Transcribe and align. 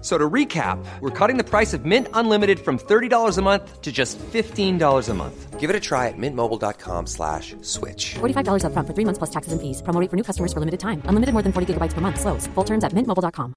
F- 0.00 0.06
So 0.06 0.16
to 0.16 0.28
recap, 0.30 0.82
we're 1.00 1.10
cutting 1.10 1.36
the 1.36 1.44
price 1.44 1.74
of 1.74 1.84
Mint 1.84 2.08
Unlimited 2.14 2.58
from 2.58 2.78
$30 2.78 3.38
a 3.38 3.42
month 3.42 3.82
to 3.82 3.92
just 3.92 4.18
$15 4.18 5.08
a 5.10 5.14
month. 5.14 5.60
Give 5.60 5.68
it 5.68 5.76
a 5.76 5.80
try 5.80 6.08
at 6.08 6.14
mintmobile.com 6.16 7.06
slash 7.06 7.54
switch. 7.60 8.14
$45 8.14 8.64
upfront 8.64 8.86
for 8.86 8.94
three 8.94 9.04
months 9.04 9.18
plus 9.18 9.30
taxes 9.30 9.52
and 9.52 9.60
fees. 9.60 9.82
Promo 9.82 10.00
rate 10.00 10.08
for 10.08 10.16
new 10.16 10.24
customers 10.24 10.54
for 10.54 10.60
limited 10.60 10.80
time. 10.80 11.02
Unlimited 11.04 11.34
more 11.34 11.42
than 11.42 11.52
40 11.52 11.74
gigabytes 11.74 11.92
per 11.92 12.00
month. 12.00 12.18
Slows. 12.18 12.46
Full 12.54 12.64
terms 12.64 12.82
at 12.82 12.92
mintmobile.com. 12.94 13.52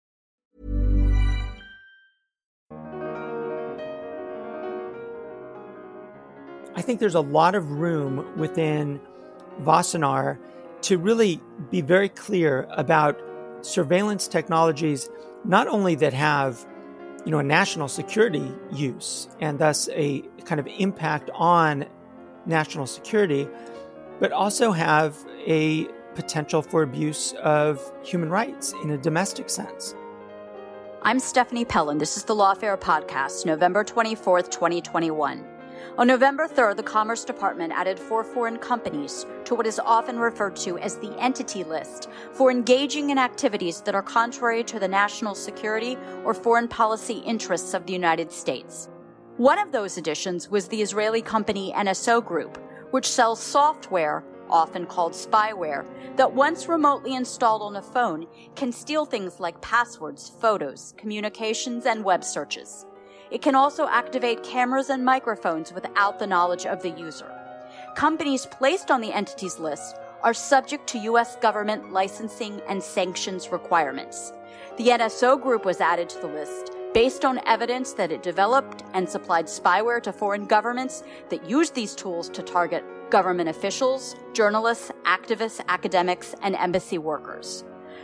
I 6.75 6.81
think 6.81 6.99
there's 6.99 7.15
a 7.15 7.21
lot 7.21 7.55
of 7.55 7.69
room 7.71 8.25
within 8.37 8.99
Wassenaar 9.61 10.37
to 10.81 10.97
really 10.97 11.39
be 11.69 11.81
very 11.81 12.09
clear 12.09 12.67
about 12.71 13.19
surveillance 13.61 14.27
technologies, 14.27 15.07
not 15.45 15.67
only 15.67 15.95
that 15.95 16.13
have 16.13 16.65
you 17.25 17.31
know 17.31 17.39
a 17.39 17.43
national 17.43 17.87
security 17.87 18.51
use 18.71 19.29
and 19.39 19.59
thus 19.59 19.89
a 19.93 20.21
kind 20.45 20.59
of 20.59 20.67
impact 20.67 21.29
on 21.33 21.85
national 22.45 22.85
security, 22.85 23.47
but 24.19 24.31
also 24.31 24.71
have 24.71 25.17
a 25.47 25.87
potential 26.15 26.61
for 26.61 26.83
abuse 26.83 27.33
of 27.41 27.91
human 28.03 28.29
rights 28.29 28.73
in 28.83 28.91
a 28.91 28.97
domestic 28.97 29.49
sense. 29.49 29.95
I'm 31.01 31.19
Stephanie 31.19 31.65
Pellin. 31.65 31.97
This 31.97 32.15
is 32.15 32.23
the 32.23 32.35
Lawfare 32.35 32.79
Podcast, 32.79 33.45
November 33.45 33.83
24th, 33.83 34.49
2021. 34.51 35.52
On 35.97 36.07
November 36.07 36.47
3rd, 36.47 36.77
the 36.77 36.83
Commerce 36.83 37.23
Department 37.23 37.71
added 37.71 37.99
four 37.99 38.23
foreign 38.23 38.57
companies 38.57 39.27
to 39.45 39.53
what 39.53 39.67
is 39.67 39.79
often 39.79 40.17
referred 40.17 40.55
to 40.55 40.79
as 40.79 40.97
the 40.97 41.15
Entity 41.19 41.63
List 41.63 42.09
for 42.31 42.49
engaging 42.49 43.11
in 43.11 43.19
activities 43.19 43.81
that 43.81 43.93
are 43.93 44.01
contrary 44.01 44.63
to 44.63 44.79
the 44.79 44.87
national 44.87 45.35
security 45.35 45.97
or 46.25 46.33
foreign 46.33 46.67
policy 46.67 47.19
interests 47.19 47.75
of 47.75 47.85
the 47.85 47.93
United 47.93 48.31
States. 48.31 48.89
One 49.37 49.59
of 49.59 49.71
those 49.71 49.97
additions 49.97 50.49
was 50.49 50.67
the 50.67 50.81
Israeli 50.81 51.21
company 51.21 51.71
NSO 51.75 52.25
Group, 52.25 52.57
which 52.89 53.07
sells 53.07 53.39
software, 53.39 54.23
often 54.49 54.85
called 54.85 55.13
spyware, 55.13 55.85
that 56.15 56.33
once 56.33 56.67
remotely 56.67 57.15
installed 57.15 57.61
on 57.61 57.75
a 57.75 57.81
phone 57.81 58.25
can 58.55 58.71
steal 58.71 59.05
things 59.05 59.39
like 59.39 59.61
passwords, 59.61 60.31
photos, 60.39 60.93
communications, 60.97 61.85
and 61.85 62.03
web 62.03 62.23
searches. 62.23 62.85
It 63.33 63.41
can 63.41 63.55
also 63.55 63.87
activate 63.87 64.43
cameras 64.43 64.91
and 64.91 65.03
microphones 65.03 65.73
without 65.73 66.19
the 66.19 66.27
knowledge 66.27 66.67
of 66.67 66.83
the 66.83 66.91
user. 66.91 67.31
Companies 67.95 68.45
placed 68.45 68.91
on 68.91 69.01
the 69.01 69.11
entities 69.11 69.57
list 69.57 69.95
are 70.21 70.35
subject 70.35 70.85
to 70.89 70.99
U.S. 70.99 71.35
government 71.37 71.91
licensing 71.91 72.61
and 72.69 72.81
sanctions 72.81 73.51
requirements. 73.51 74.31
The 74.77 74.89
NSO 74.89 75.41
group 75.41 75.65
was 75.65 75.81
added 75.81 76.09
to 76.09 76.19
the 76.19 76.27
list 76.27 76.73
based 76.93 77.25
on 77.25 77.41
evidence 77.47 77.93
that 77.93 78.11
it 78.11 78.21
developed 78.21 78.83
and 78.93 79.09
supplied 79.09 79.47
spyware 79.47 80.01
to 80.03 80.13
foreign 80.13 80.45
governments 80.45 81.03
that 81.29 81.49
used 81.49 81.73
these 81.73 81.95
tools 81.95 82.29
to 82.29 82.43
target 82.43 82.83
government 83.09 83.49
officials, 83.49 84.15
journalists, 84.33 84.91
activists, 85.05 85.59
academics, 85.69 86.35
and 86.43 86.55
embassy 86.55 86.99
workers. 86.99 87.63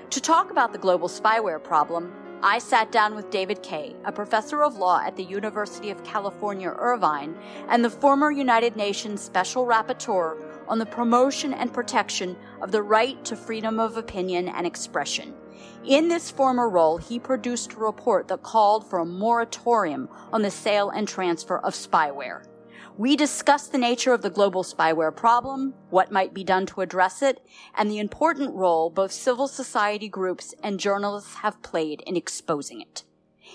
To 0.09 0.19
talk 0.19 0.49
about 0.49 0.71
the 0.71 0.79
global 0.79 1.07
spyware 1.07 1.63
problem, 1.63 2.11
I 2.41 2.59
sat 2.59 2.89
down 2.93 3.15
with 3.15 3.31
David 3.31 3.61
Kaye, 3.61 3.97
a 4.05 4.13
professor 4.13 4.63
of 4.63 4.77
law 4.77 5.01
at 5.03 5.17
the 5.17 5.25
University 5.25 5.89
of 5.89 6.01
California, 6.05 6.69
Irvine, 6.69 7.37
and 7.67 7.83
the 7.83 7.89
former 7.89 8.31
United 8.31 8.77
Nations 8.77 9.21
Special 9.21 9.65
Rapporteur 9.65 10.41
on 10.69 10.79
the 10.79 10.85
promotion 10.85 11.53
and 11.53 11.73
protection 11.73 12.37
of 12.61 12.71
the 12.71 12.81
right 12.81 13.25
to 13.25 13.35
freedom 13.35 13.77
of 13.77 13.97
opinion 13.97 14.47
and 14.47 14.65
expression. 14.65 15.33
In 15.85 16.07
this 16.07 16.31
former 16.31 16.69
role, 16.69 16.97
he 16.97 17.19
produced 17.19 17.73
a 17.73 17.77
report 17.77 18.29
that 18.29 18.41
called 18.41 18.89
for 18.89 18.99
a 18.99 19.05
moratorium 19.05 20.07
on 20.31 20.41
the 20.41 20.51
sale 20.51 20.91
and 20.91 21.09
transfer 21.09 21.59
of 21.59 21.73
spyware. 21.73 22.45
We 22.99 23.15
discuss 23.15 23.65
the 23.69 23.77
nature 23.77 24.11
of 24.11 24.23
the 24.23 24.29
global 24.29 24.61
spyware 24.61 25.15
problem, 25.15 25.73
what 25.89 26.11
might 26.11 26.33
be 26.33 26.43
done 26.43 26.65
to 26.65 26.81
address 26.81 27.21
it, 27.21 27.39
and 27.73 27.89
the 27.89 27.97
important 27.97 28.53
role 28.53 28.89
both 28.89 29.13
civil 29.13 29.47
society 29.47 30.09
groups 30.09 30.53
and 30.61 30.81
journalists 30.81 31.35
have 31.35 31.61
played 31.61 32.01
in 32.01 32.17
exposing 32.17 32.81
it. 32.81 33.03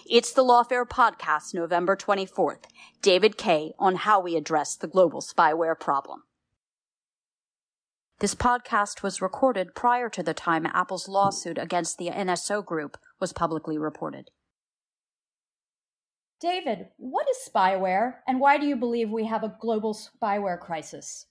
It's 0.09 0.33
the 0.33 0.43
Lawfare 0.43 0.87
Podcast, 0.87 1.53
November 1.53 1.95
24th. 1.95 2.65
David 3.03 3.37
Kaye 3.37 3.75
on 3.79 3.97
how 3.97 4.19
we 4.19 4.35
address 4.35 4.77
the 4.77 4.89
global 4.89 5.21
spyware 5.21 5.79
problem. 5.79 6.23
This 8.21 8.35
podcast 8.35 9.03
was 9.03 9.21
recorded 9.21 9.75
prior 9.75 10.09
to 10.09 10.23
the 10.23 10.33
time 10.33 10.65
Apple's 10.65 11.07
lawsuit 11.07 11.59
against 11.59 11.99
the 11.99 12.09
NSO 12.09 12.65
group 12.65 12.97
was 13.21 13.35
publicly 13.35 13.77
reported. 13.77 14.31
David, 16.45 16.89
what 16.99 17.27
is 17.31 17.39
spyware 17.49 18.17
and 18.29 18.39
why 18.39 18.59
do 18.59 18.67
you 18.67 18.77
believe 18.77 19.11
we 19.11 19.25
have 19.25 19.45
a 19.45 19.57
global 19.63 19.95
spyware 19.95 20.61
crisis? 20.61 21.25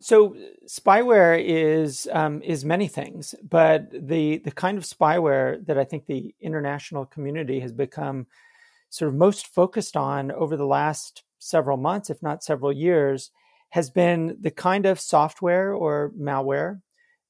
So 0.00 0.34
spyware 0.66 1.38
is 1.38 2.08
um, 2.10 2.40
is 2.40 2.64
many 2.64 2.88
things, 2.88 3.34
but 3.46 3.90
the 3.90 4.38
the 4.38 4.50
kind 4.50 4.78
of 4.78 4.84
spyware 4.84 5.62
that 5.66 5.76
I 5.76 5.84
think 5.84 6.06
the 6.06 6.34
international 6.40 7.04
community 7.04 7.60
has 7.60 7.72
become 7.72 8.26
sort 8.88 9.10
of 9.10 9.14
most 9.14 9.48
focused 9.48 9.94
on 9.94 10.32
over 10.32 10.56
the 10.56 10.64
last 10.64 11.24
several 11.38 11.76
months, 11.76 12.08
if 12.08 12.22
not 12.22 12.42
several 12.42 12.72
years, 12.72 13.30
has 13.70 13.90
been 13.90 14.38
the 14.40 14.50
kind 14.50 14.86
of 14.86 14.98
software 14.98 15.74
or 15.74 16.12
malware 16.18 16.80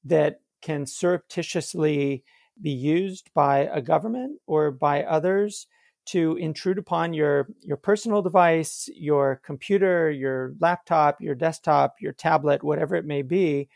that 0.05 0.39
can 0.61 0.85
surreptitiously 0.85 2.23
be 2.61 2.71
used 2.71 3.31
by 3.33 3.69
a 3.73 3.81
government 3.81 4.39
or 4.47 4.71
by 4.71 5.03
others 5.03 5.67
to 6.11 6.35
intrude 6.37 6.77
upon 6.77 7.13
your 7.13 7.47
your 7.61 7.77
personal 7.77 8.21
device, 8.21 8.89
your 8.95 9.41
computer, 9.43 10.09
your 10.09 10.53
laptop, 10.59 11.21
your 11.21 11.35
desktop, 11.35 11.95
your 11.99 12.13
tablet, 12.13 12.63
whatever 12.63 12.95
it 12.95 13.05
may 13.05 13.21
be, 13.21 13.69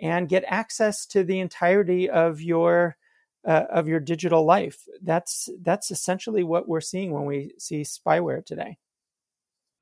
and 0.00 0.28
get 0.28 0.44
access 0.46 1.06
to 1.06 1.24
the 1.24 1.38
entirety 1.40 2.08
of 2.08 2.40
your 2.40 2.96
uh, 3.46 3.64
of 3.70 3.88
your 3.88 4.00
digital 4.00 4.44
life. 4.44 4.86
That's 5.02 5.48
that's 5.62 5.90
essentially 5.90 6.44
what 6.44 6.68
we're 6.68 6.80
seeing 6.80 7.12
when 7.12 7.24
we 7.24 7.52
see 7.58 7.82
spyware 7.82 8.44
today. 8.44 8.78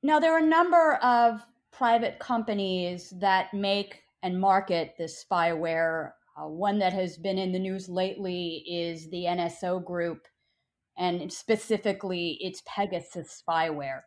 Now 0.03 0.19
there 0.19 0.33
are 0.33 0.43
a 0.43 0.45
number 0.45 0.95
of 0.95 1.41
private 1.71 2.19
companies 2.19 3.13
that 3.19 3.53
make 3.53 4.03
and 4.23 4.39
market 4.39 4.95
this 4.97 5.23
spyware. 5.23 6.11
Uh, 6.37 6.47
one 6.47 6.77
that 6.79 6.91
has 6.91 7.17
been 7.17 7.37
in 7.37 7.53
the 7.53 7.59
news 7.59 7.87
lately 7.87 8.63
is 8.67 9.09
the 9.09 9.23
NSO 9.23 9.83
Group 9.83 10.27
and 10.97 11.31
specifically 11.31 12.37
its 12.41 12.61
Pegasus 12.65 13.43
spyware. 13.47 14.01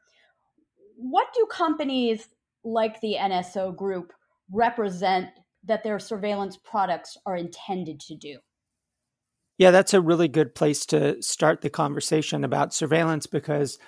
What 0.97 1.29
do 1.35 1.47
companies 1.51 2.29
like 2.65 3.01
the 3.01 3.17
NSO 3.19 3.75
group 3.75 4.13
represent 4.51 5.29
that 5.65 5.85
their 5.85 5.99
surveillance 5.99 6.57
products 6.57 7.17
are 7.27 7.37
intended 7.37 8.01
to 8.01 8.17
do? 8.17 8.39
Yeah, 9.59 9.73
that's 9.73 9.93
a 9.93 10.01
really 10.01 10.29
good 10.29 10.55
place 10.55 10.87
to 10.87 11.21
start 11.21 11.61
the 11.61 11.71
conversation 11.71 12.45
about 12.45 12.73
surveillance 12.73 13.27
because 13.27 13.79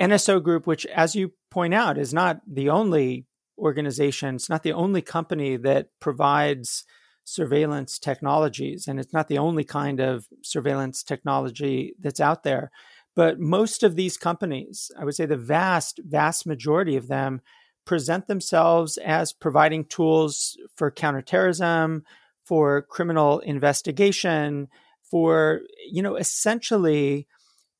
NSO 0.00 0.42
Group, 0.42 0.68
which, 0.68 0.86
as 0.86 1.16
you 1.16 1.32
point 1.50 1.74
out, 1.74 1.98
is 1.98 2.14
not 2.14 2.40
the 2.46 2.70
only 2.70 3.26
organization, 3.58 4.36
it's 4.36 4.48
not 4.48 4.62
the 4.62 4.72
only 4.72 5.02
company 5.02 5.56
that 5.56 5.88
provides 6.00 6.84
surveillance 7.30 7.98
technologies. 7.98 8.88
And 8.88 8.98
it's 8.98 9.12
not 9.12 9.28
the 9.28 9.38
only 9.38 9.64
kind 9.64 10.00
of 10.00 10.26
surveillance 10.42 11.02
technology 11.02 11.94
that's 12.00 12.20
out 12.20 12.42
there. 12.42 12.70
But 13.14 13.38
most 13.38 13.82
of 13.82 13.96
these 13.96 14.16
companies, 14.16 14.90
I 14.98 15.04
would 15.04 15.14
say 15.14 15.26
the 15.26 15.36
vast, 15.36 16.00
vast 16.04 16.46
majority 16.46 16.96
of 16.96 17.08
them, 17.08 17.40
present 17.84 18.26
themselves 18.26 18.96
as 18.98 19.32
providing 19.32 19.84
tools 19.84 20.56
for 20.76 20.90
counterterrorism, 20.90 22.04
for 22.44 22.82
criminal 22.82 23.38
investigation, 23.40 24.68
for, 25.02 25.60
you 25.90 26.02
know, 26.02 26.16
essentially 26.16 27.26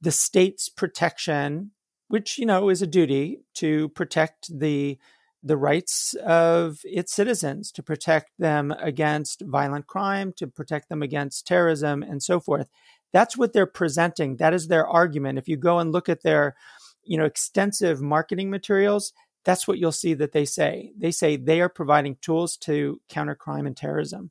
the 0.00 0.12
state's 0.12 0.69
protection, 0.69 1.73
which, 2.08 2.38
you 2.38 2.47
know, 2.47 2.69
is 2.69 2.82
a 2.82 2.87
duty 2.87 3.41
to 3.55 3.88
protect 3.91 4.58
the 4.58 4.99
the 5.43 5.57
rights 5.57 6.15
of 6.25 6.81
its 6.85 7.15
citizens, 7.15 7.73
to 7.73 7.83
protect 7.83 8.31
them 8.39 8.73
against 8.79 9.43
violent 9.43 9.87
crime, 9.87 10.33
to 10.37 10.47
protect 10.47 10.89
them 10.89 11.03
against 11.03 11.47
terrorism, 11.47 12.03
and 12.03 12.23
so 12.23 12.41
forth. 12.41 12.69
That's 13.13 13.37
what 13.37 13.53
they're 13.53 13.67
presenting. 13.67 14.37
That 14.37 14.55
is 14.55 14.69
their 14.69 14.87
argument. 14.87 15.39
If 15.39 15.49
you 15.49 15.57
go 15.57 15.79
and 15.79 15.93
look 15.93 16.09
at 16.09 16.23
their, 16.23 16.55
you 17.03 17.17
know, 17.17 17.25
extensive 17.25 18.01
marketing 18.01 18.51
materials, 18.51 19.13
that's 19.45 19.67
what 19.67 19.79
you'll 19.79 19.93
see 19.93 20.15
that 20.15 20.33
they 20.33 20.45
say. 20.45 20.93
They 20.97 21.11
say 21.11 21.37
they 21.37 21.61
are 21.61 21.69
providing 21.69 22.17
tools 22.21 22.57
to 22.59 23.01
counter 23.09 23.35
crime 23.35 23.67
and 23.67 23.77
terrorism. 23.77 24.31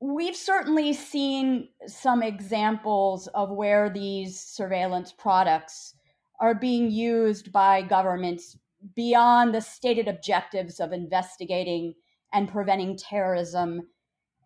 We've 0.00 0.36
certainly 0.36 0.92
seen 0.92 1.68
some 1.86 2.22
examples 2.22 3.26
of 3.28 3.50
where 3.50 3.88
these 3.88 4.38
surveillance 4.38 5.12
products 5.12 5.94
are 6.38 6.54
being 6.54 6.90
used 6.90 7.50
by 7.50 7.80
governments 7.80 8.58
beyond 8.94 9.54
the 9.54 9.60
stated 9.60 10.08
objectives 10.08 10.80
of 10.80 10.92
investigating 10.92 11.94
and 12.32 12.48
preventing 12.48 12.96
terrorism 12.96 13.88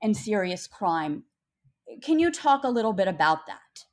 and 0.02 0.16
serious 0.16 0.66
crime. 0.66 1.24
Can 2.02 2.18
you 2.18 2.30
talk 2.30 2.64
a 2.64 2.68
little 2.68 2.92
bit 2.92 3.08
about 3.08 3.46
that? 3.46 3.84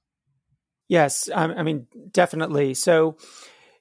Yes, 0.88 1.30
I 1.34 1.64
mean, 1.64 1.88
definitely. 2.12 2.76
So, 2.76 3.18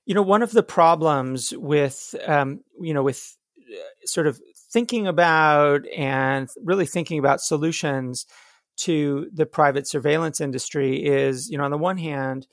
you 0.07 0.15
know, 0.15 0.23
one 0.23 0.43
of 0.43 0.53
the 0.53 0.63
problems 0.63 1.53
with, 1.57 2.15
um, 2.27 2.61
you 2.81 2.95
know, 2.95 3.03
with 3.03 3.37
uh, 3.61 4.07
sort 4.07 4.27
of 4.27 4.41
thinking 4.73 5.07
about 5.07 5.87
and 5.95 6.49
really 6.63 6.87
thinking 6.87 7.19
about 7.19 7.41
solutions 7.41 8.27
to 8.77 9.29
the 9.33 9.47
private 9.47 9.87
surveillance 9.87 10.41
industry 10.41 11.05
is, 11.05 11.51
you 11.51 11.59
know, 11.59 11.65
on 11.65 11.71
the 11.71 11.79
one 11.79 11.99
hand, 11.99 12.47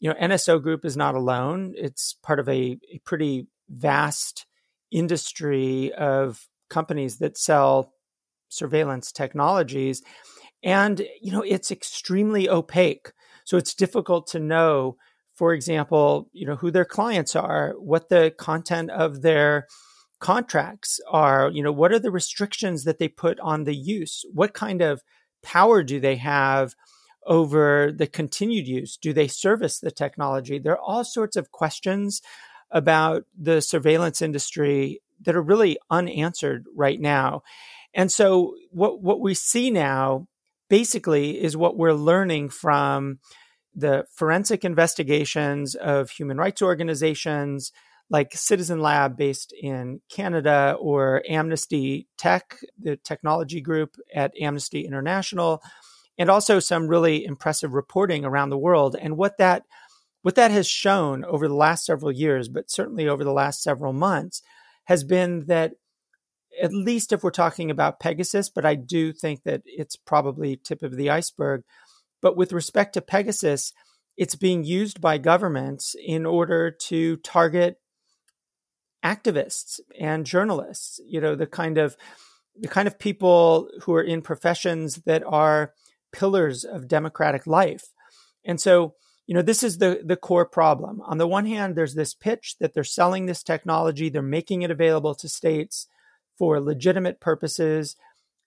you 0.00 0.08
know, 0.08 0.16
NSO 0.20 0.62
Group 0.62 0.84
is 0.84 0.96
not 0.96 1.14
alone. 1.14 1.74
It's 1.76 2.14
part 2.22 2.40
of 2.40 2.48
a, 2.48 2.78
a 2.92 2.98
pretty 3.04 3.46
vast 3.68 4.46
industry 4.90 5.92
of 5.94 6.46
companies 6.70 7.18
that 7.18 7.38
sell 7.38 7.92
surveillance 8.48 9.12
technologies. 9.12 10.02
And, 10.62 11.06
you 11.20 11.32
know, 11.32 11.42
it's 11.42 11.70
extremely 11.70 12.48
opaque. 12.48 13.12
So 13.44 13.56
it's 13.56 13.74
difficult 13.74 14.26
to 14.28 14.40
know, 14.40 14.96
for 15.34 15.52
example, 15.52 16.28
you 16.32 16.46
know, 16.46 16.56
who 16.56 16.70
their 16.70 16.84
clients 16.84 17.36
are, 17.36 17.74
what 17.78 18.08
the 18.08 18.34
content 18.38 18.90
of 18.90 19.22
their 19.22 19.66
contracts 20.20 21.00
are, 21.10 21.50
you 21.52 21.62
know, 21.62 21.72
what 21.72 21.92
are 21.92 21.98
the 21.98 22.10
restrictions 22.10 22.84
that 22.84 22.98
they 22.98 23.08
put 23.08 23.38
on 23.40 23.64
the 23.64 23.74
use? 23.74 24.24
What 24.32 24.54
kind 24.54 24.80
of 24.80 25.02
power 25.42 25.82
do 25.82 26.00
they 26.00 26.16
have 26.16 26.74
over 27.26 27.92
the 27.92 28.06
continued 28.06 28.66
use? 28.66 28.96
Do 28.96 29.12
they 29.12 29.28
service 29.28 29.78
the 29.80 29.90
technology? 29.90 30.58
There 30.58 30.72
are 30.74 30.80
all 30.80 31.04
sorts 31.04 31.36
of 31.36 31.52
questions 31.52 32.20
about 32.70 33.24
the 33.38 33.60
surveillance 33.60 34.20
industry 34.20 35.00
that 35.22 35.36
are 35.36 35.42
really 35.42 35.78
unanswered 35.90 36.66
right 36.74 37.00
now. 37.00 37.42
And 37.94 38.10
so 38.10 38.56
what 38.70 39.00
what 39.00 39.20
we 39.20 39.34
see 39.34 39.70
now 39.70 40.26
basically 40.68 41.42
is 41.42 41.56
what 41.56 41.76
we're 41.76 41.92
learning 41.92 42.48
from 42.48 43.20
the 43.74 44.06
forensic 44.12 44.64
investigations 44.64 45.74
of 45.74 46.10
human 46.10 46.36
rights 46.36 46.62
organizations 46.62 47.72
like 48.10 48.32
Citizen 48.34 48.80
Lab 48.80 49.16
based 49.16 49.52
in 49.60 50.00
Canada 50.10 50.76
or 50.78 51.22
Amnesty 51.28 52.06
Tech, 52.18 52.58
the 52.78 52.96
technology 52.96 53.60
group 53.60 53.96
at 54.14 54.32
Amnesty 54.40 54.84
International, 54.84 55.62
and 56.18 56.30
also 56.30 56.58
some 56.58 56.88
really 56.88 57.24
impressive 57.24 57.72
reporting 57.72 58.24
around 58.24 58.50
the 58.50 58.58
world. 58.58 58.96
And 59.00 59.16
what 59.16 59.38
that 59.38 59.64
what 60.22 60.36
that 60.36 60.50
has 60.50 60.66
shown 60.66 61.22
over 61.24 61.46
the 61.46 61.54
last 61.54 61.84
several 61.84 62.10
years, 62.10 62.48
but 62.48 62.70
certainly 62.70 63.06
over 63.06 63.24
the 63.24 63.32
last 63.32 63.62
several 63.62 63.92
months, 63.92 64.40
has 64.84 65.04
been 65.04 65.44
that 65.46 65.72
at 66.62 66.72
least 66.72 67.12
if 67.12 67.22
we're 67.22 67.30
talking 67.30 67.70
about 67.70 68.00
Pegasus, 68.00 68.48
but 68.48 68.64
I 68.64 68.74
do 68.74 69.12
think 69.12 69.42
that 69.42 69.62
it's 69.66 69.96
probably 69.96 70.56
tip 70.56 70.82
of 70.82 70.96
the 70.96 71.10
iceberg. 71.10 71.62
But 72.22 72.36
with 72.36 72.52
respect 72.52 72.94
to 72.94 73.02
Pegasus, 73.02 73.72
it's 74.16 74.36
being 74.36 74.64
used 74.64 75.00
by 75.00 75.18
governments 75.18 75.94
in 76.02 76.24
order 76.24 76.70
to 76.70 77.16
target 77.18 77.78
activists 79.04 79.80
and 80.00 80.24
journalists, 80.24 81.00
you 81.06 81.20
know, 81.20 81.34
the 81.34 81.46
kind 81.46 81.76
of 81.76 81.96
the 82.56 82.68
kind 82.68 82.86
of 82.86 82.98
people 82.98 83.68
who 83.82 83.94
are 83.94 84.02
in 84.02 84.22
professions 84.22 85.02
that 85.06 85.24
are 85.26 85.72
pillars 86.14 86.64
of 86.64 86.88
democratic 86.88 87.46
life. 87.46 87.84
And 88.44 88.60
so 88.60 88.94
you 89.26 89.34
know 89.34 89.42
this 89.42 89.62
is 89.62 89.78
the 89.78 90.02
the 90.04 90.16
core 90.16 90.46
problem. 90.46 91.00
On 91.02 91.18
the 91.18 91.26
one 91.26 91.46
hand 91.46 91.76
there's 91.76 91.94
this 91.94 92.14
pitch 92.14 92.56
that 92.60 92.74
they're 92.74 92.84
selling 92.84 93.26
this 93.26 93.42
technology 93.42 94.08
they're 94.08 94.22
making 94.22 94.62
it 94.62 94.70
available 94.70 95.14
to 95.16 95.28
states 95.28 95.86
for 96.38 96.60
legitimate 96.60 97.20
purposes 97.20 97.96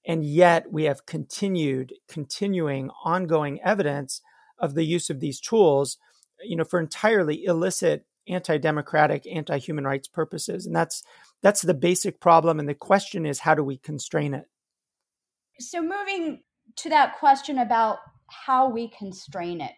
and 0.06 0.24
yet 0.24 0.72
we 0.72 0.84
have 0.84 1.06
continued 1.06 1.94
continuing 2.08 2.90
ongoing 3.04 3.60
evidence 3.64 4.22
of 4.60 4.76
the 4.76 4.86
use 4.86 5.10
of 5.10 5.20
these 5.20 5.40
tools 5.40 5.98
you 6.44 6.56
know 6.56 6.64
for 6.64 6.80
entirely 6.80 7.44
illicit 7.44 8.06
anti-democratic 8.28 9.26
anti-human 9.28 9.86
rights 9.86 10.08
purposes. 10.08 10.66
And 10.66 10.76
that's 10.76 11.04
that's 11.42 11.62
the 11.62 11.74
basic 11.74 12.20
problem 12.20 12.60
and 12.60 12.68
the 12.68 12.74
question 12.74 13.26
is 13.26 13.40
how 13.40 13.56
do 13.56 13.64
we 13.64 13.78
constrain 13.78 14.34
it? 14.34 14.46
So 15.60 15.82
moving 15.82 16.42
to 16.78 16.90
that 16.90 17.18
question 17.18 17.58
about 17.60 18.00
how 18.28 18.70
we 18.70 18.90
constrain 18.90 19.62
it 19.62 19.74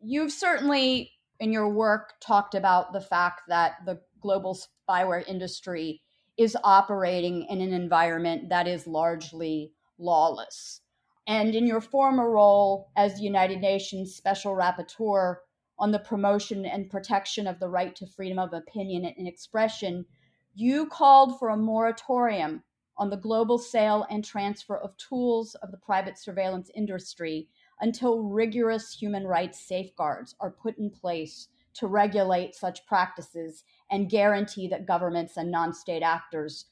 You've 0.00 0.32
certainly, 0.32 1.12
in 1.40 1.52
your 1.52 1.68
work, 1.68 2.14
talked 2.20 2.54
about 2.54 2.92
the 2.92 3.00
fact 3.00 3.42
that 3.48 3.84
the 3.84 4.00
global 4.20 4.56
spyware 4.56 5.26
industry 5.26 6.02
is 6.36 6.56
operating 6.62 7.46
in 7.50 7.60
an 7.60 7.72
environment 7.72 8.48
that 8.48 8.68
is 8.68 8.86
largely 8.86 9.72
lawless. 9.98 10.82
And 11.26 11.54
in 11.54 11.66
your 11.66 11.80
former 11.80 12.30
role 12.30 12.90
as 12.96 13.20
United 13.20 13.60
Nations 13.60 14.14
Special 14.14 14.54
Rapporteur 14.54 15.36
on 15.80 15.90
the 15.90 15.98
promotion 15.98 16.64
and 16.64 16.90
protection 16.90 17.46
of 17.48 17.58
the 17.58 17.68
right 17.68 17.94
to 17.96 18.06
freedom 18.06 18.38
of 18.38 18.52
opinion 18.52 19.04
and 19.04 19.26
expression, 19.26 20.06
you 20.54 20.86
called 20.86 21.38
for 21.38 21.48
a 21.48 21.56
moratorium 21.56 22.62
on 22.98 23.10
the 23.10 23.16
global 23.16 23.58
sale 23.58 24.06
and 24.10 24.24
transfer 24.24 24.76
of 24.76 24.96
tools 24.96 25.54
of 25.56 25.70
the 25.70 25.76
private 25.76 26.18
surveillance 26.18 26.70
industry 26.74 27.48
until 27.80 28.22
rigorous 28.22 28.92
human 28.92 29.26
rights 29.26 29.60
safeguards 29.60 30.34
are 30.40 30.50
put 30.50 30.76
in 30.78 30.90
place 30.90 31.48
to 31.74 31.86
regulate 31.86 32.54
such 32.54 32.84
practices 32.86 33.62
and 33.90 34.10
guarantee 34.10 34.66
that 34.68 34.86
governments 34.86 35.36
and 35.36 35.50
non 35.50 35.72
state 35.72 36.02
actors 36.02 36.66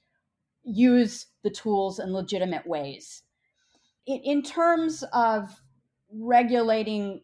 use 0.64 1.26
the 1.44 1.50
tools 1.50 2.00
in 2.00 2.12
legitimate 2.12 2.66
ways. 2.66 3.22
In, 4.06 4.20
in, 4.24 4.42
terms 4.42 5.04
of 5.12 5.62
regulating 6.12 7.22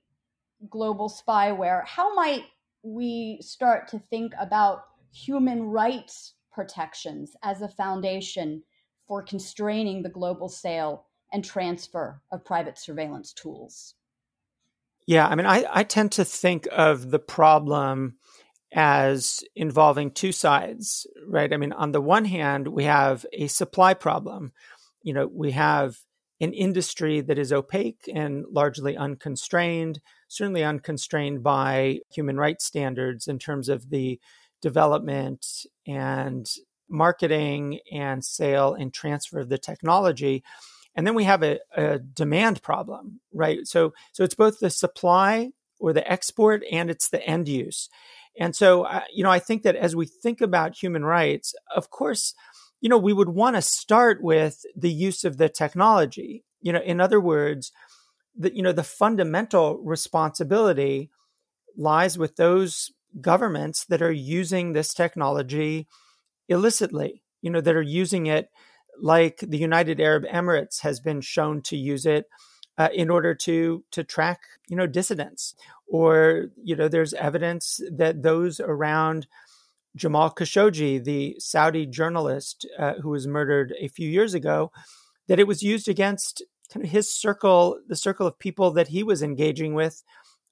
global 0.71 1.09
spyware, 1.09 1.85
how 1.85 2.15
might 2.15 2.45
we 2.85 3.39
start 3.43 3.89
to 3.89 3.99
think 3.99 4.33
about 4.39 4.85
human 5.13 5.65
rights 5.65 6.35
protections 6.53 7.35
as 7.43 7.63
a 7.63 7.69
foundation 7.69 8.63
for 9.07 9.23
constraining 9.23 10.03
the 10.03 10.09
global 10.09 10.49
sale 10.49 11.07
and 11.33 11.45
transfer 11.45 12.21
of 12.31 12.45
private 12.45 12.79
surveillance 12.79 13.33
tools. 13.33 13.95
Yeah, 15.07 15.27
I 15.27 15.35
mean, 15.35 15.47
I, 15.47 15.65
I 15.71 15.83
tend 15.83 16.13
to 16.13 16.25
think 16.25 16.69
of 16.71 17.11
the 17.11 17.19
problem 17.19 18.17
as 18.73 19.43
involving 19.55 20.11
two 20.11 20.33
sides, 20.33 21.07
right? 21.27 21.53
I 21.53 21.57
mean, 21.57 21.73
on 21.73 21.93
the 21.93 22.01
one 22.01 22.25
hand, 22.25 22.69
we 22.69 22.85
have 22.85 23.27
a 23.33 23.47
supply 23.49 23.95
problem. 23.95 24.53
You 25.03 25.13
know, 25.13 25.27
we 25.27 25.51
have 25.51 25.99
an 26.41 26.53
industry 26.53 27.21
that 27.21 27.39
is 27.39 27.53
opaque 27.53 28.09
and 28.13 28.45
largely 28.51 28.97
unconstrained, 28.97 30.01
certainly 30.29 30.65
unconstrained 30.65 31.43
by 31.43 32.01
human 32.13 32.37
rights 32.37 32.65
standards 32.65 33.29
in 33.29 33.39
terms 33.39 33.69
of 33.69 33.91
the 33.91 34.19
development 34.61 35.47
and 35.87 36.49
marketing 36.93 37.81
and 37.91 38.25
sale 38.25 38.75
and 38.75 38.93
transfer 38.93 39.41
of 39.41 39.49
the 39.49 39.59
technology. 39.59 40.45
And 40.95 41.07
then 41.07 41.15
we 41.15 41.25
have 41.25 41.43
a, 41.43 41.59
a 41.75 41.99
demand 41.99 42.63
problem 42.63 43.21
right? 43.33 43.67
So 43.67 43.93
so 44.13 44.25
it's 44.25 44.35
both 44.35 44.61
the 44.61 44.71
supply 44.71 45.51
or 45.81 45.93
the 45.93 46.11
export 46.11 46.63
and 46.71 46.91
it's 46.91 47.09
the 47.09 47.27
end 47.27 47.49
use. 47.49 47.89
And 48.39 48.55
so 48.55 48.85
uh, 48.85 49.03
you 49.13 49.25
know 49.25 49.31
i 49.31 49.39
think 49.39 49.63
that 49.63 49.77
as 49.77 49.97
we 49.97 50.07
think 50.07 50.41
about 50.41 50.77
human 50.77 51.05
rights 51.05 51.55
of 51.75 51.91
course 51.91 52.35
you 52.81 52.89
know 52.89 52.99
we 52.99 53.13
would 53.13 53.29
want 53.29 53.57
to 53.57 53.63
start 53.63 54.23
with 54.23 54.65
the 54.77 54.93
use 54.93 55.25
of 55.25 55.37
the 55.39 55.49
technology. 55.49 56.45
You 56.61 56.73
know 56.73 56.81
in 56.81 57.01
other 57.01 57.21
words 57.21 57.73
the 58.37 58.55
you 58.55 58.63
know 58.63 58.73
the 58.73 58.85
fundamental 58.85 59.79
responsibility 59.79 61.11
lies 61.77 62.19
with 62.19 62.37
those 62.37 62.91
governments 63.21 63.85
that 63.87 64.03
are 64.03 64.13
using 64.13 64.73
this 64.73 64.95
technology 64.95 65.87
illicitly 66.49 67.23
you 67.41 67.51
know 67.51 67.61
that 67.61 67.77
are 67.77 67.83
using 67.83 68.27
it 68.27 68.51
like 69.01 69.39
the 69.39 69.59
United 69.59 70.01
Arab 70.01 70.25
Emirates 70.25 70.83
has 70.83 71.01
been 71.01 71.21
shown 71.21 71.63
to 71.63 71.77
use 71.77 72.07
it 72.07 72.27
uh, 72.79 72.89
in 72.95 73.11
order 73.11 73.35
to 73.35 73.85
to 73.91 74.05
track 74.05 74.41
you 74.69 74.77
know 74.77 74.87
dissidents 74.87 75.55
or 75.87 76.47
you 76.63 76.77
know 76.77 76.89
there's 76.89 77.15
evidence 77.15 77.81
that 77.91 78.23
those 78.23 78.61
around 78.61 79.27
Jamal 79.95 80.31
Khashoggi, 80.31 81.03
the 81.03 81.37
Saudi 81.39 81.87
journalist 81.87 82.67
uh, 82.79 82.95
who 82.95 83.11
was 83.11 83.27
murdered 83.27 83.75
a 83.79 83.89
few 83.89 84.09
years 84.09 84.33
ago, 84.33 84.73
that 85.29 85.39
it 85.39 85.47
was 85.47 85.63
used 85.63 85.89
against 85.89 86.43
kind 86.73 86.85
of 86.85 86.91
his 86.91 87.15
circle, 87.15 87.79
the 87.89 87.97
circle 87.97 88.27
of 88.27 88.39
people 88.39 88.71
that 88.73 88.89
he 88.89 89.03
was 89.03 89.23
engaging 89.23 89.75
with 89.75 90.03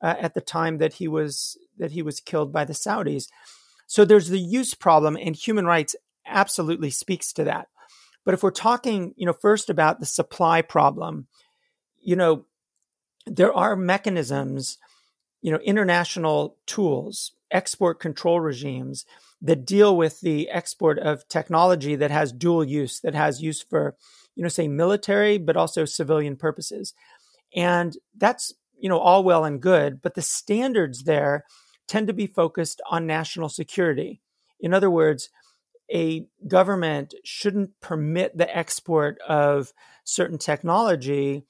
uh, 0.02 0.14
at 0.18 0.34
the 0.34 0.40
time 0.40 0.78
that 0.78 0.94
he 0.94 1.08
was 1.08 1.58
that 1.78 1.92
he 1.92 2.02
was 2.02 2.20
killed 2.20 2.52
by 2.52 2.64
the 2.64 2.74
Saudis. 2.74 3.28
So 3.90 4.04
there's 4.04 4.28
the 4.28 4.38
use 4.38 4.72
problem, 4.72 5.16
and 5.16 5.34
human 5.34 5.66
rights 5.66 5.96
absolutely 6.24 6.90
speaks 6.90 7.32
to 7.32 7.42
that. 7.42 7.66
But 8.24 8.34
if 8.34 8.42
we're 8.44 8.52
talking, 8.52 9.14
you 9.16 9.26
know, 9.26 9.32
first 9.32 9.68
about 9.68 9.98
the 9.98 10.06
supply 10.06 10.62
problem, 10.62 11.26
you 12.00 12.14
know, 12.14 12.46
there 13.26 13.52
are 13.52 13.74
mechanisms, 13.74 14.78
you 15.42 15.50
know, 15.50 15.58
international 15.58 16.56
tools, 16.66 17.32
export 17.50 17.98
control 17.98 18.38
regimes 18.38 19.06
that 19.42 19.66
deal 19.66 19.96
with 19.96 20.20
the 20.20 20.48
export 20.50 21.00
of 21.00 21.26
technology 21.26 21.96
that 21.96 22.12
has 22.12 22.30
dual 22.30 22.62
use, 22.62 23.00
that 23.00 23.16
has 23.16 23.42
use 23.42 23.60
for, 23.60 23.96
you 24.36 24.44
know, 24.44 24.48
say 24.48 24.68
military, 24.68 25.36
but 25.36 25.56
also 25.56 25.84
civilian 25.84 26.36
purposes. 26.36 26.94
And 27.56 27.96
that's, 28.16 28.54
you 28.78 28.88
know, 28.88 29.00
all 29.00 29.24
well 29.24 29.44
and 29.44 29.60
good, 29.60 30.00
but 30.00 30.14
the 30.14 30.22
standards 30.22 31.02
there 31.02 31.44
tend 31.90 32.06
to 32.06 32.12
be 32.12 32.28
focused 32.28 32.80
on 32.88 33.04
national 33.04 33.48
security. 33.48 34.20
In 34.60 34.72
other 34.72 34.88
words, 34.88 35.28
a 35.92 36.24
government 36.46 37.14
shouldn't 37.24 37.80
permit 37.80 38.38
the 38.38 38.56
export 38.56 39.18
of 39.28 39.72
certain 40.04 40.38
technology, 40.38 41.44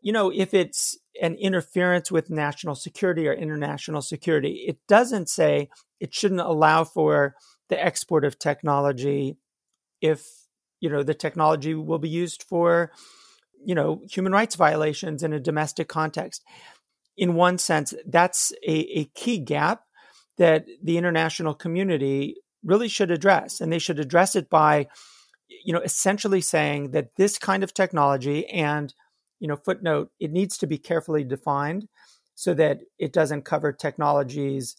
you 0.00 0.12
know, 0.12 0.32
if 0.34 0.52
it's 0.52 0.98
an 1.22 1.36
interference 1.36 2.10
with 2.10 2.30
national 2.30 2.74
security 2.74 3.28
or 3.28 3.32
international 3.32 4.02
security. 4.02 4.64
It 4.66 4.78
doesn't 4.88 5.28
say 5.28 5.70
it 6.00 6.12
shouldn't 6.12 6.40
allow 6.40 6.82
for 6.82 7.36
the 7.68 7.80
export 7.82 8.24
of 8.24 8.40
technology 8.40 9.36
if, 10.00 10.26
you 10.80 10.90
know, 10.90 11.04
the 11.04 11.14
technology 11.14 11.74
will 11.74 12.00
be 12.00 12.08
used 12.08 12.42
for, 12.42 12.90
you 13.64 13.76
know, 13.76 14.02
human 14.10 14.32
rights 14.32 14.56
violations 14.56 15.22
in 15.22 15.32
a 15.32 15.38
domestic 15.38 15.86
context. 15.86 16.42
In 17.16 17.34
one 17.34 17.58
sense, 17.58 17.94
that's 18.06 18.52
a, 18.66 18.98
a 18.98 19.04
key 19.14 19.38
gap 19.38 19.82
that 20.38 20.66
the 20.82 20.98
international 20.98 21.54
community 21.54 22.36
really 22.62 22.88
should 22.88 23.10
address. 23.10 23.60
And 23.60 23.72
they 23.72 23.78
should 23.78 23.98
address 23.98 24.36
it 24.36 24.50
by, 24.50 24.88
you 25.64 25.72
know, 25.72 25.80
essentially 25.80 26.40
saying 26.40 26.90
that 26.90 27.16
this 27.16 27.38
kind 27.38 27.62
of 27.62 27.72
technology 27.72 28.46
and, 28.48 28.92
you 29.40 29.48
know, 29.48 29.56
footnote, 29.56 30.10
it 30.20 30.32
needs 30.32 30.58
to 30.58 30.66
be 30.66 30.78
carefully 30.78 31.24
defined 31.24 31.88
so 32.34 32.52
that 32.54 32.80
it 32.98 33.12
doesn't 33.12 33.44
cover 33.44 33.72
technologies 33.72 34.76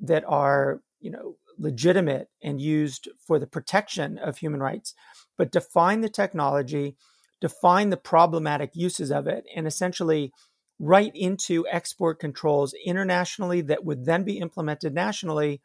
that 0.00 0.24
are, 0.26 0.82
you 1.00 1.10
know, 1.10 1.36
legitimate 1.58 2.28
and 2.42 2.60
used 2.60 3.08
for 3.26 3.38
the 3.38 3.46
protection 3.46 4.18
of 4.18 4.38
human 4.38 4.60
rights, 4.60 4.94
but 5.36 5.52
define 5.52 6.00
the 6.00 6.08
technology, 6.08 6.96
define 7.40 7.90
the 7.90 7.96
problematic 7.96 8.70
uses 8.74 9.10
of 9.10 9.26
it, 9.26 9.44
and 9.54 9.66
essentially 9.66 10.32
write 10.80 11.12
into 11.14 11.66
export 11.70 12.18
controls 12.18 12.74
internationally 12.86 13.60
that 13.60 13.84
would 13.84 14.06
then 14.06 14.24
be 14.24 14.38
implemented 14.38 14.94
nationally 14.94 15.60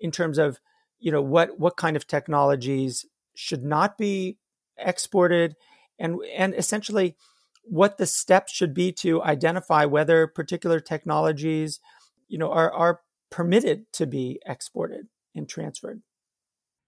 in 0.00 0.10
terms 0.10 0.38
of 0.38 0.58
you 0.98 1.12
know 1.12 1.22
what 1.22 1.58
what 1.58 1.76
kind 1.76 1.96
of 1.96 2.06
technologies 2.06 3.06
should 3.34 3.62
not 3.62 3.96
be 3.96 4.36
exported 4.76 5.54
and 5.98 6.18
and 6.36 6.52
essentially 6.54 7.14
what 7.62 7.96
the 7.96 8.06
steps 8.06 8.52
should 8.52 8.74
be 8.74 8.90
to 8.92 9.22
identify 9.22 9.84
whether 9.84 10.26
particular 10.26 10.80
technologies 10.80 11.78
you 12.28 12.36
know 12.36 12.50
are 12.50 12.72
are 12.72 13.00
permitted 13.30 13.90
to 13.92 14.04
be 14.04 14.40
exported 14.46 15.06
and 15.34 15.48
transferred. 15.48 16.02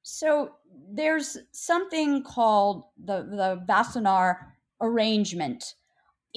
So 0.02 0.54
there's 0.90 1.36
something 1.52 2.24
called 2.24 2.84
the 2.98 3.22
the 3.22 3.64
Wassenaar 3.68 4.36
arrangement 4.80 5.74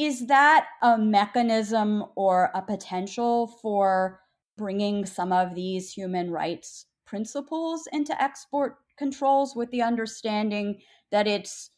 is 0.01 0.25
that 0.27 0.65
a 0.81 0.97
mechanism 0.97 2.03
or 2.15 2.49
a 2.55 2.61
potential 2.61 3.47
for 3.61 4.19
bringing 4.57 5.05
some 5.05 5.31
of 5.31 5.53
these 5.53 5.91
human 5.91 6.31
rights 6.31 6.87
principles 7.05 7.87
into 7.91 8.19
export 8.21 8.77
controls 8.97 9.55
with 9.55 9.69
the 9.69 9.81
understanding 9.81 10.81
that 11.11 11.27
it's 11.27 11.69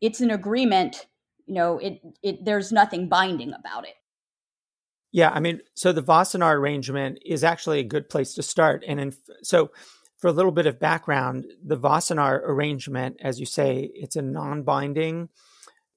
it's 0.00 0.20
an 0.20 0.30
agreement 0.30 1.06
you 1.46 1.54
know 1.54 1.78
it 1.78 2.00
it 2.22 2.44
there's 2.44 2.72
nothing 2.72 3.08
binding 3.08 3.52
about 3.52 3.86
it? 3.86 3.94
Yeah 5.12 5.30
i 5.30 5.38
mean 5.38 5.60
so 5.74 5.92
the 5.92 6.02
Wassenaar 6.02 6.54
arrangement 6.54 7.18
is 7.24 7.44
actually 7.44 7.78
a 7.78 7.84
good 7.84 8.08
place 8.08 8.34
to 8.34 8.42
start. 8.42 8.84
And 8.86 8.98
in, 8.98 9.14
so 9.42 9.70
for 10.18 10.26
a 10.28 10.32
little 10.32 10.52
bit 10.52 10.66
of 10.66 10.80
background 10.80 11.46
the 11.64 11.78
Wassenaar 11.78 12.40
arrangement 12.44 13.16
as 13.20 13.38
you 13.38 13.46
say 13.46 13.90
it's 13.94 14.16
a 14.16 14.22
non-binding 14.22 15.28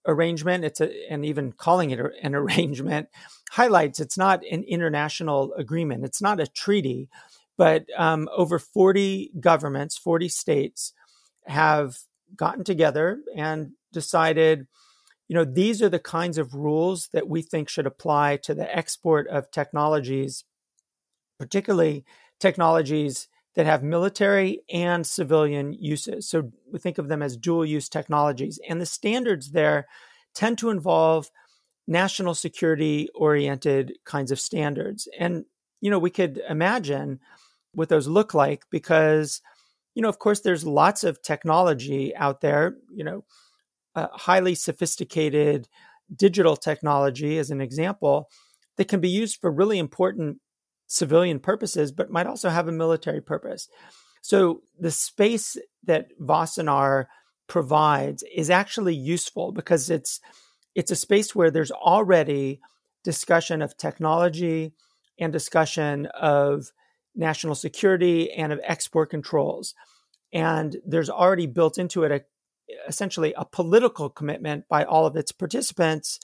arrangement 0.07 0.63
it's 0.63 0.81
a 0.81 1.11
and 1.11 1.25
even 1.25 1.51
calling 1.51 1.91
it 1.91 1.99
an 2.23 2.33
arrangement 2.41 3.09
highlights 3.51 3.99
it's 3.99 4.17
not 4.17 4.41
an 4.49 4.63
international 4.63 5.53
agreement 5.53 6.03
it's 6.03 6.21
not 6.21 6.39
a 6.39 6.47
treaty 6.47 7.09
but 7.57 7.87
um, 7.97 8.29
over 8.35 8.59
40 8.59 9.31
governments, 9.39 9.97
40 9.97 10.29
states 10.29 10.93
have 11.47 11.97
gotten 12.35 12.63
together 12.63 13.19
and 13.35 13.71
decided, 13.91 14.67
you 15.27 15.35
know, 15.35 15.43
these 15.43 15.81
are 15.81 15.89
the 15.89 15.99
kinds 15.99 16.37
of 16.37 16.53
rules 16.53 17.09
that 17.13 17.27
we 17.27 17.41
think 17.41 17.67
should 17.67 17.87
apply 17.87 18.37
to 18.37 18.53
the 18.53 18.73
export 18.75 19.27
of 19.27 19.49
technologies, 19.49 20.45
particularly 21.39 22.05
technologies 22.39 23.27
that 23.57 23.65
have 23.65 23.83
military 23.83 24.61
and 24.71 25.05
civilian 25.05 25.73
uses. 25.73 26.29
So 26.29 26.51
we 26.71 26.77
think 26.77 26.99
of 26.99 27.09
them 27.09 27.23
as 27.23 27.35
dual 27.35 27.65
use 27.65 27.89
technologies. 27.89 28.59
And 28.69 28.79
the 28.79 28.85
standards 28.85 29.51
there 29.51 29.87
tend 30.35 30.59
to 30.59 30.69
involve 30.69 31.31
national 31.87 32.35
security 32.35 33.09
oriented 33.15 33.97
kinds 34.05 34.31
of 34.31 34.39
standards. 34.39 35.07
And, 35.19 35.45
you 35.81 35.89
know, 35.89 35.97
we 35.97 36.11
could 36.11 36.39
imagine 36.47 37.19
what 37.73 37.89
those 37.89 38.07
look 38.07 38.35
like 38.35 38.63
because 38.69 39.41
you 39.93 40.01
know 40.01 40.09
of 40.09 40.19
course 40.19 40.41
there's 40.41 40.65
lots 40.65 41.03
of 41.03 41.21
technology 41.21 42.15
out 42.15 42.41
there 42.41 42.75
you 42.91 43.03
know 43.03 43.23
uh, 43.95 44.07
highly 44.13 44.55
sophisticated 44.55 45.67
digital 46.15 46.55
technology 46.55 47.37
as 47.37 47.51
an 47.51 47.61
example 47.61 48.29
that 48.77 48.87
can 48.87 48.99
be 48.99 49.09
used 49.09 49.39
for 49.39 49.51
really 49.51 49.77
important 49.77 50.39
civilian 50.87 51.39
purposes 51.39 51.91
but 51.91 52.09
might 52.09 52.27
also 52.27 52.49
have 52.49 52.67
a 52.67 52.71
military 52.71 53.21
purpose 53.21 53.67
so 54.21 54.61
the 54.79 54.91
space 54.91 55.57
that 55.83 56.07
Wassenaar 56.19 57.05
provides 57.47 58.23
is 58.33 58.49
actually 58.49 58.95
useful 58.95 59.51
because 59.51 59.89
it's 59.89 60.19
it's 60.75 60.91
a 60.91 60.95
space 60.95 61.33
where 61.33 61.49
there's 61.49 61.71
already 61.71 62.59
discussion 63.03 63.61
of 63.61 63.77
technology 63.77 64.73
and 65.19 65.33
discussion 65.33 66.05
of 66.07 66.71
national 67.15 67.55
security 67.55 68.31
and 68.31 68.53
of 68.53 68.59
export 68.63 69.09
controls. 69.09 69.73
And 70.31 70.75
there's 70.85 71.09
already 71.09 71.47
built 71.47 71.77
into 71.77 72.03
it 72.03 72.11
a, 72.11 72.21
essentially 72.87 73.33
a 73.35 73.45
political 73.45 74.09
commitment 74.09 74.67
by 74.67 74.83
all 74.83 75.05
of 75.05 75.15
its 75.15 75.31
participants 75.31 76.19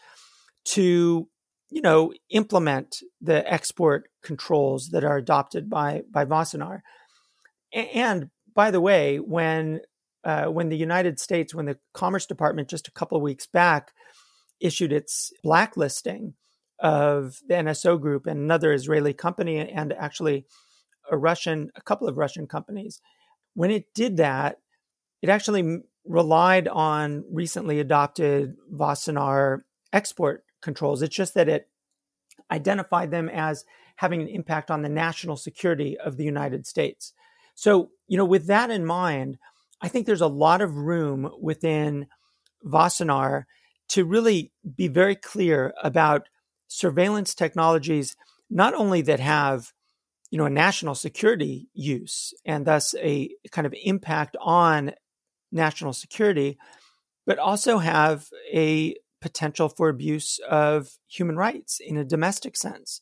to, 0.65 1.27
you 1.69 1.81
know, 1.81 2.13
implement 2.29 2.97
the 3.21 3.51
export 3.51 4.09
controls 4.23 4.89
that 4.89 5.03
are 5.03 5.17
adopted 5.17 5.69
by 5.69 6.03
by 6.11 6.25
Wassenaar. 6.25 6.81
And 7.73 8.29
by 8.53 8.71
the 8.71 8.81
way, 8.81 9.17
when 9.17 9.81
uh, 10.23 10.45
when 10.45 10.69
the 10.69 10.77
United 10.77 11.19
States, 11.19 11.53
when 11.53 11.65
the 11.65 11.77
Commerce 11.93 12.25
Department 12.25 12.69
just 12.69 12.87
a 12.87 12.91
couple 12.91 13.17
of 13.17 13.23
weeks 13.23 13.47
back 13.47 13.91
issued 14.59 14.93
its 14.93 15.33
blacklisting 15.43 16.35
of 16.79 17.39
the 17.47 17.55
NSO 17.55 17.99
group 17.99 18.25
and 18.25 18.39
another 18.39 18.73
Israeli 18.73 19.13
company, 19.13 19.57
and 19.57 19.93
actually 19.93 20.45
a 21.11 21.17
Russian, 21.17 21.71
a 21.75 21.81
couple 21.81 22.07
of 22.07 22.17
Russian 22.17 22.47
companies. 22.47 23.01
When 23.53 23.71
it 23.71 23.93
did 23.93 24.17
that, 24.17 24.57
it 25.21 25.29
actually 25.29 25.79
relied 26.05 26.67
on 26.67 27.23
recently 27.31 27.79
adopted 27.79 28.55
Wassenaar 28.71 29.61
export 29.91 30.42
controls. 30.63 31.01
It's 31.01 31.15
just 31.15 31.35
that 31.35 31.49
it 31.49 31.69
identified 32.51 33.11
them 33.11 33.29
as 33.29 33.65
having 33.97 34.21
an 34.21 34.27
impact 34.27 34.71
on 34.71 34.81
the 34.81 34.89
national 34.89 35.37
security 35.37 35.97
of 35.97 36.17
the 36.17 36.23
United 36.23 36.65
States. 36.65 37.13
So, 37.53 37.91
you 38.07 38.17
know, 38.17 38.25
with 38.25 38.47
that 38.47 38.71
in 38.71 38.85
mind, 38.85 39.37
I 39.81 39.87
think 39.87 40.05
there's 40.05 40.21
a 40.21 40.27
lot 40.27 40.61
of 40.61 40.77
room 40.77 41.29
within 41.39 42.07
Wassenaar 42.65 43.43
to 43.89 44.05
really 44.05 44.51
be 44.75 44.87
very 44.87 45.15
clear 45.15 45.73
about 45.83 46.29
surveillance 46.67 47.35
technologies, 47.35 48.15
not 48.49 48.73
only 48.73 49.01
that 49.03 49.19
have 49.19 49.71
you 50.33 50.39
know, 50.39 50.47
a 50.47 50.49
national 50.49 50.95
security 50.95 51.67
use 51.75 52.33
and 52.43 52.65
thus 52.65 52.95
a 52.97 53.29
kind 53.51 53.67
of 53.67 53.75
impact 53.83 54.35
on 54.41 54.91
national 55.51 55.93
security, 55.93 56.57
but 57.27 57.37
also 57.37 57.77
have 57.77 58.27
a 58.51 58.95
potential 59.23 59.69
for 59.69 59.87
abuse 59.87 60.37
of 60.49 60.97
human 61.07 61.37
rights 61.37 61.79
in 61.79 61.97
a 61.97 62.03
domestic 62.03 62.57
sense. 62.57 62.99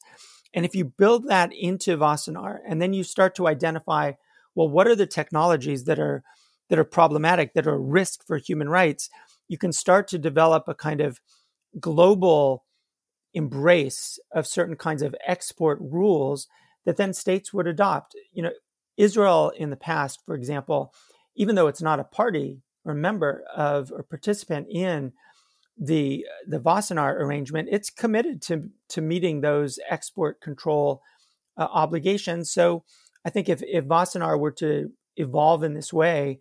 And 0.53 0.63
if 0.63 0.75
you 0.75 0.85
build 0.85 1.27
that 1.27 1.51
into 1.51 1.97
Wassenaar 1.97 2.59
and 2.65 2.79
then 2.79 2.93
you 2.93 3.03
start 3.03 3.33
to 3.35 3.47
identify, 3.47 4.13
well, 4.53 4.69
what 4.69 4.87
are 4.87 4.95
the 4.95 5.07
technologies 5.07 5.85
that 5.85 5.99
are 5.99 6.23
that 6.69 6.79
are 6.79 6.85
problematic, 6.85 7.53
that 7.53 7.67
are 7.67 7.73
a 7.73 7.79
risk 7.79 8.25
for 8.25 8.37
human 8.37 8.69
rights, 8.69 9.09
you 9.49 9.57
can 9.57 9.73
start 9.73 10.07
to 10.07 10.17
develop 10.17 10.67
a 10.67 10.75
kind 10.75 11.01
of 11.01 11.19
global 11.79 12.63
embrace 13.33 14.19
of 14.31 14.47
certain 14.47 14.77
kinds 14.77 15.01
of 15.01 15.15
export 15.27 15.79
rules 15.81 16.47
that 16.85 16.95
then 16.95 17.13
states 17.13 17.51
would 17.51 17.67
adopt. 17.67 18.15
You 18.31 18.43
know, 18.43 18.51
Israel 18.95 19.51
in 19.57 19.69
the 19.69 19.75
past, 19.75 20.19
for 20.25 20.35
example, 20.35 20.93
even 21.35 21.55
though 21.55 21.67
it's 21.67 21.81
not 21.81 21.99
a 21.99 22.05
party 22.05 22.61
or 22.85 22.93
member 22.93 23.43
of 23.53 23.91
or 23.91 24.03
participant 24.03 24.67
in 24.69 25.11
the 25.83 26.27
the 26.47 26.59
Wassenaar 26.59 27.19
arrangement, 27.19 27.67
it's 27.71 27.89
committed 27.89 28.41
to 28.43 28.69
to 28.89 29.01
meeting 29.01 29.41
those 29.41 29.79
export 29.89 30.39
control 30.39 31.01
uh, 31.57 31.67
obligations. 31.71 32.51
So 32.51 32.83
I 33.25 33.31
think 33.31 33.49
if 33.49 33.63
if 33.63 33.85
Wassenaar 33.85 34.39
were 34.39 34.51
to 34.51 34.91
evolve 35.17 35.63
in 35.63 35.73
this 35.73 35.91
way, 35.91 36.39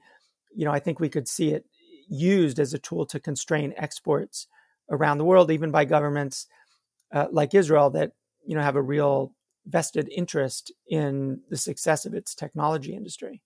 you 0.55 0.67
know, 0.67 0.73
I 0.73 0.79
think 0.79 1.01
we 1.01 1.09
could 1.09 1.27
see 1.27 1.53
it 1.53 1.65
used 2.07 2.59
as 2.59 2.75
a 2.75 2.79
tool 2.79 3.07
to 3.07 3.19
constrain 3.19 3.73
exports 3.79 4.47
around 4.91 5.17
the 5.17 5.25
world, 5.25 5.51
even 5.51 5.71
by 5.71 5.87
governments 5.87 6.47
uh, 7.11 7.27
like 7.33 7.55
Israel 7.55 7.89
that 7.91 8.13
you 8.47 8.55
know 8.55 8.63
have 8.63 8.77
a 8.77 8.83
real 8.83 9.33
vested 9.67 10.11
interest 10.15 10.71
in 10.87 11.41
the 11.49 11.57
success 11.57 12.05
of 12.05 12.13
its 12.13 12.35
technology 12.35 12.95
industry. 12.95 13.41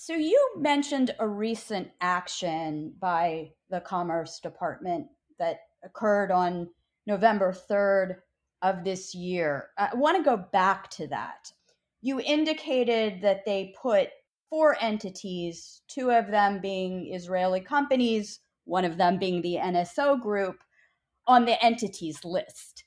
So 0.00 0.14
you 0.14 0.52
mentioned 0.56 1.14
a 1.18 1.28
recent 1.28 1.90
action 2.00 2.94
by 3.00 3.50
the 3.68 3.80
Commerce 3.80 4.38
Department 4.38 5.08
that 5.40 5.58
occurred 5.84 6.30
on 6.30 6.70
November 7.06 7.52
3rd 7.52 8.14
of 8.62 8.84
this 8.84 9.12
year. 9.12 9.70
I 9.76 9.90
want 9.94 10.16
to 10.16 10.22
go 10.22 10.36
back 10.36 10.88
to 10.90 11.08
that. 11.08 11.52
You 12.00 12.20
indicated 12.20 13.22
that 13.22 13.44
they 13.44 13.74
put 13.82 14.10
four 14.48 14.76
entities, 14.80 15.82
two 15.88 16.10
of 16.12 16.28
them 16.28 16.60
being 16.60 17.12
Israeli 17.12 17.60
companies, 17.60 18.38
one 18.66 18.84
of 18.84 18.98
them 18.98 19.18
being 19.18 19.42
the 19.42 19.56
NSO 19.56 20.22
group, 20.22 20.62
on 21.26 21.44
the 21.44 21.62
entities 21.62 22.24
list. 22.24 22.84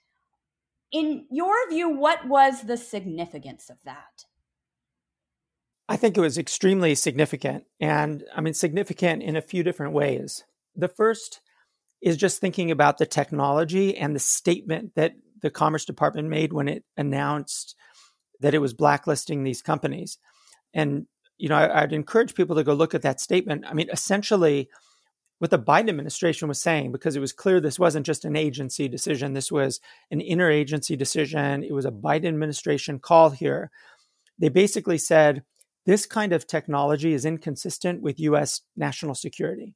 In 0.94 1.26
your 1.30 1.70
view, 1.70 1.90
what 1.90 2.26
was 2.28 2.64
the 2.64 2.78
significance 2.78 3.70
of 3.70 3.78
that? 3.84 4.26
I 5.92 5.98
think 5.98 6.18
it 6.18 6.22
was 6.22 6.38
extremely 6.38 6.96
significant. 6.96 7.66
And 7.82 8.24
I 8.34 8.40
mean, 8.40 8.54
significant 8.54 9.22
in 9.22 9.36
a 9.36 9.42
few 9.42 9.62
different 9.62 9.92
ways. 9.92 10.46
The 10.74 10.88
first 10.88 11.42
is 12.02 12.16
just 12.16 12.40
thinking 12.40 12.72
about 12.72 12.98
the 12.98 13.06
technology 13.06 13.98
and 13.98 14.16
the 14.16 14.20
statement 14.20 14.96
that 14.96 15.16
the 15.42 15.50
Commerce 15.50 15.84
Department 15.84 16.30
made 16.30 16.54
when 16.54 16.70
it 16.70 16.86
announced 16.96 17.76
that 18.40 18.54
it 18.54 18.60
was 18.60 18.74
blacklisting 18.74 19.44
these 19.44 19.62
companies. 19.62 20.18
And, 20.74 21.08
you 21.38 21.50
know, 21.50 21.58
I, 21.58 21.82
would 21.82 21.92
encourage 21.92 22.36
people 22.36 22.56
to 22.56 22.64
go 22.64 22.74
look 22.74 22.96
at 22.96 23.02
that 23.02 23.20
statement. 23.20 23.66
I 23.68 23.74
mean, 23.74 23.90
essentially, 23.92 24.70
what 25.40 25.52
the 25.52 25.60
Biden 25.60 25.90
administration 25.90 26.48
was 26.48 26.62
saying, 26.62 26.94
because 26.94 27.18
it 27.18 27.20
was 27.20 27.34
clear 27.34 27.60
this 27.60 27.78
wasn't 27.78 28.06
just 28.06 28.24
an 28.24 28.38
agency 28.38 28.88
decision, 28.88 29.34
this 29.34 29.52
was 29.52 29.82
an 30.10 30.22
interagency 30.22 30.98
decision. 30.98 31.66
It 31.66 31.74
was 31.74 31.84
a 31.84 31.92
Biden 31.92 32.30
administration 32.30 32.98
call 32.98 33.32
here. 33.32 33.72
They 34.40 34.48
basically 34.48 34.98
said, 34.98 35.44
this 35.92 36.06
kind 36.06 36.32
of 36.32 36.48
technology 36.48 37.12
is 37.12 37.26
inconsistent 37.26 38.02
with 38.02 38.18
US 38.22 38.62
national 38.78 39.14
security. 39.14 39.76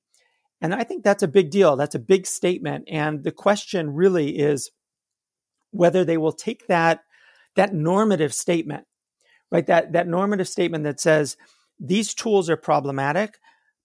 And 0.62 0.74
I 0.74 0.86
think 0.86 1.04
that's 1.04 1.24
a 1.24 1.28
big 1.28 1.52
deal. 1.52 1.76
That's 1.76 1.94
a 1.94 2.00
big 2.00 2.26
statement. 2.26 2.86
And 2.88 3.26
the 3.26 3.34
question 3.34 3.94
really 3.94 4.38
is 4.38 4.72
whether 5.72 6.06
they 6.06 6.16
will 6.16 6.32
take 6.32 6.68
that, 6.68 7.02
that 7.58 7.74
normative 7.74 8.34
statement, 8.34 8.86
right? 9.52 9.68
That, 9.68 9.92
that 9.92 10.08
normative 10.08 10.48
statement 10.48 10.86
that 10.86 11.02
says 11.02 11.36
these 11.82 12.14
tools 12.14 12.50
are 12.50 12.56
problematic, 12.56 13.38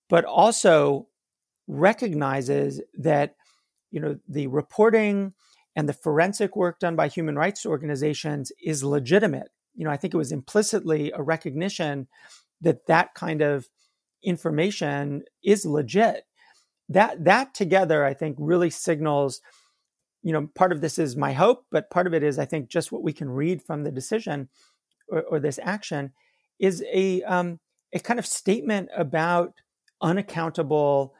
but 0.09 0.25
also 0.25 1.09
recognizes 1.67 2.81
that, 2.97 3.35
you 3.91 3.99
know, 3.99 4.21
the 4.29 4.47
reporting 4.47 5.35
and 5.75 5.89
the 5.89 5.93
forensic 5.93 6.55
work 6.55 6.79
done 6.79 6.95
by 6.95 7.09
human 7.09 7.35
rights 7.35 7.67
organizations 7.67 8.53
is 8.63 8.85
legitimate 8.85 9.49
you 9.75 9.85
know, 9.85 9.91
I 9.91 9.97
think 9.97 10.15
it 10.15 10.19
was 10.19 10.33
implicitly 10.33 11.13
a 11.15 11.23
recognition 11.23 12.09
that 12.61 12.87
that 12.87 13.15
kind 13.15 13.43
of 13.43 13.69
information 14.23 15.23
is 15.43 15.65
legit. 15.65 16.25
That 16.89 17.25
that 17.25 17.55
together, 17.55 18.05
I 18.05 18.15
think, 18.15 18.37
really 18.39 18.71
signals. 18.71 19.41
You 20.23 20.33
know, 20.33 20.49
part 20.55 20.73
of 20.73 20.81
this 20.81 20.99
is 20.99 21.17
my 21.17 21.33
hope, 21.33 21.65
but 21.71 21.91
part 21.91 22.07
of 22.07 22.15
it 22.15 22.23
is, 22.23 22.39
I 22.39 22.45
think, 22.45 22.69
just 22.69 22.93
what 22.93 23.03
we 23.03 23.13
can 23.13 23.31
read 23.31 23.63
from 23.63 23.85
the 23.85 23.93
decision 23.93 24.49
or, 25.09 25.23
or 25.23 25.41
this 25.41 25.59
action 25.63 26.13
is 26.59 26.85
a 26.93 27.23
um, 27.23 27.61
a 27.93 28.01
kind 28.01 28.19
of 28.19 28.27
statement 28.27 28.89
about 28.97 29.55
unaccountable, 30.03 31.15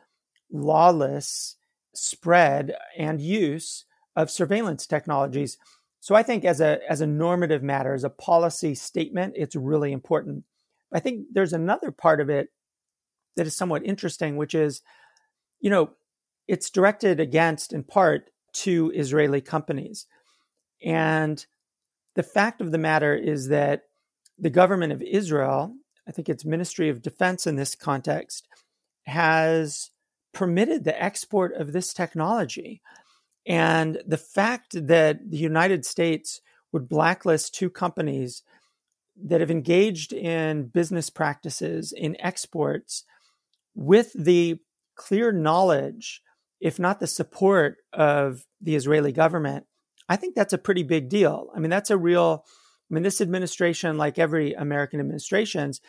lawless 0.53 1.57
spread 1.95 2.75
and 2.97 3.21
use 3.21 3.85
of 4.17 4.31
surveillance 4.31 4.87
technologies 4.87 5.59
so 6.01 6.15
I 6.15 6.23
think 6.23 6.45
as 6.45 6.61
a 6.61 6.81
as 6.89 7.03
a 7.03 7.07
normative 7.07 7.63
matter, 7.63 7.95
as 7.95 8.05
a 8.05 8.11
policy 8.11 8.75
statement, 8.75 9.35
it's 9.37 9.55
really 9.55 9.93
important. 9.93 10.45
I 10.93 10.99
think 10.99 11.27
there's 11.33 11.53
another 11.53 11.91
part 11.91 12.21
of 12.21 12.31
it 12.31 12.49
that 13.37 13.47
is 13.47 13.57
somewhat 13.57 13.85
interesting, 13.85 14.37
which 14.37 14.55
is, 14.55 14.83
you 15.61 15.71
know, 15.71 15.91
it's 16.49 16.71
directed 16.71 17.21
against 17.21 17.73
in 17.73 17.85
part 17.85 18.31
to 18.53 18.91
Israeli 18.95 19.41
companies. 19.41 20.07
And 20.85 21.45
the 22.17 22.23
fact 22.23 22.61
of 22.61 22.73
the 22.73 22.79
matter 22.79 23.15
is 23.15 23.49
that 23.49 23.83
the 24.39 24.51
government 24.51 24.93
of 24.93 25.03
Israel, 25.03 25.77
I 26.09 26.13
think 26.13 26.29
its 26.29 26.45
Ministry 26.45 26.89
of 26.89 27.03
Defense 27.03 27.47
in 27.47 27.57
this 27.57 27.75
context, 27.75 28.49
has 29.05 29.91
permitted 30.33 30.85
the 30.85 31.01
export 31.01 31.55
of 31.55 31.73
this 31.73 31.93
technology. 31.93 32.81
And 33.47 34.03
the 34.07 34.19
fact 34.19 34.87
that 34.87 35.31
the 35.31 35.39
United 35.39 35.85
States 35.85 36.41
would 36.73 36.89
blacklist 36.89 37.55
two 37.55 37.71
companies 37.71 38.43
that 39.23 39.41
have 39.41 39.51
engaged 39.51 40.13
in 40.13 40.65
business 40.69 41.11
practices 41.11 41.93
in 41.93 42.21
exports 42.21 43.05
with 43.75 44.13
the 44.15 44.59
clear 44.95 45.33
knowledge, 45.33 46.23
if 46.61 46.79
not 46.79 47.01
the 47.01 47.07
support 47.07 47.79
of 47.93 48.45
the 48.61 48.77
Israeli 48.77 49.13
government, 49.13 49.67
I 50.09 50.17
think 50.17 50.35
that's 50.35 50.53
a 50.53 50.59
pretty 50.59 50.83
big 50.83 51.09
deal. 51.09 51.51
I 51.55 51.61
mean, 51.61 51.71
that's 51.71 51.91
a 51.91 51.97
real, 51.97 52.45
I 52.91 52.95
mean, 52.95 53.03
this 53.03 53.21
administration, 53.21 53.97
like 53.97 54.19
every 54.19 54.53
American 54.55 55.01
administrations, 55.01 55.81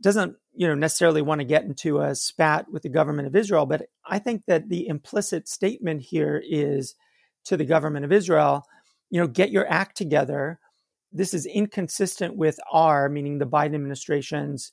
doesn't 0.00 0.36
you 0.54 0.66
know 0.66 0.74
necessarily 0.74 1.22
want 1.22 1.40
to 1.40 1.44
get 1.44 1.64
into 1.64 2.00
a 2.00 2.14
spat 2.14 2.70
with 2.70 2.82
the 2.82 2.88
government 2.88 3.26
of 3.26 3.36
Israel, 3.36 3.66
but 3.66 3.86
I 4.06 4.18
think 4.18 4.44
that 4.46 4.68
the 4.68 4.86
implicit 4.86 5.48
statement 5.48 6.02
here 6.02 6.42
is 6.44 6.94
to 7.44 7.56
the 7.56 7.64
government 7.64 8.04
of 8.04 8.12
Israel, 8.12 8.64
you 9.10 9.20
know, 9.20 9.26
get 9.26 9.50
your 9.50 9.70
act 9.70 9.96
together. 9.96 10.58
This 11.12 11.34
is 11.34 11.46
inconsistent 11.46 12.36
with 12.36 12.58
our, 12.72 13.08
meaning 13.08 13.38
the 13.38 13.46
Biden 13.46 13.74
administration's 13.74 14.72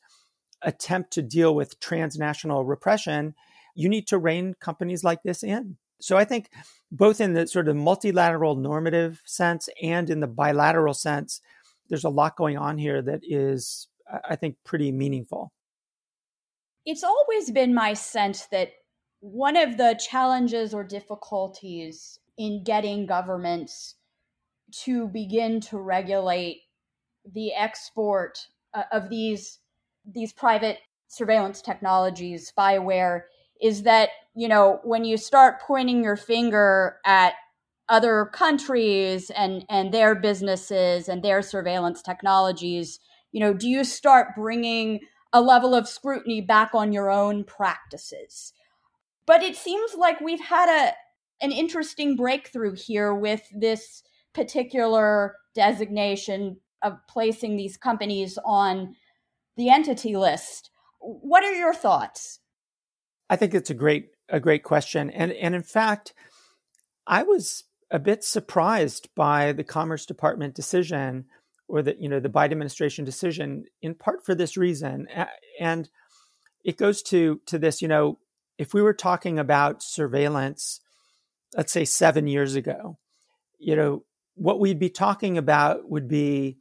attempt 0.61 1.11
to 1.13 1.21
deal 1.21 1.53
with 1.53 1.79
transnational 1.79 2.65
repression. 2.65 3.35
You 3.75 3.89
need 3.89 4.07
to 4.07 4.17
rein 4.17 4.55
companies 4.59 5.03
like 5.03 5.23
this 5.23 5.43
in. 5.43 5.77
So 5.99 6.17
I 6.17 6.25
think 6.25 6.49
both 6.91 7.21
in 7.21 7.33
the 7.33 7.47
sort 7.47 7.67
of 7.67 7.75
multilateral 7.75 8.55
normative 8.55 9.21
sense 9.25 9.69
and 9.81 10.09
in 10.09 10.19
the 10.19 10.27
bilateral 10.27 10.93
sense, 10.93 11.41
there's 11.89 12.03
a 12.03 12.09
lot 12.09 12.37
going 12.37 12.57
on 12.57 12.77
here 12.77 13.01
that 13.01 13.21
is 13.23 13.87
I 14.29 14.35
think, 14.35 14.57
pretty 14.63 14.91
meaningful. 14.91 15.51
It's 16.85 17.03
always 17.03 17.51
been 17.51 17.73
my 17.73 17.93
sense 17.93 18.47
that 18.47 18.71
one 19.19 19.55
of 19.55 19.77
the 19.77 19.99
challenges 19.99 20.73
or 20.73 20.83
difficulties 20.83 22.19
in 22.37 22.63
getting 22.63 23.05
governments 23.05 23.95
to 24.71 25.07
begin 25.07 25.59
to 25.59 25.77
regulate 25.77 26.61
the 27.33 27.53
export 27.53 28.47
uh, 28.73 28.83
of 28.91 29.09
these 29.09 29.59
these 30.05 30.33
private 30.33 30.79
surveillance 31.07 31.61
technologies 31.61 32.51
spyware 32.51 33.23
is 33.61 33.83
that 33.83 34.09
you 34.33 34.47
know 34.47 34.79
when 34.83 35.05
you 35.05 35.17
start 35.17 35.61
pointing 35.61 36.03
your 36.03 36.15
finger 36.15 36.97
at 37.05 37.33
other 37.89 38.25
countries 38.33 39.29
and 39.31 39.65
and 39.69 39.93
their 39.93 40.15
businesses 40.15 41.07
and 41.07 41.21
their 41.21 41.43
surveillance 41.43 42.01
technologies 42.01 42.99
you 43.31 43.39
know, 43.39 43.53
do 43.53 43.67
you 43.67 43.83
start 43.83 44.35
bringing 44.35 44.99
a 45.33 45.41
level 45.41 45.73
of 45.73 45.87
scrutiny 45.87 46.41
back 46.41 46.73
on 46.73 46.91
your 46.91 47.09
own 47.09 47.43
practices? 47.43 48.53
But 49.25 49.43
it 49.43 49.55
seems 49.55 49.93
like 49.95 50.19
we've 50.21 50.41
had 50.41 50.69
a 50.69 50.93
an 51.43 51.51
interesting 51.51 52.15
breakthrough 52.15 52.75
here 52.75 53.15
with 53.15 53.41
this 53.51 54.03
particular 54.33 55.35
designation 55.55 56.57
of 56.83 56.97
placing 57.07 57.57
these 57.57 57.77
companies 57.77 58.37
on 58.45 58.95
the 59.57 59.69
entity 59.69 60.15
list. 60.15 60.69
What 60.99 61.43
are 61.43 61.53
your 61.53 61.73
thoughts? 61.73 62.39
I 63.29 63.35
think 63.35 63.53
it's 63.53 63.69
a 63.69 63.75
great 63.75 64.09
a 64.29 64.39
great 64.39 64.63
question. 64.63 65.09
And, 65.09 65.31
and 65.33 65.53
in 65.53 65.63
fact, 65.63 66.13
I 67.05 67.23
was 67.23 67.65
a 67.91 67.99
bit 67.99 68.23
surprised 68.23 69.09
by 69.15 69.51
the 69.51 69.63
Commerce 69.63 70.05
Department 70.05 70.55
decision 70.55 71.25
or 71.71 71.81
the, 71.81 71.95
you 71.97 72.09
know, 72.09 72.19
the 72.19 72.29
Biden 72.29 72.51
administration 72.51 73.05
decision 73.05 73.63
in 73.81 73.95
part 73.95 74.25
for 74.25 74.35
this 74.35 74.57
reason. 74.57 75.07
And 75.59 75.89
it 76.65 76.77
goes 76.77 77.01
to, 77.03 77.39
to 77.45 77.57
this, 77.57 77.81
you 77.81 77.87
know, 77.87 78.19
if 78.57 78.73
we 78.73 78.81
were 78.81 78.93
talking 78.93 79.39
about 79.39 79.81
surveillance, 79.81 80.81
let's 81.55 81.71
say 81.71 81.85
seven 81.85 82.27
years 82.27 82.55
ago, 82.55 82.97
you 83.57 83.75
know, 83.75 84.03
what 84.35 84.59
we'd 84.59 84.79
be 84.79 84.89
talking 84.89 85.37
about 85.37 85.89
would 85.89 86.09
be 86.09 86.57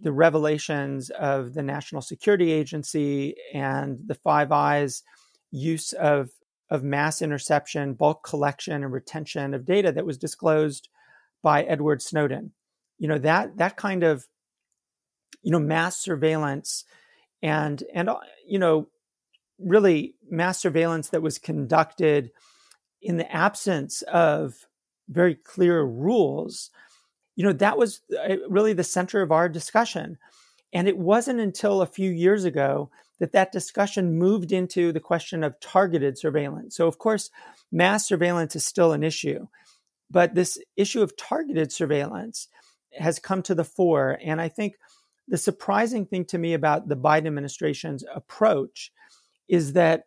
the 0.00 0.12
revelations 0.12 1.10
of 1.10 1.54
the 1.54 1.62
National 1.62 2.00
Security 2.00 2.52
Agency 2.52 3.34
and 3.52 3.98
the 4.06 4.14
Five 4.14 4.52
Eyes 4.52 5.02
use 5.50 5.92
of 5.92 6.30
of 6.70 6.82
mass 6.82 7.20
interception, 7.20 7.94
bulk 7.94 8.24
collection, 8.24 8.82
and 8.82 8.92
retention 8.92 9.52
of 9.52 9.66
data 9.66 9.92
that 9.92 10.06
was 10.06 10.16
disclosed 10.16 10.88
by 11.42 11.62
Edward 11.62 12.02
Snowden. 12.02 12.52
You 12.98 13.08
know 13.08 13.18
that 13.18 13.56
that 13.58 13.76
kind 13.76 14.02
of 14.02 14.26
you 15.44 15.52
know 15.52 15.60
mass 15.60 15.98
surveillance 15.98 16.84
and 17.42 17.84
and 17.94 18.08
uh, 18.08 18.18
you 18.46 18.58
know 18.58 18.88
really 19.58 20.14
mass 20.28 20.58
surveillance 20.58 21.10
that 21.10 21.22
was 21.22 21.38
conducted 21.38 22.32
in 23.00 23.16
the 23.18 23.32
absence 23.32 24.02
of 24.02 24.66
very 25.08 25.34
clear 25.34 25.82
rules 25.82 26.70
you 27.36 27.44
know, 27.44 27.52
that 27.52 27.78
was 27.78 28.00
uh, 28.12 28.36
really 28.48 28.72
the 28.72 28.84
center 28.84 29.22
of 29.22 29.32
our 29.32 29.48
discussion. 29.48 30.18
And 30.72 30.88
it 30.88 30.98
wasn't 30.98 31.40
until 31.40 31.82
a 31.82 31.86
few 31.86 32.10
years 32.10 32.44
ago 32.44 32.90
that 33.20 33.32
that 33.32 33.52
discussion 33.52 34.18
moved 34.18 34.52
into 34.52 34.92
the 34.92 35.00
question 35.00 35.44
of 35.44 35.58
targeted 35.60 36.18
surveillance. 36.18 36.76
So, 36.76 36.86
of 36.86 36.98
course, 36.98 37.30
mass 37.70 38.06
surveillance 38.06 38.56
is 38.56 38.64
still 38.64 38.92
an 38.92 39.04
issue, 39.04 39.46
but 40.10 40.34
this 40.34 40.58
issue 40.76 41.02
of 41.02 41.16
targeted 41.16 41.72
surveillance 41.72 42.48
has 42.98 43.18
come 43.18 43.42
to 43.42 43.54
the 43.54 43.64
fore. 43.64 44.18
And 44.24 44.40
I 44.40 44.48
think 44.48 44.74
the 45.28 45.38
surprising 45.38 46.06
thing 46.06 46.24
to 46.26 46.38
me 46.38 46.54
about 46.54 46.88
the 46.88 46.96
Biden 46.96 47.26
administration's 47.26 48.04
approach 48.14 48.92
is 49.48 49.72
that, 49.72 50.04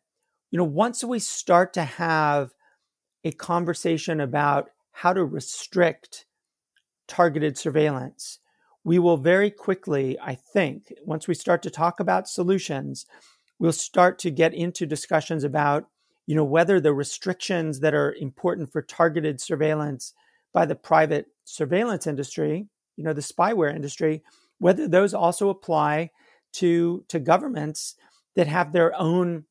you 0.51 0.57
know, 0.57 0.63
once 0.63 1.03
we 1.03 1.19
start 1.19 1.73
to 1.73 1.83
have 1.83 2.51
a 3.23 3.31
conversation 3.31 4.19
about 4.19 4.69
how 4.91 5.13
to 5.13 5.25
restrict 5.25 6.25
targeted 7.07 7.57
surveillance, 7.57 8.39
we 8.83 8.99
will 8.99 9.17
very 9.17 9.51
quickly, 9.51 10.17
I 10.19 10.35
think, 10.35 10.93
once 11.03 11.27
we 11.27 11.33
start 11.33 11.61
to 11.63 11.69
talk 11.69 11.99
about 11.99 12.29
solutions, 12.29 13.05
we'll 13.59 13.73
start 13.73 14.17
to 14.19 14.31
get 14.31 14.53
into 14.53 14.85
discussions 14.85 15.43
about, 15.43 15.87
you 16.25 16.35
know, 16.35 16.43
whether 16.43 16.79
the 16.79 16.93
restrictions 16.93 17.79
that 17.81 17.93
are 17.93 18.13
important 18.13 18.71
for 18.71 18.81
targeted 18.81 19.41
surveillance 19.41 20.13
by 20.53 20.65
the 20.65 20.75
private 20.75 21.27
surveillance 21.43 22.07
industry, 22.07 22.67
you 22.95 23.03
know, 23.03 23.13
the 23.13 23.21
spyware 23.21 23.75
industry, 23.75 24.23
whether 24.59 24.87
those 24.87 25.13
also 25.13 25.49
apply 25.49 26.11
to 26.53 27.03
to 27.07 27.19
governments 27.19 27.95
that 28.35 28.47
have 28.47 28.71
their 28.71 28.93
own 28.99 29.45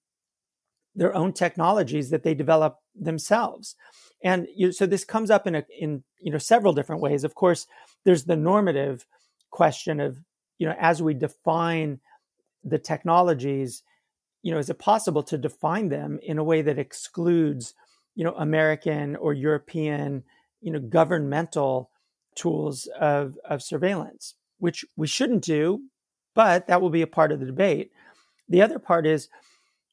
their 0.94 1.14
own 1.14 1.32
technologies 1.32 2.10
that 2.10 2.22
they 2.22 2.34
develop 2.34 2.78
themselves. 2.94 3.76
And 4.24 4.48
you, 4.56 4.72
so 4.72 4.86
this 4.86 5.04
comes 5.04 5.30
up 5.30 5.46
in 5.46 5.54
a, 5.54 5.64
in 5.78 6.02
you 6.20 6.32
know 6.32 6.38
several 6.38 6.72
different 6.72 7.02
ways. 7.02 7.22
Of 7.22 7.34
course, 7.34 7.66
there's 8.04 8.24
the 8.24 8.36
normative 8.36 9.06
question 9.50 10.00
of 10.00 10.18
you 10.58 10.66
know 10.66 10.74
as 10.80 11.02
we 11.02 11.14
define 11.14 12.00
the 12.64 12.78
technologies, 12.78 13.82
you 14.42 14.50
know, 14.50 14.58
is 14.58 14.70
it 14.70 14.78
possible 14.78 15.22
to 15.24 15.38
define 15.38 15.88
them 15.88 16.18
in 16.22 16.38
a 16.38 16.44
way 16.44 16.62
that 16.62 16.78
excludes 16.78 17.74
you 18.14 18.24
know 18.24 18.34
American 18.36 19.16
or 19.16 19.34
European 19.34 20.24
you 20.60 20.72
know 20.72 20.80
governmental 20.80 21.90
tools 22.34 22.88
of 22.98 23.38
of 23.48 23.62
surveillance, 23.62 24.34
which 24.58 24.84
we 24.96 25.06
shouldn't 25.06 25.44
do, 25.44 25.80
but 26.34 26.66
that 26.66 26.80
will 26.80 26.90
be 26.90 27.02
a 27.02 27.06
part 27.06 27.32
of 27.32 27.40
the 27.40 27.46
debate. 27.46 27.90
The 28.48 28.62
other 28.62 28.78
part 28.78 29.06
is, 29.06 29.28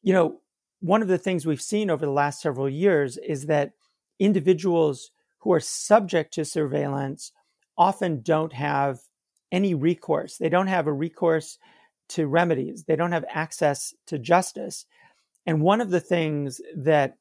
you 0.02 0.14
know, 0.14 0.40
one 0.80 1.02
of 1.02 1.08
the 1.08 1.18
things 1.18 1.46
we've 1.46 1.62
seen 1.62 1.90
over 1.90 2.06
the 2.06 2.12
last 2.12 2.42
several 2.42 2.70
years 2.70 3.18
is 3.18 3.46
that 3.46 3.72
individuals 4.20 5.12
who 5.40 5.54
are 5.54 5.60
subject 5.60 6.34
to 6.34 6.46
surveillance 6.46 7.32
often 7.78 8.22
don't 8.22 8.54
have 8.54 9.00
any 9.52 9.74
recourse. 9.74 10.38
They 10.38 10.50
don't 10.50 10.68
have 10.68 10.88
a 10.88 10.94
recourse 10.94 11.58
to 12.10 12.28
remedies, 12.28 12.84
they 12.84 12.98
don't 12.98 13.14
have 13.14 13.26
access 13.30 13.94
to 14.08 14.20
justice. 14.20 14.86
And 15.46 15.62
one 15.62 15.82
of 15.82 15.90
the 15.90 16.02
things 16.02 16.62
that, 16.76 17.18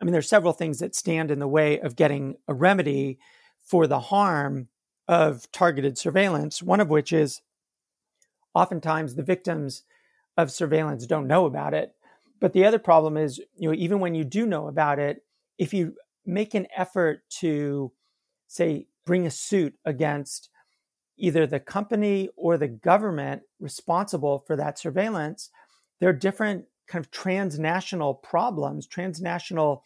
I 0.00 0.04
mean, 0.04 0.12
there 0.12 0.18
are 0.18 0.22
several 0.22 0.52
things 0.52 0.78
that 0.78 0.94
stand 0.94 1.30
in 1.30 1.38
the 1.38 1.48
way 1.48 1.80
of 1.80 1.96
getting 1.96 2.36
a 2.46 2.54
remedy 2.54 3.18
for 3.64 3.86
the 3.86 3.98
harm 3.98 4.68
of 5.08 5.50
targeted 5.52 5.96
surveillance, 5.96 6.62
one 6.62 6.80
of 6.80 6.90
which 6.90 7.12
is 7.12 7.40
oftentimes 8.54 9.14
the 9.14 9.22
victims 9.22 9.82
of 10.36 10.52
surveillance 10.52 11.06
don't 11.06 11.26
know 11.26 11.46
about 11.46 11.74
it. 11.74 11.94
But 12.40 12.52
the 12.52 12.64
other 12.64 12.78
problem 12.78 13.16
is, 13.16 13.40
you 13.56 13.68
know, 13.68 13.74
even 13.74 13.98
when 13.98 14.14
you 14.14 14.24
do 14.24 14.46
know 14.46 14.68
about 14.68 14.98
it, 14.98 15.24
if 15.58 15.74
you 15.74 15.94
make 16.24 16.54
an 16.54 16.66
effort 16.76 17.22
to, 17.40 17.90
say, 18.46 18.86
bring 19.04 19.26
a 19.26 19.30
suit 19.30 19.74
against 19.84 20.50
either 21.16 21.46
the 21.46 21.58
company 21.58 22.28
or 22.36 22.56
the 22.56 22.68
government 22.68 23.42
responsible 23.58 24.38
for 24.46 24.54
that 24.54 24.78
surveillance, 24.78 25.50
there 25.98 26.10
are 26.10 26.12
different 26.12 26.66
kind 26.86 27.04
of 27.04 27.10
transnational 27.10 28.14
problems, 28.14 28.86
transnational 28.86 29.82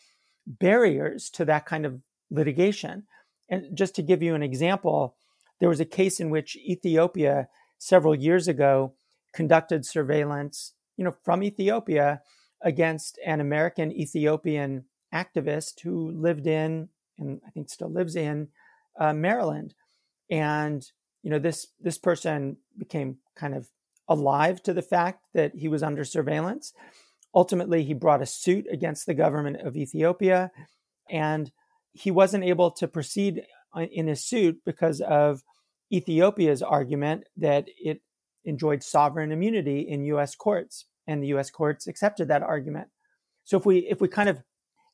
barriers 0.46 1.30
to 1.30 1.44
that 1.44 1.64
kind 1.64 1.86
of 1.86 2.00
litigation. 2.30 3.04
And 3.52 3.76
just 3.76 3.94
to 3.96 4.02
give 4.02 4.22
you 4.22 4.34
an 4.34 4.42
example, 4.42 5.14
there 5.60 5.68
was 5.68 5.78
a 5.78 5.84
case 5.84 6.20
in 6.20 6.30
which 6.30 6.56
Ethiopia 6.56 7.48
several 7.78 8.14
years 8.14 8.48
ago 8.48 8.94
conducted 9.34 9.84
surveillance, 9.84 10.72
you 10.96 11.04
know, 11.04 11.14
from 11.22 11.42
Ethiopia 11.42 12.22
against 12.62 13.18
an 13.26 13.40
American 13.40 13.92
Ethiopian 13.92 14.86
activist 15.12 15.80
who 15.82 16.10
lived 16.12 16.46
in 16.46 16.88
and 17.18 17.42
I 17.46 17.50
think 17.50 17.68
still 17.68 17.92
lives 17.92 18.16
in 18.16 18.48
uh, 18.98 19.12
Maryland, 19.12 19.74
and 20.30 20.82
you 21.22 21.30
know 21.30 21.38
this 21.38 21.66
this 21.78 21.98
person 21.98 22.56
became 22.78 23.18
kind 23.36 23.54
of 23.54 23.68
alive 24.08 24.62
to 24.62 24.72
the 24.72 24.82
fact 24.82 25.26
that 25.34 25.56
he 25.56 25.68
was 25.68 25.82
under 25.82 26.04
surveillance. 26.04 26.72
Ultimately, 27.34 27.84
he 27.84 27.92
brought 27.92 28.22
a 28.22 28.26
suit 28.26 28.66
against 28.70 29.04
the 29.04 29.14
government 29.14 29.60
of 29.60 29.76
Ethiopia, 29.76 30.50
and 31.10 31.52
he 31.92 32.10
wasn't 32.10 32.44
able 32.44 32.70
to 32.72 32.88
proceed 32.88 33.42
uh, 33.76 33.82
in 33.82 34.06
his 34.06 34.24
suit 34.24 34.60
because 34.64 35.00
of 35.00 35.42
Ethiopia's 35.92 36.62
argument 36.62 37.24
that 37.36 37.66
it 37.78 38.00
enjoyed 38.44 38.82
sovereign 38.82 39.30
immunity 39.30 39.80
in 39.80 40.04
U.S. 40.06 40.34
courts, 40.34 40.86
and 41.06 41.22
the 41.22 41.28
U.S. 41.28 41.50
courts 41.50 41.86
accepted 41.86 42.28
that 42.28 42.42
argument. 42.42 42.88
So 43.44 43.56
if 43.56 43.66
we 43.66 43.78
if 43.78 44.00
we 44.00 44.08
kind 44.08 44.28
of 44.28 44.42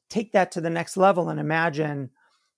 take 0.09 0.33
that 0.33 0.53
to 0.53 0.61
the 0.61 0.71
next 0.71 0.97
level 0.97 1.29
and 1.29 1.39
imagine, 1.39 2.11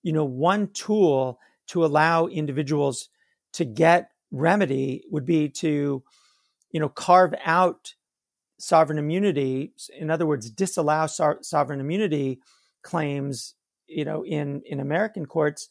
you 0.03 0.13
know, 0.13 0.25
one 0.25 0.69
tool 0.69 1.39
to 1.67 1.85
allow 1.85 2.27
individuals 2.27 3.09
to 3.53 3.65
get 3.65 4.11
remedy 4.31 5.03
would 5.11 5.25
be 5.25 5.49
to, 5.49 6.03
you 6.71 6.79
know, 6.79 6.89
carve 6.89 7.33
out 7.43 7.93
sovereign 8.59 8.99
immunity. 8.99 9.73
In 9.97 10.09
other 10.09 10.25
words, 10.25 10.49
disallow 10.49 11.07
so- 11.07 11.39
sovereign 11.41 11.79
immunity 11.79 12.39
claims, 12.83 13.55
you 13.93 14.05
know, 14.05 14.23
in 14.23 14.61
in 14.65 14.79
American 14.79 15.25
courts. 15.25 15.69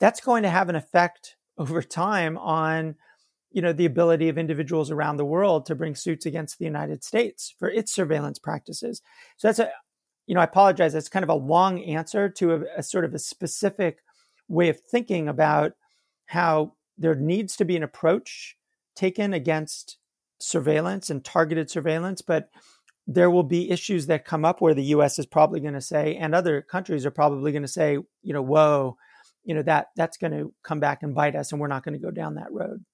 That's 0.00 0.20
going 0.20 0.42
to 0.42 0.50
have 0.50 0.68
an 0.68 0.76
effect 0.76 1.36
over 1.58 1.82
time 1.82 2.36
on 2.38 2.96
you 3.50 3.62
know 3.62 3.72
the 3.72 3.86
ability 3.86 4.28
of 4.28 4.38
individuals 4.38 4.90
around 4.90 5.16
the 5.16 5.24
world 5.24 5.66
to 5.66 5.74
bring 5.74 5.94
suits 5.94 6.26
against 6.26 6.58
the 6.58 6.64
United 6.64 7.04
States 7.04 7.54
for 7.58 7.70
its 7.70 7.92
surveillance 7.92 8.38
practices. 8.38 9.00
So 9.36 9.48
that's 9.48 9.60
a 9.60 9.70
you 10.26 10.34
know, 10.34 10.40
I 10.40 10.44
apologize. 10.44 10.92
that's 10.92 11.08
kind 11.08 11.22
of 11.22 11.28
a 11.28 11.34
long 11.34 11.82
answer 11.82 12.28
to 12.30 12.54
a, 12.54 12.60
a 12.78 12.82
sort 12.82 13.04
of 13.04 13.14
a 13.14 13.18
specific 13.18 13.98
way 14.48 14.68
of 14.68 14.80
thinking 14.80 15.28
about 15.28 15.72
how 16.26 16.72
there 16.96 17.14
needs 17.14 17.56
to 17.56 17.64
be 17.64 17.76
an 17.76 17.82
approach 17.82 18.56
taken 18.96 19.32
against 19.34 19.98
surveillance 20.40 21.10
and 21.10 21.24
targeted 21.24 21.70
surveillance, 21.70 22.22
but 22.22 22.50
there 23.06 23.30
will 23.30 23.42
be 23.42 23.70
issues 23.70 24.06
that 24.06 24.24
come 24.24 24.44
up 24.44 24.60
where 24.60 24.74
the 24.74 24.84
US 24.84 25.18
is 25.18 25.26
probably 25.26 25.60
going 25.60 25.74
to 25.74 25.80
say, 25.80 26.16
and 26.16 26.34
other 26.34 26.62
countries 26.62 27.04
are 27.04 27.10
probably 27.10 27.52
going 27.52 27.62
to 27.62 27.68
say, 27.68 27.98
you 28.22 28.32
know, 28.32 28.42
whoa, 28.42 28.96
you 29.44 29.54
know, 29.54 29.62
that 29.62 29.88
that's 29.96 30.16
going 30.16 30.32
to 30.32 30.52
come 30.62 30.80
back 30.80 31.02
and 31.02 31.14
bite 31.14 31.36
us, 31.36 31.52
and 31.52 31.60
we're 31.60 31.68
not 31.68 31.84
going 31.84 31.94
to 31.94 32.04
go 32.04 32.10
down 32.10 32.34
that 32.36 32.52
road. 32.52 32.84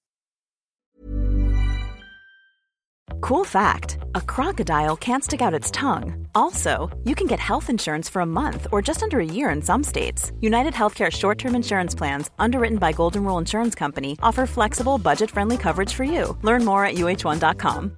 Cool 3.21 3.45
fact 3.45 3.97
a 4.15 4.21
crocodile 4.21 4.97
can't 4.97 5.23
stick 5.23 5.41
out 5.41 5.53
its 5.53 5.71
tongue. 5.71 6.27
Also, 6.33 6.89
you 7.03 7.15
can 7.15 7.27
get 7.27 7.39
health 7.39 7.69
insurance 7.69 8.09
for 8.09 8.21
a 8.21 8.25
month 8.25 8.67
or 8.71 8.81
just 8.81 9.03
under 9.03 9.19
a 9.19 9.25
year 9.25 9.49
in 9.49 9.61
some 9.61 9.83
states. 9.83 10.31
United 10.41 10.73
Healthcare 10.73 11.11
short 11.11 11.37
term 11.37 11.55
insurance 11.55 11.95
plans, 11.95 12.29
underwritten 12.39 12.77
by 12.77 12.91
Golden 12.91 13.23
Rule 13.23 13.37
Insurance 13.37 13.75
Company, 13.75 14.17
offer 14.21 14.45
flexible, 14.45 14.97
budget 14.97 15.31
friendly 15.31 15.57
coverage 15.57 15.93
for 15.93 16.03
you. 16.03 16.37
Learn 16.41 16.65
more 16.65 16.83
at 16.83 16.95
uh1.com. 16.95 17.97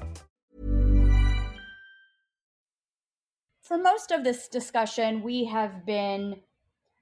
For 3.71 3.77
most 3.77 4.11
of 4.11 4.25
this 4.25 4.49
discussion, 4.49 5.23
we 5.23 5.45
have 5.45 5.85
been 5.85 6.41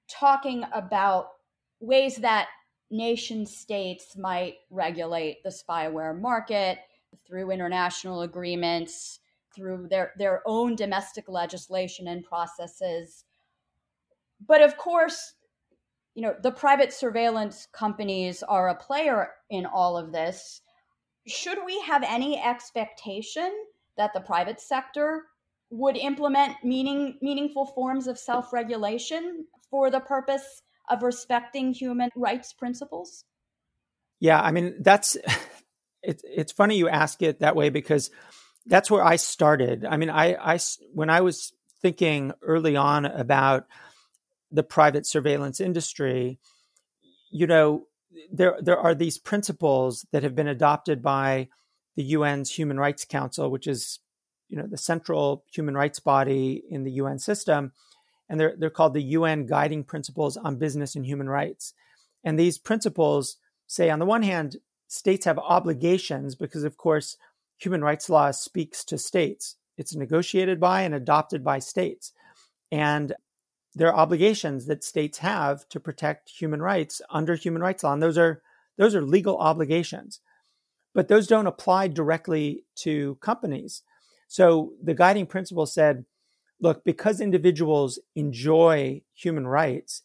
talking 0.07 0.65
about 0.71 1.29
ways 1.79 2.17
that 2.17 2.47
nation 2.91 3.47
states 3.47 4.15
might 4.15 4.57
regulate 4.69 5.41
the 5.41 5.49
spyware 5.49 6.15
market 6.15 6.77
through 7.25 7.49
international 7.49 8.21
agreements, 8.21 9.19
through 9.55 9.87
their, 9.89 10.13
their 10.19 10.43
own 10.45 10.75
domestic 10.75 11.27
legislation 11.27 12.07
and 12.07 12.23
processes. 12.23 13.25
But 14.39 14.61
of 14.61 14.77
course, 14.77 15.33
you 16.13 16.21
know, 16.21 16.35
the 16.39 16.51
private 16.51 16.93
surveillance 16.93 17.67
companies 17.73 18.43
are 18.43 18.69
a 18.69 18.75
player 18.75 19.31
in 19.49 19.65
all 19.65 19.97
of 19.97 20.11
this. 20.11 20.61
Should 21.25 21.65
we 21.65 21.81
have 21.81 22.03
any 22.03 22.39
expectation 22.39 23.51
that 23.97 24.13
the 24.13 24.21
private 24.21 24.61
sector 24.61 25.23
would 25.69 25.97
implement 25.97 26.55
meaning, 26.63 27.17
meaningful 27.21 27.65
forms 27.65 28.07
of 28.07 28.17
self 28.17 28.51
regulation 28.53 29.45
for 29.69 29.91
the 29.91 29.99
purpose 29.99 30.61
of 30.89 31.03
respecting 31.03 31.73
human 31.73 32.09
rights 32.15 32.53
principles? 32.53 33.25
Yeah, 34.19 34.41
I 34.41 34.51
mean 34.51 34.75
that's 34.81 35.17
it's 36.03 36.23
it's 36.25 36.51
funny 36.51 36.77
you 36.77 36.89
ask 36.89 37.21
it 37.21 37.39
that 37.39 37.55
way 37.55 37.69
because 37.69 38.09
that's 38.65 38.91
where 38.91 39.03
I 39.03 39.15
started. 39.15 39.85
I 39.85 39.97
mean, 39.97 40.09
I 40.09 40.35
I 40.35 40.59
when 40.93 41.09
I 41.09 41.21
was 41.21 41.53
thinking 41.81 42.33
early 42.41 42.75
on 42.75 43.05
about 43.05 43.65
the 44.51 44.63
private 44.63 45.05
surveillance 45.05 45.59
industry, 45.59 46.39
you 47.31 47.47
know, 47.47 47.87
there 48.31 48.57
there 48.61 48.79
are 48.79 48.95
these 48.95 49.17
principles 49.17 50.05
that 50.11 50.23
have 50.23 50.35
been 50.35 50.47
adopted 50.47 51.01
by 51.01 51.49
the 51.95 52.15
UN's 52.15 52.51
Human 52.51 52.79
Rights 52.79 53.05
Council, 53.05 53.49
which 53.49 53.67
is 53.67 53.99
you 54.49 54.57
know 54.57 54.67
the 54.67 54.77
central 54.77 55.45
human 55.51 55.75
rights 55.75 55.99
body 55.99 56.63
in 56.69 56.83
the 56.83 56.91
UN 56.93 57.19
system, 57.19 57.71
and 58.27 58.39
they're 58.39 58.55
they're 58.57 58.69
called 58.69 58.93
the 58.93 59.01
UN 59.01 59.45
Guiding 59.45 59.83
Principles 59.83 60.37
on 60.37 60.57
Business 60.57 60.95
and 60.95 61.05
Human 61.05 61.29
Rights. 61.29 61.73
And 62.23 62.37
these 62.37 62.57
principles 62.57 63.37
say, 63.67 63.89
on 63.89 63.99
the 63.99 64.05
one 64.05 64.23
hand, 64.23 64.57
states 64.87 65.25
have 65.25 65.39
obligations 65.39 66.35
because, 66.35 66.63
of 66.63 66.75
course, 66.75 67.15
human 67.57 67.81
rights 67.81 68.09
law 68.09 68.31
speaks 68.31 68.83
to 68.85 68.97
states. 68.97 69.55
It's 69.77 69.95
negotiated 69.95 70.59
by 70.59 70.81
and 70.81 70.93
adopted 70.93 71.43
by 71.43 71.59
states, 71.59 72.11
and 72.71 73.13
there 73.75 73.87
are 73.87 73.95
obligations 73.95 74.65
that 74.65 74.83
states 74.83 75.19
have 75.19 75.67
to 75.69 75.79
protect 75.79 76.29
human 76.29 76.61
rights 76.61 77.01
under 77.09 77.35
human 77.35 77.61
rights 77.61 77.83
law, 77.83 77.93
and 77.93 78.03
those 78.03 78.17
are 78.17 78.41
those 78.77 78.95
are 78.95 79.01
legal 79.01 79.37
obligations. 79.37 80.19
But 80.93 81.07
those 81.07 81.27
don't 81.27 81.47
apply 81.47 81.89
directly 81.89 82.63
to 82.77 83.15
companies. 83.15 83.83
So 84.29 84.73
the 84.81 84.93
guiding 84.93 85.25
principle 85.25 85.65
said 85.65 86.05
look, 86.61 86.83
because 86.83 87.19
individuals 87.19 87.99
enjoy 88.15 89.01
human 89.13 89.47
rights, 89.47 90.03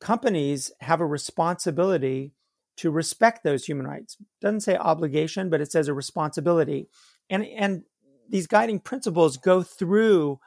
companies 0.00 0.70
have 0.80 1.00
a 1.00 1.06
responsibility 1.06 2.32
to 2.76 2.90
respect 2.90 3.42
those 3.42 3.64
human 3.64 3.86
rights. 3.86 4.16
It 4.20 4.26
doesn't 4.44 4.60
say 4.60 4.76
obligation, 4.76 5.48
but 5.48 5.60
it 5.60 5.72
says 5.72 5.88
a 5.88 5.94
responsibility. 5.94 6.88
And 7.30 7.44
and 7.44 7.82
these 8.28 8.46
guiding 8.46 8.80
principles 8.80 9.36
go 9.36 9.62
through 9.62 10.38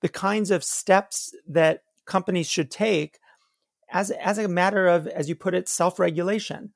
the 0.00 0.08
kinds 0.08 0.50
of 0.50 0.64
steps 0.64 1.32
that 1.46 1.82
companies 2.04 2.48
should 2.48 2.70
take 2.70 3.18
as 3.92 4.10
as 4.10 4.38
a 4.38 4.48
matter 4.48 4.88
of 4.88 5.06
as 5.06 5.28
you 5.28 5.36
put 5.36 5.54
it 5.54 5.68
self-regulation. 5.68 6.72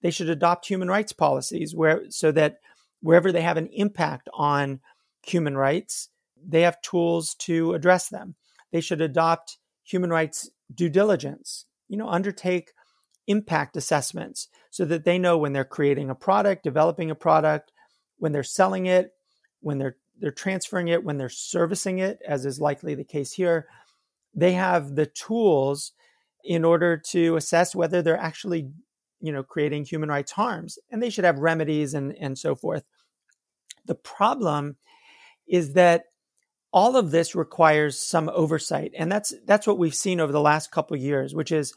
They 0.00 0.10
should 0.10 0.30
adopt 0.30 0.66
human 0.66 0.88
rights 0.88 1.12
policies 1.12 1.74
where 1.74 2.10
so 2.10 2.32
that 2.32 2.60
wherever 3.02 3.30
they 3.30 3.42
have 3.42 3.58
an 3.58 3.68
impact 3.68 4.30
on 4.32 4.80
human 5.28 5.56
rights, 5.56 6.08
they 6.46 6.62
have 6.62 6.80
tools 6.82 7.34
to 7.40 7.74
address 7.74 8.08
them. 8.08 8.34
They 8.72 8.80
should 8.80 9.00
adopt 9.00 9.58
human 9.82 10.10
rights 10.10 10.50
due 10.74 10.88
diligence, 10.88 11.66
you 11.88 11.96
know, 11.96 12.08
undertake 12.08 12.72
impact 13.26 13.76
assessments 13.76 14.48
so 14.70 14.84
that 14.84 15.04
they 15.04 15.18
know 15.18 15.38
when 15.38 15.52
they're 15.52 15.64
creating 15.64 16.10
a 16.10 16.14
product, 16.14 16.64
developing 16.64 17.10
a 17.10 17.14
product, 17.14 17.72
when 18.18 18.32
they're 18.32 18.42
selling 18.42 18.86
it, 18.86 19.12
when 19.60 19.78
they're 19.78 19.96
they're 20.20 20.30
transferring 20.30 20.88
it, 20.88 21.02
when 21.02 21.18
they're 21.18 21.28
servicing 21.28 21.98
it, 21.98 22.20
as 22.26 22.46
is 22.46 22.60
likely 22.60 22.94
the 22.94 23.04
case 23.04 23.32
here, 23.32 23.66
they 24.32 24.52
have 24.52 24.94
the 24.94 25.06
tools 25.06 25.92
in 26.44 26.64
order 26.64 26.96
to 26.96 27.36
assess 27.36 27.74
whether 27.74 28.00
they're 28.00 28.16
actually, 28.16 28.70
you 29.20 29.32
know, 29.32 29.42
creating 29.42 29.84
human 29.84 30.08
rights 30.08 30.32
harms. 30.32 30.78
And 30.90 31.02
they 31.02 31.10
should 31.10 31.24
have 31.24 31.38
remedies 31.38 31.94
and, 31.94 32.14
and 32.20 32.38
so 32.38 32.54
forth. 32.54 32.84
The 33.86 33.94
problem 33.94 34.76
is 35.46 35.74
that 35.74 36.04
all 36.72 36.96
of 36.96 37.12
this 37.12 37.36
requires 37.36 37.98
some 37.98 38.28
oversight 38.34 38.92
and 38.98 39.10
that's 39.10 39.32
that's 39.46 39.66
what 39.66 39.78
we've 39.78 39.94
seen 39.94 40.20
over 40.20 40.32
the 40.32 40.40
last 40.40 40.72
couple 40.72 40.96
years 40.96 41.34
which 41.34 41.52
is 41.52 41.72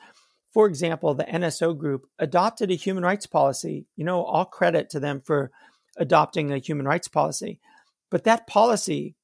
for 0.52 0.66
example 0.66 1.14
the 1.14 1.24
NSO 1.24 1.78
group 1.78 2.08
adopted 2.18 2.72
a 2.72 2.76
human 2.76 3.04
rights 3.04 3.28
policy 3.28 3.86
you 3.96 4.04
know 4.04 4.24
all 4.24 4.46
credit 4.46 4.90
to 4.90 5.00
them 5.00 5.22
for 5.22 5.52
adopting 5.98 6.52
a 6.52 6.58
human 6.58 6.88
rights 6.88 7.08
policy 7.08 7.60
but 8.10 8.24
that 8.24 8.48
policy 8.48 9.16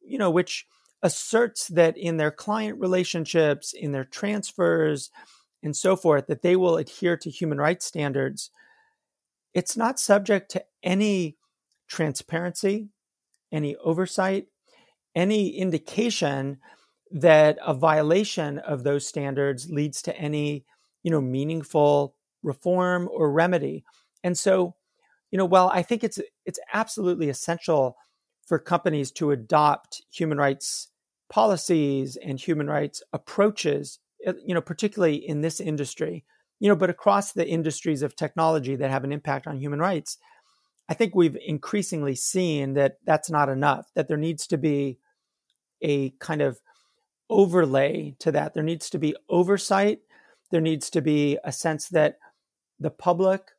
you 0.00 0.18
know 0.18 0.30
which 0.30 0.66
asserts 1.02 1.68
that 1.68 1.96
in 1.96 2.16
their 2.16 2.30
client 2.30 2.80
relationships 2.80 3.72
in 3.72 3.92
their 3.92 4.04
transfers 4.04 5.10
and 5.62 5.76
so 5.76 5.94
forth 5.94 6.26
that 6.26 6.42
they 6.42 6.56
will 6.56 6.76
adhere 6.76 7.16
to 7.16 7.30
human 7.30 7.58
rights 7.58 7.84
standards 7.84 8.50
it's 9.52 9.76
not 9.76 10.00
subject 10.00 10.50
to 10.50 10.64
any 10.82 11.36
transparency 11.86 12.88
any 13.52 13.76
oversight 13.76 14.46
any 15.14 15.48
indication 15.56 16.58
that 17.10 17.58
a 17.64 17.74
violation 17.74 18.58
of 18.58 18.84
those 18.84 19.06
standards 19.06 19.70
leads 19.70 20.02
to 20.02 20.16
any 20.16 20.64
you 21.02 21.10
know 21.10 21.20
meaningful 21.20 22.14
reform 22.42 23.08
or 23.12 23.32
remedy. 23.32 23.84
And 24.22 24.36
so 24.36 24.74
you 25.30 25.38
know 25.38 25.44
while 25.44 25.68
i 25.68 25.82
think 25.82 26.04
it's 26.04 26.18
it's 26.46 26.58
absolutely 26.72 27.28
essential 27.28 27.96
for 28.46 28.58
companies 28.58 29.10
to 29.10 29.30
adopt 29.30 30.02
human 30.10 30.38
rights 30.38 30.88
policies 31.28 32.16
and 32.24 32.40
human 32.40 32.66
rights 32.66 33.02
approaches 33.12 33.98
uh, 34.26 34.32
you 34.44 34.54
know 34.54 34.60
particularly 34.60 35.16
in 35.16 35.42
this 35.42 35.60
industry 35.60 36.24
you 36.60 36.68
know 36.68 36.76
but 36.76 36.90
across 36.90 37.32
the 37.32 37.46
industries 37.46 38.02
of 38.02 38.16
technology 38.16 38.76
that 38.76 38.90
have 38.90 39.04
an 39.04 39.12
impact 39.12 39.46
on 39.46 39.58
human 39.58 39.78
rights 39.78 40.18
I 40.88 40.94
think 40.94 41.14
we've 41.14 41.36
increasingly 41.36 42.14
seen 42.14 42.74
that 42.74 42.98
that's 43.04 43.30
not 43.30 43.48
enough, 43.48 43.90
that 43.94 44.08
there 44.08 44.16
needs 44.16 44.46
to 44.48 44.56
be 44.58 44.98
a 45.82 46.10
kind 46.18 46.40
of 46.40 46.60
overlay 47.28 48.16
to 48.20 48.32
that. 48.32 48.54
There 48.54 48.62
needs 48.62 48.88
to 48.90 48.98
be 48.98 49.14
oversight. 49.28 50.00
There 50.50 50.62
needs 50.62 50.88
to 50.90 51.02
be 51.02 51.38
a 51.44 51.52
sense 51.52 51.88
that 51.90 52.18
the 52.80 52.90
public, 52.90 53.50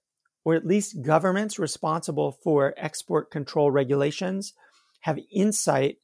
or 0.44 0.56
at 0.56 0.66
least 0.66 1.04
governments 1.04 1.60
responsible 1.60 2.32
for 2.44 2.74
export 2.78 3.30
control 3.30 3.70
regulations, 3.70 4.54
have 5.02 5.20
insight 5.32 5.98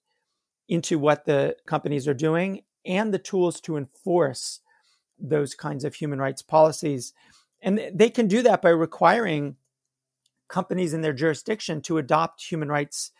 into 0.68 1.00
what 1.00 1.26
the 1.26 1.56
companies 1.66 2.08
are 2.08 2.14
doing 2.14 2.62
and 2.86 3.14
the 3.14 3.20
tools 3.20 3.60
to 3.62 3.78
enforce 3.78 4.60
those 5.18 5.56
kinds 5.56 5.84
of 5.84 5.96
human 5.96 6.20
rights 6.20 6.42
policies. 6.42 7.14
And 7.62 7.82
they 7.94 8.10
can 8.10 8.28
do 8.28 8.44
that 8.44 8.62
by 8.62 8.70
requiring 8.70 9.56
companies 10.48 10.94
in 10.94 11.02
their 11.02 11.14
jurisdiction 11.14 11.82
to 11.82 11.98
adopt 11.98 12.44
human 12.44 12.70
rights 12.70 13.12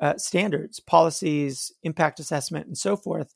uh, 0.00 0.16
standards, 0.16 0.80
policies, 0.80 1.72
impact 1.82 2.20
assessment, 2.20 2.66
and 2.66 2.78
so 2.78 2.96
forth. 2.96 3.34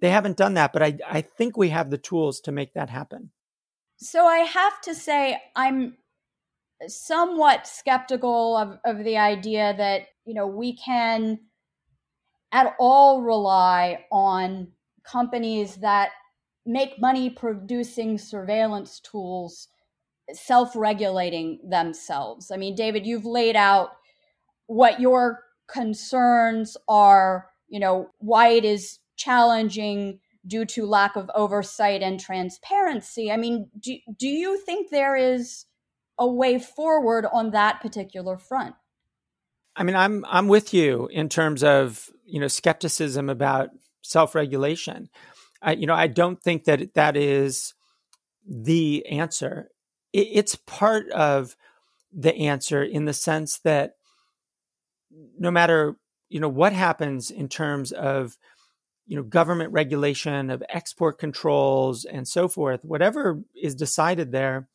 They 0.00 0.10
haven't 0.10 0.36
done 0.36 0.54
that, 0.54 0.72
but 0.72 0.82
I, 0.82 0.98
I 1.08 1.20
think 1.20 1.56
we 1.56 1.68
have 1.68 1.90
the 1.90 1.98
tools 1.98 2.40
to 2.40 2.52
make 2.52 2.74
that 2.74 2.90
happen. 2.90 3.30
So 3.96 4.26
I 4.26 4.38
have 4.38 4.80
to 4.82 4.94
say, 4.94 5.40
I'm 5.54 5.96
somewhat 6.88 7.66
skeptical 7.66 8.56
of, 8.56 8.78
of 8.84 9.04
the 9.04 9.18
idea 9.18 9.74
that, 9.76 10.06
you 10.24 10.34
know, 10.34 10.46
we 10.46 10.76
can 10.76 11.38
at 12.50 12.74
all 12.80 13.22
rely 13.22 14.04
on 14.10 14.68
companies 15.04 15.76
that 15.76 16.10
make 16.66 17.00
money 17.00 17.30
producing 17.30 18.18
surveillance 18.18 19.00
tools 19.00 19.68
self 20.32 20.74
regulating 20.74 21.60
themselves. 21.68 22.50
I 22.50 22.56
mean, 22.56 22.74
David, 22.74 23.06
you've 23.06 23.24
laid 23.24 23.56
out 23.56 23.90
what 24.66 25.00
your 25.00 25.40
concerns 25.70 26.76
are, 26.88 27.48
you 27.68 27.80
know, 27.80 28.10
why 28.18 28.48
it 28.48 28.64
is 28.64 28.98
challenging 29.16 30.20
due 30.46 30.64
to 30.64 30.86
lack 30.86 31.16
of 31.16 31.30
oversight 31.34 32.02
and 32.02 32.18
transparency. 32.18 33.30
I 33.30 33.36
mean, 33.36 33.68
do, 33.78 33.96
do 34.18 34.28
you 34.28 34.58
think 34.58 34.90
there 34.90 35.16
is 35.16 35.66
a 36.18 36.26
way 36.26 36.58
forward 36.58 37.26
on 37.30 37.50
that 37.50 37.80
particular 37.80 38.38
front? 38.38 38.74
I 39.76 39.82
mean, 39.82 39.96
I'm 39.96 40.24
I'm 40.28 40.48
with 40.48 40.74
you 40.74 41.08
in 41.12 41.28
terms 41.28 41.62
of 41.62 42.10
you 42.24 42.40
know 42.40 42.48
skepticism 42.48 43.30
about 43.30 43.70
self-regulation. 44.02 45.08
I, 45.62 45.72
you 45.72 45.86
know, 45.86 45.94
I 45.94 46.06
don't 46.06 46.42
think 46.42 46.64
that 46.64 46.94
that 46.94 47.16
is 47.16 47.74
the 48.46 49.06
answer. 49.06 49.70
It, 50.12 50.28
it's 50.32 50.56
part 50.56 51.08
of 51.10 51.56
the 52.12 52.34
answer 52.34 52.82
in 52.82 53.04
the 53.04 53.12
sense 53.12 53.58
that 53.58 53.96
no 55.38 55.50
matter 55.50 55.96
you 56.28 56.40
know 56.40 56.48
what 56.48 56.72
happens 56.72 57.30
in 57.30 57.48
terms 57.48 57.92
of 57.92 58.36
you 59.06 59.16
know 59.16 59.22
government 59.22 59.72
regulation 59.72 60.50
of 60.50 60.62
export 60.68 61.18
controls 61.18 62.04
and 62.04 62.26
so 62.26 62.48
forth 62.48 62.84
whatever 62.84 63.40
is 63.60 63.74
decided 63.74 64.32
there 64.32 64.68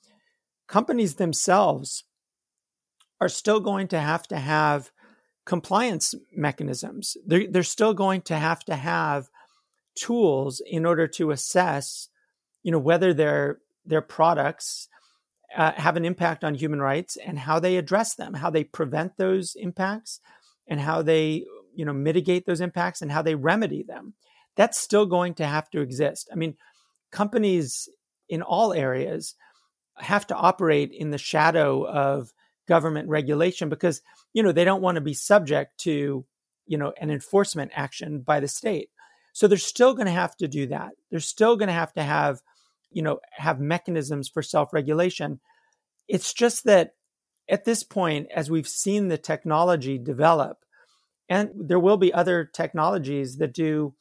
companies 0.68 1.16
themselves 1.16 2.04
are 3.22 3.30
still 3.30 3.60
going 3.60 3.88
to 3.88 4.00
have 4.00 4.28
to 4.28 4.38
have 4.38 4.92
compliance 5.46 6.16
mechanisms. 6.36 7.18
They're, 7.26 7.48
they're 7.50 7.64
still 7.64 7.94
going 7.94 8.22
to 8.24 8.36
have 8.36 8.64
to 8.66 8.76
have 8.76 9.30
tools 9.96 10.62
in 10.66 10.86
order 10.86 11.08
to 11.08 11.32
assess 11.32 12.10
you 12.64 12.72
know 12.72 12.80
whether 12.80 13.14
their 13.14 13.60
their 13.86 14.02
products 14.02 14.90
uh, 15.56 15.72
have 15.74 15.96
an 15.96 16.06
impact 16.06 16.44
on 16.44 16.56
human 16.56 16.82
rights 16.82 17.18
and 17.18 17.40
how 17.40 17.60
they 17.60 17.78
address 17.78 18.16
them 18.16 18.34
how 18.34 18.50
they 18.50 18.64
prevent 18.64 19.18
those 19.18 19.56
impacts 19.56 20.20
and 20.68 20.80
how 20.80 21.02
they 21.02 21.46
you 21.74 21.86
know 21.86 21.94
mitigate 21.94 22.46
those 22.46 22.62
impacts 22.62 23.02
and 23.02 23.12
how 23.12 23.22
they 23.22 23.36
remedy 23.36 23.84
them. 23.84 24.14
That's 24.56 24.80
still 24.80 25.06
going 25.06 25.34
to 25.36 25.46
have 25.46 25.70
to 25.72 25.82
exist. 25.82 26.30
I 26.32 26.36
mean 26.36 26.56
companies 27.12 27.88
in 28.28 28.42
all 28.42 28.74
areas 28.74 29.36
have 29.98 30.28
to 30.28 30.36
operate 30.36 30.92
in 30.92 31.12
the 31.12 31.18
shadow 31.18 31.88
of 31.88 32.34
government 32.68 33.08
regulation 33.08 33.70
because 33.70 34.02
you 34.34 34.44
know 34.44 34.52
they 34.52 34.66
don't 34.66 34.82
want 34.82 34.96
to 34.96 35.02
be 35.02 35.14
subject 35.14 35.78
to 35.80 36.26
you 36.68 36.78
know 36.78 36.94
an 37.00 37.10
enforcement 37.10 37.72
action 37.76 38.22
by 38.22 38.40
the 38.40 38.48
state. 38.48 38.90
So 39.34 39.48
they're 39.48 39.58
still 39.58 39.94
going 39.94 40.06
to 40.06 40.14
have 40.14 40.36
to 40.38 40.48
do 40.48 40.68
that. 40.68 40.92
They're 41.12 41.20
still 41.20 41.58
going 41.58 41.68
to 41.68 41.74
have 41.74 41.94
to 41.94 42.04
have 42.04 42.42
you 42.92 43.02
know 43.02 43.20
have 43.32 43.60
mechanisms 43.60 44.30
for 44.30 44.42
self-regulation 44.42 45.40
it's 46.08 46.34
just 46.34 46.64
that 46.66 46.92
at 47.50 47.66
this 47.66 47.84
point, 47.84 48.28
as 48.34 48.50
we've 48.50 48.68
seen 48.68 49.08
the 49.08 49.18
technology 49.18 49.98
develop, 49.98 50.60
and 51.30 51.52
there 51.56 51.80
will 51.80 51.98
be 51.98 52.14
other 52.14 52.46
technologies 52.46 53.38
that 53.38 53.54
do 53.54 53.94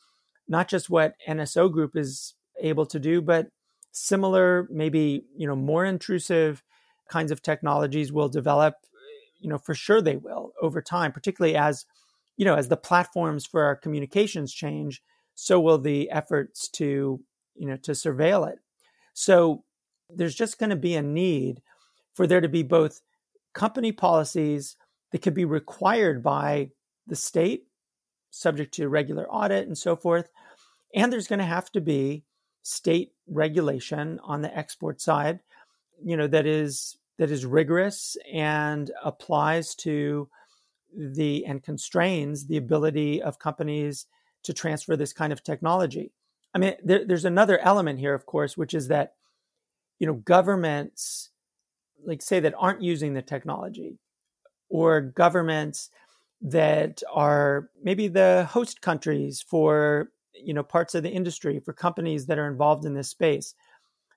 not 0.48 0.68
just 0.68 0.90
what 0.90 1.14
NSO 1.26 1.72
Group 1.72 1.96
is 1.96 2.34
able 2.60 2.86
to 2.86 2.98
do, 2.98 3.22
but 3.22 3.48
similar, 3.92 4.68
maybe 4.70 5.24
you 5.36 5.46
know 5.46 5.56
more 5.56 5.84
intrusive 5.84 6.62
kinds 7.08 7.30
of 7.30 7.42
technologies 7.42 8.12
will 8.12 8.28
develop. 8.28 8.74
You 9.40 9.50
know, 9.50 9.58
for 9.58 9.74
sure 9.74 10.00
they 10.00 10.16
will 10.16 10.52
over 10.60 10.80
time, 10.80 11.12
particularly 11.12 11.56
as 11.56 11.86
you 12.36 12.44
know 12.44 12.54
as 12.54 12.68
the 12.68 12.76
platforms 12.76 13.46
for 13.46 13.62
our 13.64 13.76
communications 13.76 14.52
change. 14.52 15.02
So 15.34 15.60
will 15.60 15.78
the 15.78 16.10
efforts 16.10 16.68
to 16.70 17.20
you 17.54 17.66
know 17.66 17.76
to 17.78 17.92
surveil 17.92 18.50
it. 18.50 18.58
So 19.14 19.64
there's 20.10 20.34
just 20.34 20.58
going 20.58 20.70
to 20.70 20.76
be 20.76 20.94
a 20.94 21.02
need 21.02 21.62
for 22.12 22.26
there 22.26 22.40
to 22.40 22.48
be 22.48 22.62
both 22.62 23.00
company 23.54 23.92
policies 23.92 24.76
that 25.12 25.22
could 25.22 25.34
be 25.34 25.44
required 25.44 26.22
by 26.22 26.70
the 27.06 27.16
state, 27.16 27.66
subject 28.30 28.74
to 28.74 28.88
regular 28.88 29.28
audit 29.30 29.66
and 29.66 29.78
so 29.78 29.96
forth. 29.96 30.30
And 30.94 31.12
there's 31.12 31.28
going 31.28 31.38
to 31.38 31.44
have 31.44 31.70
to 31.72 31.80
be 31.80 32.24
state 32.62 33.12
regulation 33.26 34.18
on 34.24 34.42
the 34.42 34.56
export 34.56 35.00
side, 35.00 35.40
you 36.02 36.16
know, 36.16 36.26
that 36.26 36.46
is 36.46 36.96
that 37.18 37.30
is 37.30 37.46
rigorous 37.46 38.16
and 38.32 38.90
applies 39.04 39.74
to 39.76 40.28
the 40.96 41.44
and 41.46 41.62
constrains 41.62 42.46
the 42.46 42.56
ability 42.56 43.22
of 43.22 43.38
companies 43.38 44.06
to 44.42 44.52
transfer 44.52 44.96
this 44.96 45.12
kind 45.12 45.32
of 45.32 45.42
technology. 45.42 46.12
I 46.54 46.58
mean, 46.58 46.74
there, 46.84 47.04
there's 47.04 47.24
another 47.24 47.58
element 47.58 47.98
here, 47.98 48.14
of 48.14 48.26
course, 48.26 48.56
which 48.56 48.74
is 48.74 48.88
that 48.88 49.14
you 49.98 50.06
know 50.06 50.14
governments 50.14 51.30
like 52.04 52.22
say 52.22 52.40
that 52.40 52.54
aren't 52.58 52.82
using 52.82 53.14
the 53.14 53.22
technology 53.22 53.98
or 54.68 55.00
governments 55.00 55.90
that 56.42 57.02
are 57.12 57.70
maybe 57.82 58.08
the 58.08 58.46
host 58.50 58.82
countries 58.82 59.42
for 59.46 60.10
you 60.34 60.52
know 60.52 60.62
parts 60.62 60.94
of 60.94 61.02
the 61.02 61.10
industry 61.10 61.60
for 61.60 61.72
companies 61.72 62.26
that 62.26 62.38
are 62.38 62.48
involved 62.48 62.84
in 62.84 62.94
this 62.94 63.08
space 63.08 63.54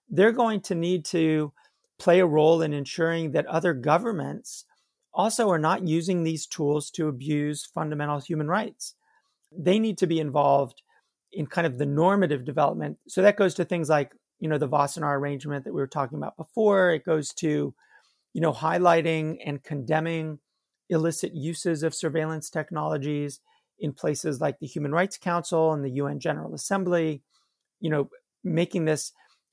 they're 0.09 0.31
going 0.31 0.61
to 0.61 0.75
need 0.75 1.05
to 1.05 1.51
play 1.99 2.19
a 2.19 2.25
role 2.25 2.61
in 2.61 2.73
ensuring 2.73 3.31
that 3.31 3.45
other 3.47 3.73
governments 3.73 4.65
also 5.13 5.49
are 5.49 5.59
not 5.59 5.87
using 5.87 6.23
these 6.23 6.45
tools 6.45 6.91
to 6.91 7.07
abuse 7.07 7.65
fundamental 7.65 8.19
human 8.19 8.47
rights. 8.47 8.93
They 9.51 9.79
need 9.79 9.97
to 9.99 10.07
be 10.07 10.19
involved 10.19 10.83
in 11.33 11.45
kind 11.45 11.67
of 11.67 11.77
the 11.77 11.85
normative 11.85 12.45
development 12.45 12.97
so 13.07 13.21
that 13.21 13.35
goes 13.37 13.53
to 13.53 13.65
things 13.65 13.89
like 13.89 14.13
you 14.39 14.47
know 14.47 14.57
the 14.57 14.69
Wassenaar 14.69 15.17
arrangement 15.17 15.65
that 15.65 15.73
we 15.73 15.81
were 15.81 15.87
talking 15.87 16.17
about 16.17 16.37
before. 16.37 16.91
It 16.91 17.05
goes 17.05 17.33
to, 17.35 17.73
you 18.33 18.41
know, 18.41 18.53
highlighting 18.53 19.37
and 19.45 19.63
condemning 19.63 20.39
illicit 20.89 21.33
uses 21.35 21.83
of 21.83 21.95
surveillance 21.95 22.49
technologies 22.49 23.39
in 23.79 23.93
places 23.93 24.39
like 24.41 24.59
the 24.59 24.67
Human 24.67 24.91
Rights 24.91 25.17
Council 25.17 25.73
and 25.73 25.83
the 25.83 25.91
UN 25.91 26.19
General 26.19 26.53
Assembly. 26.53 27.21
You 27.79 27.89
know, 27.89 28.09
making 28.43 28.85
this 28.85 29.11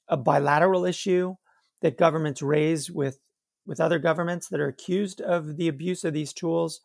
a 0.09 0.17
bilateral 0.17 0.85
issue 0.85 1.35
that 1.83 1.99
governments 1.99 2.43
raise 2.43 2.91
with 2.91 3.19
with 3.67 3.81
other 3.81 3.99
governments 3.99 4.49
that 4.49 4.61
are 4.61 4.69
accused 4.69 5.23
of 5.23 5.57
the 5.57 5.69
abuse 5.69 6.05
of 6.05 6.13
these 6.13 6.35
tools. 6.35 6.81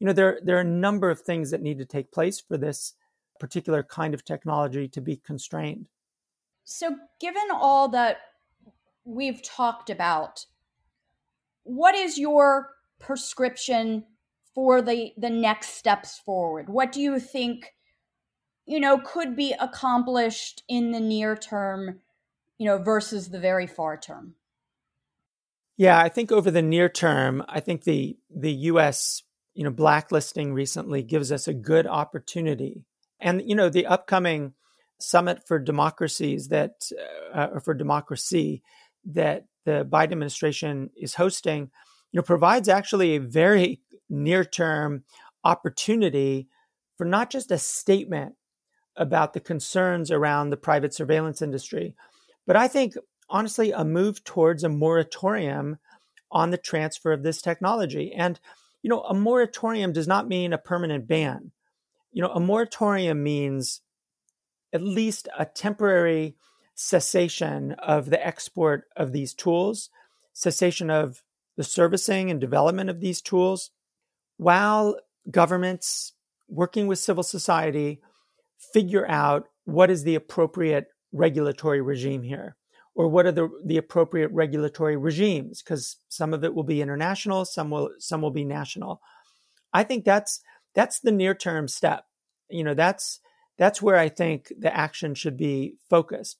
You 0.00 0.08
know, 0.08 0.12
there 0.12 0.40
there 0.42 0.56
are 0.56 0.60
a 0.60 0.64
number 0.64 1.10
of 1.10 1.20
things 1.20 1.50
that 1.52 1.62
need 1.62 1.78
to 1.78 1.84
take 1.84 2.10
place 2.10 2.40
for 2.40 2.56
this 2.56 2.94
particular 3.40 3.82
kind 3.82 4.14
of 4.14 4.24
technology 4.24 4.86
to 4.86 5.00
be 5.00 5.16
constrained. 5.16 5.88
So, 6.64 6.96
given 7.18 7.50
all 7.52 7.88
that 7.88 8.18
we've 9.04 9.42
talked 9.42 9.90
about, 9.90 10.46
what 11.64 11.94
is 11.94 12.18
your 12.18 12.70
prescription 13.00 14.04
for 14.54 14.82
the 14.82 15.12
the 15.16 15.30
next 15.30 15.70
steps 15.74 16.18
forward? 16.18 16.68
What 16.68 16.92
do 16.92 17.00
you 17.00 17.18
think 17.18 17.74
you 18.66 18.78
know 18.78 18.98
could 18.98 19.34
be 19.34 19.54
accomplished 19.58 20.62
in 20.68 20.92
the 20.92 21.00
near 21.00 21.34
term, 21.34 22.00
you 22.58 22.66
know, 22.66 22.78
versus 22.78 23.30
the 23.30 23.40
very 23.40 23.66
far 23.66 23.96
term? 23.96 24.34
Yeah, 25.76 25.98
I 25.98 26.10
think 26.10 26.30
over 26.30 26.50
the 26.50 26.62
near 26.62 26.90
term, 26.90 27.42
I 27.48 27.60
think 27.60 27.84
the 27.84 28.16
the 28.28 28.52
US, 28.52 29.22
you 29.54 29.64
know, 29.64 29.70
blacklisting 29.70 30.52
recently 30.52 31.02
gives 31.02 31.32
us 31.32 31.48
a 31.48 31.54
good 31.54 31.86
opportunity. 31.86 32.84
And 33.20 33.42
you 33.44 33.54
know, 33.54 33.68
the 33.68 33.86
upcoming 33.86 34.54
summit 34.98 35.46
for 35.46 35.58
democracies 35.58 36.48
that, 36.48 36.90
uh, 37.34 37.48
or 37.54 37.60
for 37.60 37.74
democracy 37.74 38.62
that 39.04 39.46
the 39.64 39.86
Biden 39.90 40.12
administration 40.12 40.90
is 40.96 41.14
hosting, 41.14 41.70
you 42.12 42.18
know, 42.18 42.22
provides 42.22 42.68
actually 42.68 43.16
a 43.16 43.20
very 43.20 43.80
near-term 44.08 45.04
opportunity 45.44 46.48
for 46.98 47.04
not 47.04 47.30
just 47.30 47.50
a 47.50 47.58
statement 47.58 48.34
about 48.96 49.32
the 49.32 49.40
concerns 49.40 50.10
around 50.10 50.50
the 50.50 50.56
private 50.56 50.92
surveillance 50.92 51.40
industry, 51.40 51.94
but 52.46 52.56
I 52.56 52.68
think 52.68 52.94
honestly 53.28 53.70
a 53.70 53.84
move 53.84 54.24
towards 54.24 54.64
a 54.64 54.68
moratorium 54.68 55.78
on 56.30 56.50
the 56.50 56.58
transfer 56.58 57.12
of 57.12 57.22
this 57.22 57.40
technology. 57.40 58.12
And 58.12 58.38
you 58.82 58.88
know, 58.88 59.02
a 59.02 59.14
moratorium 59.14 59.92
does 59.92 60.08
not 60.08 60.28
mean 60.28 60.52
a 60.52 60.58
permanent 60.58 61.06
ban. 61.06 61.52
You 62.12 62.22
know, 62.22 62.30
a 62.30 62.40
moratorium 62.40 63.22
means 63.22 63.80
at 64.72 64.82
least 64.82 65.28
a 65.38 65.44
temporary 65.44 66.36
cessation 66.74 67.72
of 67.72 68.10
the 68.10 68.24
export 68.26 68.84
of 68.96 69.12
these 69.12 69.34
tools, 69.34 69.90
cessation 70.32 70.90
of 70.90 71.22
the 71.56 71.64
servicing 71.64 72.30
and 72.30 72.40
development 72.40 72.88
of 72.88 73.00
these 73.00 73.20
tools, 73.20 73.70
while 74.36 74.96
governments 75.30 76.14
working 76.48 76.86
with 76.86 76.98
civil 76.98 77.22
society 77.22 78.00
figure 78.72 79.08
out 79.08 79.48
what 79.64 79.90
is 79.90 80.02
the 80.02 80.14
appropriate 80.14 80.86
regulatory 81.12 81.80
regime 81.80 82.22
here 82.22 82.56
or 82.94 83.08
what 83.08 83.26
are 83.26 83.32
the, 83.32 83.48
the 83.64 83.76
appropriate 83.76 84.30
regulatory 84.32 84.96
regimes 84.96 85.62
because 85.62 85.96
some 86.08 86.34
of 86.34 86.44
it 86.44 86.54
will 86.54 86.64
be 86.64 86.82
international 86.82 87.44
some 87.44 87.70
will 87.70 87.90
some 87.98 88.22
will 88.22 88.30
be 88.30 88.44
national. 88.44 89.00
I 89.72 89.84
think 89.84 90.04
that's 90.04 90.40
that's 90.74 91.00
the 91.00 91.12
near 91.12 91.34
term 91.34 91.68
step 91.68 92.04
you 92.50 92.64
know 92.64 92.74
that's 92.74 93.20
that's 93.60 93.82
where 93.82 93.96
I 93.96 94.08
think 94.08 94.50
the 94.58 94.74
action 94.74 95.14
should 95.14 95.36
be 95.36 95.74
focused. 95.90 96.38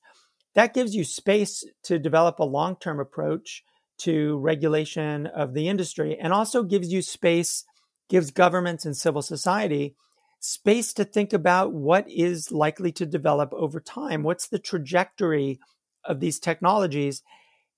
That 0.55 0.73
gives 0.73 0.95
you 0.95 1.03
space 1.03 1.63
to 1.83 1.99
develop 1.99 2.39
a 2.39 2.43
long 2.43 2.75
term 2.75 2.99
approach 2.99 3.63
to 3.99 4.39
regulation 4.39 5.27
of 5.27 5.53
the 5.53 5.69
industry 5.69 6.17
and 6.19 6.33
also 6.33 6.63
gives 6.63 6.91
you 6.91 7.03
space 7.03 7.63
gives 8.09 8.31
governments 8.31 8.85
and 8.85 8.97
civil 8.97 9.21
society 9.21 9.95
space 10.39 10.91
to 10.93 11.05
think 11.05 11.31
about 11.31 11.71
what 11.71 12.09
is 12.09 12.51
likely 12.51 12.91
to 12.91 13.05
develop 13.05 13.53
over 13.53 13.79
time. 13.79 14.23
What's 14.23 14.47
the 14.47 14.59
trajectory 14.59 15.59
of 16.03 16.19
these 16.19 16.39
technologies? 16.39 17.21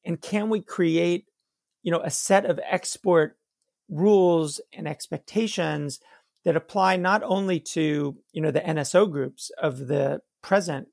And 0.05 0.21
can 0.21 0.49
we 0.49 0.61
create, 0.61 1.25
you 1.83 1.91
know, 1.91 1.99
a 1.99 2.09
set 2.09 2.45
of 2.45 2.59
export 2.67 3.37
rules 3.89 4.61
and 4.71 4.87
expectations 4.87 5.99
that 6.43 6.55
apply 6.55 6.97
not 6.97 7.23
only 7.23 7.59
to, 7.59 8.17
you 8.31 8.41
know, 8.41 8.51
the 8.51 8.59
NSO 8.59 9.09
groups 9.09 9.51
of 9.61 9.87
the 9.87 10.21
present 10.41 10.87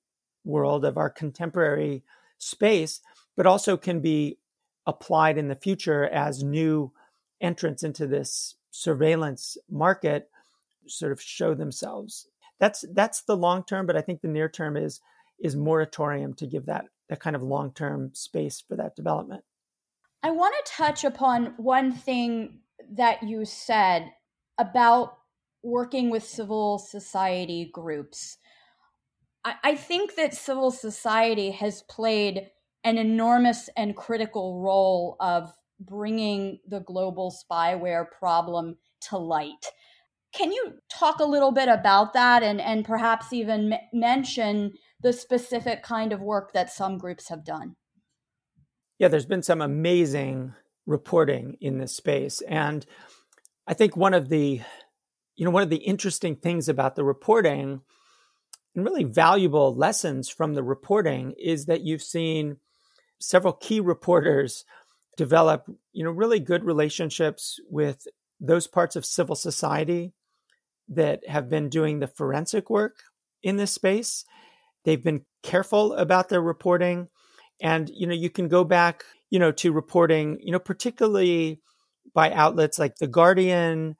world 0.44 0.84
of 0.84 0.96
our 0.96 1.10
contemporary 1.10 2.04
space, 2.38 3.00
but 3.36 3.46
also 3.46 3.76
can 3.76 4.00
be 4.00 4.38
applied 4.86 5.38
in 5.38 5.48
the 5.48 5.54
future 5.54 6.04
as 6.04 6.42
new 6.42 6.92
entrants 7.40 7.82
into 7.82 8.06
this 8.06 8.54
surveillance 8.70 9.56
market 9.70 10.30
sort 10.86 11.12
of 11.12 11.20
show 11.20 11.54
themselves. 11.54 12.28
That's 12.58 12.84
that's 12.92 13.22
the 13.22 13.36
long 13.36 13.64
term, 13.64 13.86
but 13.86 13.96
I 13.96 14.02
think 14.02 14.20
the 14.20 14.28
near 14.28 14.48
term 14.48 14.76
is 14.76 15.00
is 15.38 15.56
moratorium 15.56 16.34
to 16.34 16.46
give 16.46 16.66
that 16.66 16.86
that 17.08 17.20
kind 17.20 17.34
of 17.34 17.42
long 17.42 17.72
term 17.72 18.10
space 18.14 18.62
for 18.66 18.76
that 18.76 18.96
development. 18.96 19.44
I 20.22 20.30
want 20.30 20.54
to 20.54 20.72
touch 20.72 21.04
upon 21.04 21.54
one 21.56 21.92
thing 21.92 22.60
that 22.92 23.22
you 23.22 23.44
said 23.44 24.12
about 24.58 25.19
working 25.62 26.10
with 26.10 26.24
civil 26.24 26.78
society 26.78 27.70
groups. 27.72 28.38
I, 29.44 29.54
I 29.62 29.74
think 29.74 30.16
that 30.16 30.34
civil 30.34 30.70
society 30.70 31.50
has 31.50 31.82
played 31.82 32.48
an 32.84 32.98
enormous 32.98 33.68
and 33.76 33.96
critical 33.96 34.60
role 34.60 35.16
of 35.20 35.52
bringing 35.78 36.58
the 36.66 36.80
global 36.80 37.32
spyware 37.32 38.04
problem 38.10 38.76
to 39.02 39.18
light. 39.18 39.66
Can 40.32 40.52
you 40.52 40.74
talk 40.88 41.18
a 41.20 41.24
little 41.24 41.52
bit 41.52 41.68
about 41.68 42.12
that 42.12 42.42
and, 42.42 42.60
and 42.60 42.84
perhaps 42.84 43.32
even 43.32 43.72
m- 43.72 43.80
mention 43.92 44.72
the 45.02 45.12
specific 45.12 45.82
kind 45.82 46.12
of 46.12 46.20
work 46.20 46.52
that 46.52 46.70
some 46.70 46.98
groups 46.98 47.28
have 47.28 47.44
done? 47.44 47.76
Yeah, 48.98 49.08
there's 49.08 49.26
been 49.26 49.42
some 49.42 49.62
amazing 49.62 50.54
reporting 50.86 51.56
in 51.60 51.78
this 51.78 51.96
space. 51.96 52.42
And 52.42 52.84
I 53.66 53.74
think 53.74 53.96
one 53.96 54.14
of 54.14 54.28
the, 54.28 54.60
you 55.36 55.44
know, 55.44 55.50
one 55.50 55.62
of 55.62 55.70
the 55.70 55.76
interesting 55.76 56.36
things 56.36 56.68
about 56.68 56.96
the 56.96 57.04
reporting 57.04 57.80
and 58.74 58.84
really 58.84 59.04
valuable 59.04 59.74
lessons 59.74 60.28
from 60.28 60.54
the 60.54 60.62
reporting 60.62 61.34
is 61.38 61.66
that 61.66 61.82
you've 61.82 62.02
seen 62.02 62.56
several 63.18 63.52
key 63.52 63.80
reporters 63.80 64.64
develop, 65.16 65.66
you 65.92 66.04
know, 66.04 66.10
really 66.10 66.40
good 66.40 66.64
relationships 66.64 67.58
with 67.68 68.06
those 68.40 68.66
parts 68.66 68.96
of 68.96 69.04
civil 69.04 69.34
society 69.34 70.12
that 70.88 71.26
have 71.28 71.48
been 71.48 71.68
doing 71.68 71.98
the 71.98 72.06
forensic 72.06 72.70
work 72.70 73.02
in 73.42 73.56
this 73.56 73.72
space. 73.72 74.24
They've 74.84 75.02
been 75.02 75.24
careful 75.42 75.92
about 75.94 76.28
their 76.28 76.40
reporting. 76.40 77.08
And, 77.60 77.90
you 77.90 78.06
know, 78.06 78.14
you 78.14 78.30
can 78.30 78.48
go 78.48 78.64
back, 78.64 79.04
you 79.28 79.38
know, 79.38 79.52
to 79.52 79.72
reporting, 79.72 80.38
you 80.40 80.52
know, 80.52 80.58
particularly 80.58 81.60
by 82.14 82.32
outlets 82.32 82.78
like 82.78 82.96
The 82.96 83.06
Guardian 83.06 83.96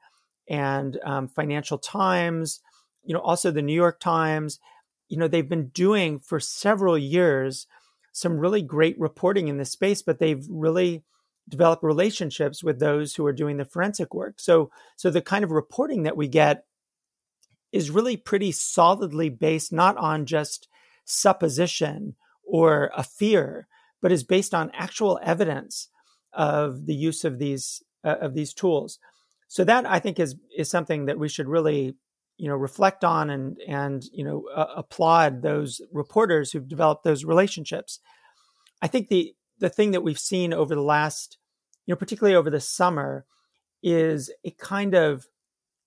and 0.49 0.99
um, 1.03 1.27
Financial 1.27 1.77
Times, 1.77 2.59
you 3.03 3.13
know, 3.13 3.21
also 3.21 3.51
the 3.51 3.61
New 3.61 3.73
York 3.73 3.99
Times. 3.99 4.59
You 5.07 5.17
know, 5.17 5.27
they've 5.27 5.47
been 5.47 5.67
doing 5.67 6.19
for 6.19 6.39
several 6.39 6.97
years 6.97 7.67
some 8.13 8.37
really 8.37 8.61
great 8.61 8.99
reporting 8.99 9.47
in 9.47 9.57
this 9.57 9.71
space, 9.71 10.01
but 10.01 10.19
they've 10.19 10.45
really 10.49 11.03
developed 11.47 11.83
relationships 11.83 12.63
with 12.63 12.79
those 12.79 13.15
who 13.15 13.25
are 13.25 13.33
doing 13.33 13.57
the 13.57 13.65
forensic 13.65 14.13
work. 14.13 14.39
So, 14.39 14.71
so 14.95 15.09
the 15.09 15.21
kind 15.21 15.43
of 15.43 15.51
reporting 15.51 16.03
that 16.03 16.17
we 16.17 16.27
get 16.27 16.65
is 17.71 17.89
really 17.89 18.17
pretty 18.17 18.51
solidly 18.51 19.29
based 19.29 19.71
not 19.71 19.97
on 19.97 20.25
just 20.25 20.67
supposition 21.05 22.15
or 22.43 22.91
a 22.95 23.03
fear, 23.03 23.67
but 24.01 24.11
is 24.11 24.23
based 24.23 24.53
on 24.53 24.71
actual 24.73 25.19
evidence 25.23 25.89
of 26.33 26.85
the 26.85 26.95
use 26.95 27.23
of 27.23 27.39
these 27.39 27.83
uh, 28.03 28.15
of 28.19 28.33
these 28.33 28.53
tools. 28.53 28.99
So 29.51 29.63
that 29.65 29.85
I 29.85 29.99
think 29.99 30.19
is 30.19 30.35
is 30.55 30.69
something 30.69 31.05
that 31.05 31.19
we 31.19 31.27
should 31.27 31.47
really 31.47 31.95
you 32.37 32.47
know 32.47 32.55
reflect 32.55 33.03
on 33.03 33.29
and 33.29 33.57
and 33.67 34.03
you 34.13 34.23
know 34.23 34.45
uh, 34.55 34.73
applaud 34.77 35.41
those 35.41 35.81
reporters 35.91 36.51
who've 36.51 36.67
developed 36.67 37.03
those 37.03 37.25
relationships. 37.25 37.99
I 38.81 38.87
think 38.87 39.09
the 39.09 39.33
the 39.59 39.69
thing 39.69 39.91
that 39.91 40.03
we've 40.03 40.19
seen 40.19 40.53
over 40.53 40.73
the 40.73 40.81
last 40.81 41.37
you 41.85 41.91
know 41.91 41.97
particularly 41.97 42.35
over 42.35 42.49
the 42.49 42.61
summer 42.61 43.25
is 43.83 44.31
a 44.45 44.51
kind 44.51 44.93
of 44.93 45.27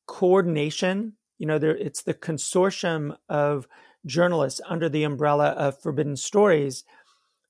coordination 0.06 1.14
you 1.38 1.46
know, 1.46 1.58
there, 1.58 1.76
it's 1.76 2.02
the 2.02 2.14
consortium 2.14 3.16
of 3.28 3.66
journalists 4.06 4.60
under 4.66 4.88
the 4.88 5.04
umbrella 5.04 5.48
of 5.48 5.80
Forbidden 5.80 6.16
Stories 6.16 6.84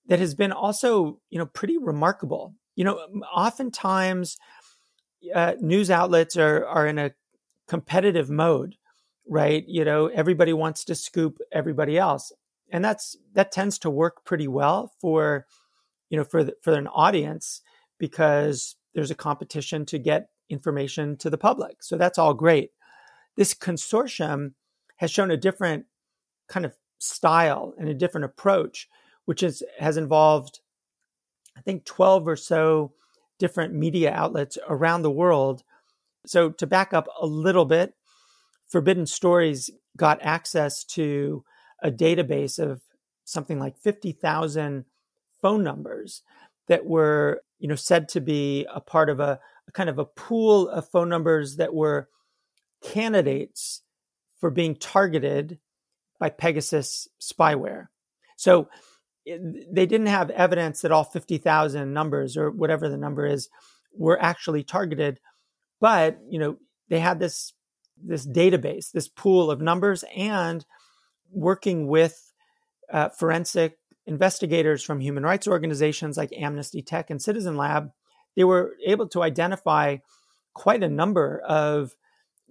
that 0.06 0.18
has 0.18 0.34
been 0.34 0.52
also, 0.52 1.20
you 1.30 1.38
know, 1.38 1.46
pretty 1.46 1.78
remarkable. 1.78 2.54
You 2.76 2.84
know, 2.84 2.94
oftentimes 3.34 4.36
uh, 5.32 5.54
news 5.60 5.90
outlets 5.90 6.36
are 6.36 6.66
are 6.66 6.86
in 6.86 6.98
a 6.98 7.12
competitive 7.68 8.30
mode, 8.30 8.76
right? 9.28 9.64
You 9.66 9.84
know, 9.84 10.06
everybody 10.06 10.52
wants 10.52 10.84
to 10.84 10.94
scoop 10.94 11.38
everybody 11.52 11.98
else, 11.98 12.32
and 12.70 12.84
that's 12.84 13.16
that 13.34 13.52
tends 13.52 13.78
to 13.80 13.90
work 13.90 14.24
pretty 14.24 14.48
well 14.48 14.92
for, 15.00 15.46
you 16.10 16.18
know, 16.18 16.24
for 16.24 16.44
the, 16.44 16.54
for 16.62 16.72
an 16.74 16.88
audience 16.88 17.62
because 17.98 18.76
there's 18.94 19.10
a 19.10 19.14
competition 19.14 19.86
to 19.86 19.98
get 19.98 20.28
information 20.48 21.16
to 21.18 21.30
the 21.30 21.38
public. 21.38 21.82
So 21.82 21.96
that's 21.96 22.18
all 22.18 22.34
great. 22.34 22.70
This 23.36 23.54
consortium 23.54 24.52
has 24.96 25.10
shown 25.10 25.30
a 25.30 25.36
different 25.36 25.86
kind 26.48 26.64
of 26.64 26.74
style 26.98 27.74
and 27.78 27.88
a 27.88 27.94
different 27.94 28.26
approach, 28.26 28.88
which 29.24 29.42
is, 29.42 29.62
has 29.78 29.96
involved, 29.96 30.60
I 31.56 31.60
think, 31.60 31.84
12 31.84 32.28
or 32.28 32.36
so 32.36 32.92
different 33.38 33.74
media 33.74 34.12
outlets 34.12 34.58
around 34.68 35.02
the 35.02 35.10
world. 35.10 35.62
So, 36.26 36.50
to 36.50 36.66
back 36.66 36.92
up 36.92 37.06
a 37.20 37.26
little 37.26 37.64
bit, 37.64 37.94
Forbidden 38.68 39.06
Stories 39.06 39.70
got 39.96 40.22
access 40.22 40.84
to 40.84 41.44
a 41.82 41.90
database 41.90 42.58
of 42.58 42.82
something 43.24 43.58
like 43.58 43.78
50,000 43.78 44.84
phone 45.40 45.62
numbers 45.62 46.22
that 46.68 46.86
were, 46.86 47.42
you 47.58 47.68
know, 47.68 47.74
said 47.74 48.08
to 48.08 48.20
be 48.20 48.66
a 48.72 48.80
part 48.80 49.10
of 49.10 49.20
a, 49.20 49.38
a 49.68 49.72
kind 49.72 49.90
of 49.90 49.98
a 49.98 50.04
pool 50.04 50.68
of 50.68 50.88
phone 50.88 51.08
numbers 51.08 51.56
that 51.56 51.74
were 51.74 52.08
candidates 52.82 53.82
for 54.40 54.50
being 54.50 54.74
targeted 54.74 55.58
by 56.18 56.30
Pegasus 56.30 57.08
spyware. 57.20 57.88
So 58.36 58.68
they 59.26 59.86
didn't 59.86 60.06
have 60.06 60.30
evidence 60.30 60.82
that 60.82 60.92
all 60.92 61.04
50,000 61.04 61.92
numbers 61.92 62.36
or 62.36 62.50
whatever 62.50 62.88
the 62.88 62.96
number 62.96 63.26
is 63.26 63.48
were 63.96 64.20
actually 64.20 64.62
targeted, 64.62 65.20
but 65.80 66.18
you 66.28 66.38
know 66.38 66.56
they 66.88 67.00
had 67.00 67.18
this 67.18 67.52
this 68.02 68.26
database, 68.26 68.90
this 68.90 69.08
pool 69.08 69.50
of 69.50 69.60
numbers, 69.60 70.04
and 70.16 70.64
working 71.30 71.86
with 71.86 72.32
uh, 72.92 73.08
forensic 73.08 73.78
investigators 74.06 74.82
from 74.82 75.00
human 75.00 75.22
rights 75.22 75.48
organizations 75.48 76.16
like 76.16 76.32
Amnesty 76.36 76.82
Tech 76.82 77.08
and 77.08 77.22
Citizen 77.22 77.56
Lab, 77.56 77.90
they 78.36 78.44
were 78.44 78.74
able 78.84 79.08
to 79.08 79.22
identify 79.22 79.98
quite 80.52 80.82
a 80.82 80.88
number 80.88 81.40
of 81.40 81.94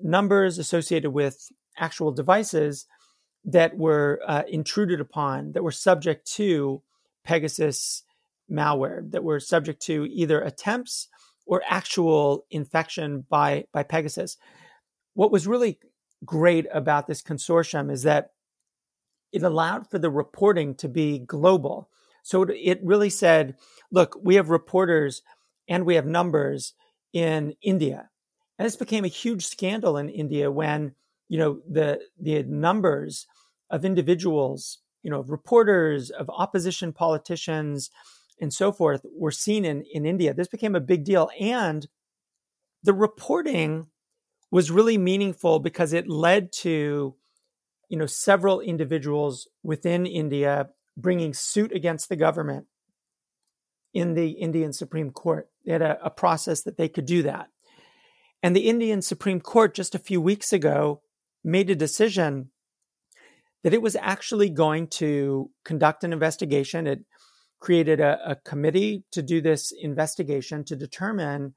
numbers 0.02 0.58
associated 0.58 1.12
with 1.12 1.52
actual 1.78 2.12
devices 2.12 2.88
that 3.46 3.78
were 3.78 4.22
uh, 4.26 4.44
intruded 4.48 5.00
upon, 5.02 5.54
that 5.54 5.64
were 5.64 5.72
subject 5.72 6.32
to 6.34 6.82
Pegasus 7.24 8.04
malware, 8.50 9.10
that 9.12 9.24
were 9.24 9.40
subject 9.40 9.82
to 9.84 10.06
either 10.12 10.42
attempts 10.42 11.08
or 11.46 11.62
actual 11.68 12.46
infection 12.52 13.26
by, 13.30 13.66
by 13.74 13.84
Pegasus. 13.84 14.38
What 15.14 15.32
was 15.32 15.48
really 15.48 15.80
great 16.26 16.68
about 16.74 17.08
this 17.08 17.22
consortium 17.22 17.92
is 17.92 18.04
that 18.04 18.32
it 19.32 19.44
allowed 19.44 19.90
for 19.90 20.00
the 20.00 20.10
reporting 20.10 20.76
to 20.76 20.88
be 20.88 21.20
global. 21.20 21.90
So 22.24 22.44
it 22.44 22.80
really 22.84 23.10
said, 23.10 23.56
look, 23.92 24.18
we 24.22 24.36
have 24.36 24.50
reporters 24.50 25.22
and 25.68 25.86
we 25.86 25.96
have 25.96 26.06
numbers 26.06 26.74
in 27.12 27.56
India 27.62 28.10
and 28.58 28.66
this 28.66 28.76
became 28.76 29.06
a 29.06 29.10
huge 29.10 29.46
scandal 29.46 29.98
in 29.98 30.10
India 30.10 30.52
when, 30.52 30.94
you 31.34 31.40
know, 31.40 31.62
the, 31.68 32.00
the 32.20 32.44
numbers 32.44 33.26
of 33.72 33.84
individuals, 33.84 34.78
you 35.02 35.10
know, 35.10 35.20
of 35.20 35.32
reporters, 35.32 36.12
of 36.12 36.30
opposition 36.30 36.94
politicians, 36.94 37.90
and 38.40 38.54
so 38.54 38.72
forth 38.72 39.04
were 39.18 39.32
seen 39.32 39.66
in, 39.66 39.84
in 39.92 40.06
India. 40.06 40.36
This 40.36 40.48
became 40.48 40.76
a 40.76 40.80
big 40.80 41.04
deal. 41.04 41.32
And 41.40 41.88
the 42.84 42.94
reporting 42.94 43.88
was 44.52 44.70
really 44.70 45.00
meaningful 45.00 45.58
because 45.60 45.92
it 45.92 46.08
led 46.08 46.52
to, 46.52 47.16
you 47.90 47.98
know, 47.98 48.06
several 48.06 48.60
individuals 48.60 49.48
within 49.64 50.06
India 50.06 50.70
bringing 50.96 51.34
suit 51.34 51.72
against 51.72 52.10
the 52.10 52.16
government 52.16 52.68
in 53.92 54.14
the 54.14 54.34
Indian 54.34 54.72
Supreme 54.72 55.10
Court. 55.10 55.50
They 55.66 55.72
had 55.72 55.82
a, 55.82 55.98
a 56.06 56.12
process 56.12 56.62
that 56.62 56.78
they 56.78 56.90
could 56.90 57.08
do 57.08 57.24
that. 57.24 57.48
And 58.44 58.56
the 58.56 58.70
Indian 58.70 59.02
Supreme 59.02 59.42
Court 59.42 59.74
just 59.74 59.96
a 59.96 60.00
few 60.00 60.22
weeks 60.22 60.54
ago 60.54 61.02
made 61.44 61.70
a 61.70 61.76
decision 61.76 62.50
that 63.64 63.74
it 63.74 63.82
was 63.82 63.96
actually 63.96 64.50
going 64.50 64.88
to 64.88 65.50
conduct 65.64 66.04
an 66.04 66.14
investigation. 66.14 66.88
It 66.88 67.06
created 67.60 68.00
a, 68.00 68.20
a 68.32 68.36
committee 68.36 69.04
to 69.12 69.22
do 69.22 69.42
this 69.42 69.72
investigation 69.72 70.64
to 70.66 70.76
determine 70.76 71.54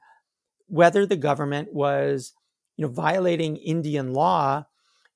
whether 0.68 1.04
the 1.06 1.16
government 1.16 1.72
was 1.72 2.32
you 2.76 2.86
know, 2.86 2.92
violating 2.92 3.56
Indian 3.56 4.12
law 4.12 4.66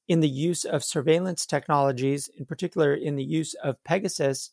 in 0.08 0.20
the 0.20 0.28
use 0.28 0.64
of 0.64 0.82
surveillance 0.82 1.46
technologies, 1.46 2.28
in 2.36 2.44
particular 2.44 2.92
in 2.92 3.14
the 3.14 3.24
use 3.24 3.54
of 3.62 3.82
Pegasus 3.84 4.50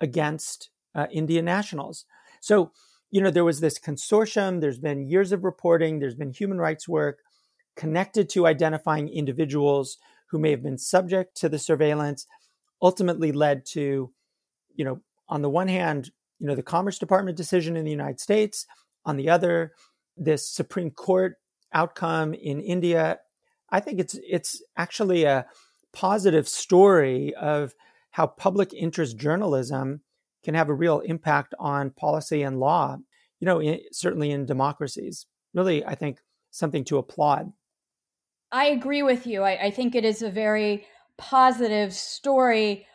against 0.00 0.70
uh, 0.94 1.06
Indian 1.12 1.44
nationals. 1.44 2.06
So, 2.40 2.72
you 3.10 3.20
know, 3.20 3.30
there 3.30 3.44
was 3.44 3.60
this 3.60 3.78
consortium, 3.78 4.60
there's 4.60 4.78
been 4.78 5.06
years 5.06 5.32
of 5.32 5.44
reporting, 5.44 5.98
there's 5.98 6.14
been 6.14 6.32
human 6.32 6.58
rights 6.58 6.88
work 6.88 7.20
connected 7.76 8.28
to 8.30 8.46
identifying 8.46 9.08
individuals 9.08 9.98
who 10.26 10.38
may 10.38 10.50
have 10.50 10.62
been 10.62 10.78
subject 10.78 11.36
to 11.36 11.48
the 11.48 11.58
surveillance, 11.58 12.26
ultimately 12.82 13.32
led 13.32 13.64
to, 13.64 14.10
you 14.74 14.84
know, 14.84 15.00
on 15.28 15.42
the 15.42 15.50
one 15.50 15.68
hand, 15.68 16.10
you 16.38 16.46
know, 16.46 16.54
the 16.54 16.62
Commerce 16.62 16.98
Department 16.98 17.36
decision 17.36 17.76
in 17.76 17.84
the 17.84 17.90
United 17.90 18.20
States, 18.20 18.66
on 19.04 19.16
the 19.16 19.30
other, 19.30 19.72
this 20.16 20.48
Supreme 20.48 20.90
Court 20.90 21.36
outcome 21.72 22.34
in 22.34 22.60
India. 22.60 23.18
I 23.70 23.80
think 23.80 23.98
it's 23.98 24.18
it's 24.28 24.62
actually 24.76 25.24
a 25.24 25.46
positive 25.92 26.48
story 26.48 27.34
of 27.34 27.74
how 28.10 28.26
public 28.26 28.72
interest 28.72 29.16
journalism 29.16 30.00
can 30.44 30.54
have 30.54 30.68
a 30.68 30.74
real 30.74 31.00
impact 31.00 31.54
on 31.58 31.90
policy 31.90 32.42
and 32.42 32.60
law. 32.60 32.96
You 33.40 33.46
know, 33.46 33.60
in, 33.60 33.80
certainly 33.92 34.30
in 34.30 34.46
democracies. 34.46 35.26
Really, 35.52 35.84
I 35.84 35.94
think 35.94 36.18
something 36.50 36.84
to 36.84 36.98
applaud. 36.98 37.52
I 38.54 38.66
agree 38.66 39.02
with 39.02 39.26
you. 39.26 39.42
I, 39.42 39.64
I 39.64 39.70
think 39.72 39.96
it 39.96 40.04
is 40.04 40.22
a 40.22 40.30
very 40.30 40.86
positive 41.18 41.92
story. 41.92 42.86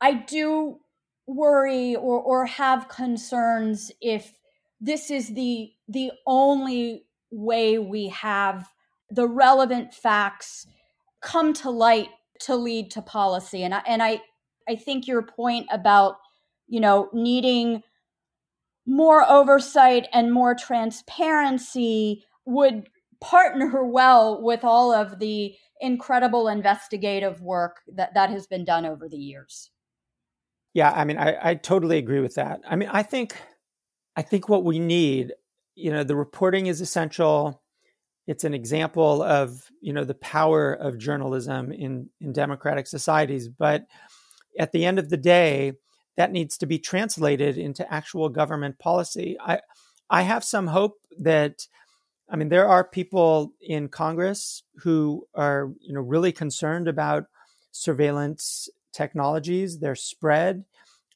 I 0.00 0.14
do 0.14 0.78
worry 1.26 1.94
or, 1.94 2.22
or 2.22 2.46
have 2.46 2.88
concerns 2.88 3.92
if 4.00 4.32
this 4.80 5.10
is 5.10 5.34
the 5.34 5.70
the 5.88 6.10
only 6.26 7.04
way 7.30 7.78
we 7.78 8.08
have 8.08 8.66
the 9.10 9.28
relevant 9.28 9.92
facts 9.92 10.66
come 11.20 11.52
to 11.52 11.68
light 11.68 12.08
to 12.40 12.56
lead 12.56 12.90
to 12.92 13.02
policy 13.02 13.64
and 13.64 13.74
I, 13.74 13.82
and 13.86 14.02
I 14.02 14.22
I 14.66 14.76
think 14.76 15.06
your 15.06 15.20
point 15.20 15.66
about 15.70 16.16
you 16.66 16.80
know 16.80 17.10
needing 17.12 17.82
more 18.86 19.28
oversight 19.28 20.06
and 20.14 20.32
more 20.32 20.54
transparency 20.54 22.24
would 22.46 22.88
partner 23.20 23.84
well 23.84 24.42
with 24.42 24.64
all 24.64 24.92
of 24.92 25.18
the 25.18 25.54
incredible 25.80 26.48
investigative 26.48 27.40
work 27.40 27.76
that 27.94 28.14
that 28.14 28.30
has 28.30 28.46
been 28.46 28.64
done 28.64 28.84
over 28.86 29.08
the 29.08 29.16
years. 29.16 29.70
Yeah, 30.74 30.92
I 30.92 31.04
mean, 31.04 31.18
I, 31.18 31.50
I 31.50 31.54
totally 31.54 31.98
agree 31.98 32.20
with 32.20 32.34
that. 32.34 32.60
I 32.68 32.76
mean, 32.76 32.88
I 32.92 33.02
think, 33.02 33.36
I 34.16 34.22
think 34.22 34.48
what 34.48 34.64
we 34.64 34.78
need, 34.78 35.32
you 35.74 35.90
know, 35.90 36.04
the 36.04 36.16
reporting 36.16 36.66
is 36.66 36.80
essential. 36.80 37.62
It's 38.26 38.44
an 38.44 38.54
example 38.54 39.22
of, 39.22 39.70
you 39.80 39.92
know, 39.92 40.04
the 40.04 40.14
power 40.14 40.72
of 40.72 40.98
journalism 40.98 41.72
in 41.72 42.10
in 42.20 42.32
democratic 42.32 42.86
societies. 42.86 43.48
But 43.48 43.86
at 44.58 44.72
the 44.72 44.84
end 44.84 44.98
of 44.98 45.08
the 45.08 45.16
day, 45.16 45.72
that 46.16 46.32
needs 46.32 46.58
to 46.58 46.66
be 46.66 46.78
translated 46.78 47.56
into 47.56 47.90
actual 47.92 48.28
government 48.28 48.78
policy. 48.78 49.36
I, 49.40 49.60
I 50.10 50.22
have 50.22 50.44
some 50.44 50.66
hope 50.66 50.98
that, 51.20 51.66
I 52.30 52.36
mean, 52.36 52.48
there 52.48 52.68
are 52.68 52.84
people 52.84 53.52
in 53.60 53.88
Congress 53.88 54.62
who 54.82 55.26
are, 55.34 55.70
you 55.80 55.94
know, 55.94 56.00
really 56.00 56.32
concerned 56.32 56.88
about 56.88 57.24
surveillance 57.72 58.68
technologies, 58.92 59.78
their 59.78 59.94
spread, 59.94 60.64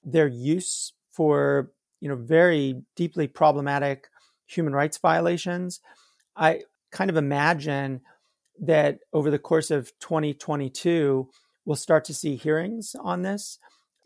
their 0.05 0.27
use 0.27 0.93
for 1.11 1.71
you 2.01 2.09
know 2.09 2.17
very 2.17 2.83
deeply 2.97 3.27
problematic 3.29 4.09
human 4.47 4.73
rights 4.73 4.99
violations. 4.99 5.81
I 6.37 6.63
kind 6.91 7.11
of 7.11 7.17
imagine 7.17 8.01
that 8.61 9.01
over 9.13 9.31
the 9.31 9.39
course 9.39 9.71
of 9.71 9.93
2022 10.01 11.29
we'll 11.65 11.77
start 11.77 12.05
to 12.05 12.15
see 12.15 12.37
hearings 12.37 12.95
on 13.01 13.23
this 13.23 13.59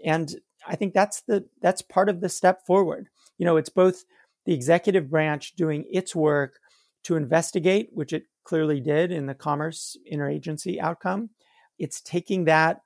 and 0.05 0.37
I 0.67 0.77
think 0.77 0.95
that's 0.95 1.23
the 1.23 1.45
that's 1.63 1.83
part 1.83 2.09
of 2.09 2.21
the 2.21 2.29
step 2.29 2.67
forward. 2.67 3.09
You 3.39 3.47
know, 3.47 3.57
it's 3.57 3.69
both 3.69 4.05
the 4.45 4.55
executive 4.55 5.11
branch 5.11 5.55
doing 5.57 5.85
its 5.91 6.15
work 6.15 6.59
to 7.07 7.15
investigate, 7.15 7.89
which 7.93 8.13
it 8.13 8.25
clearly 8.43 8.81
did 8.81 9.13
in 9.13 9.27
the 9.27 9.35
commerce 9.35 9.97
interagency 10.13 10.81
outcome. 10.81 11.31
It's 11.79 12.01
taking 12.01 12.47
that 12.47 12.81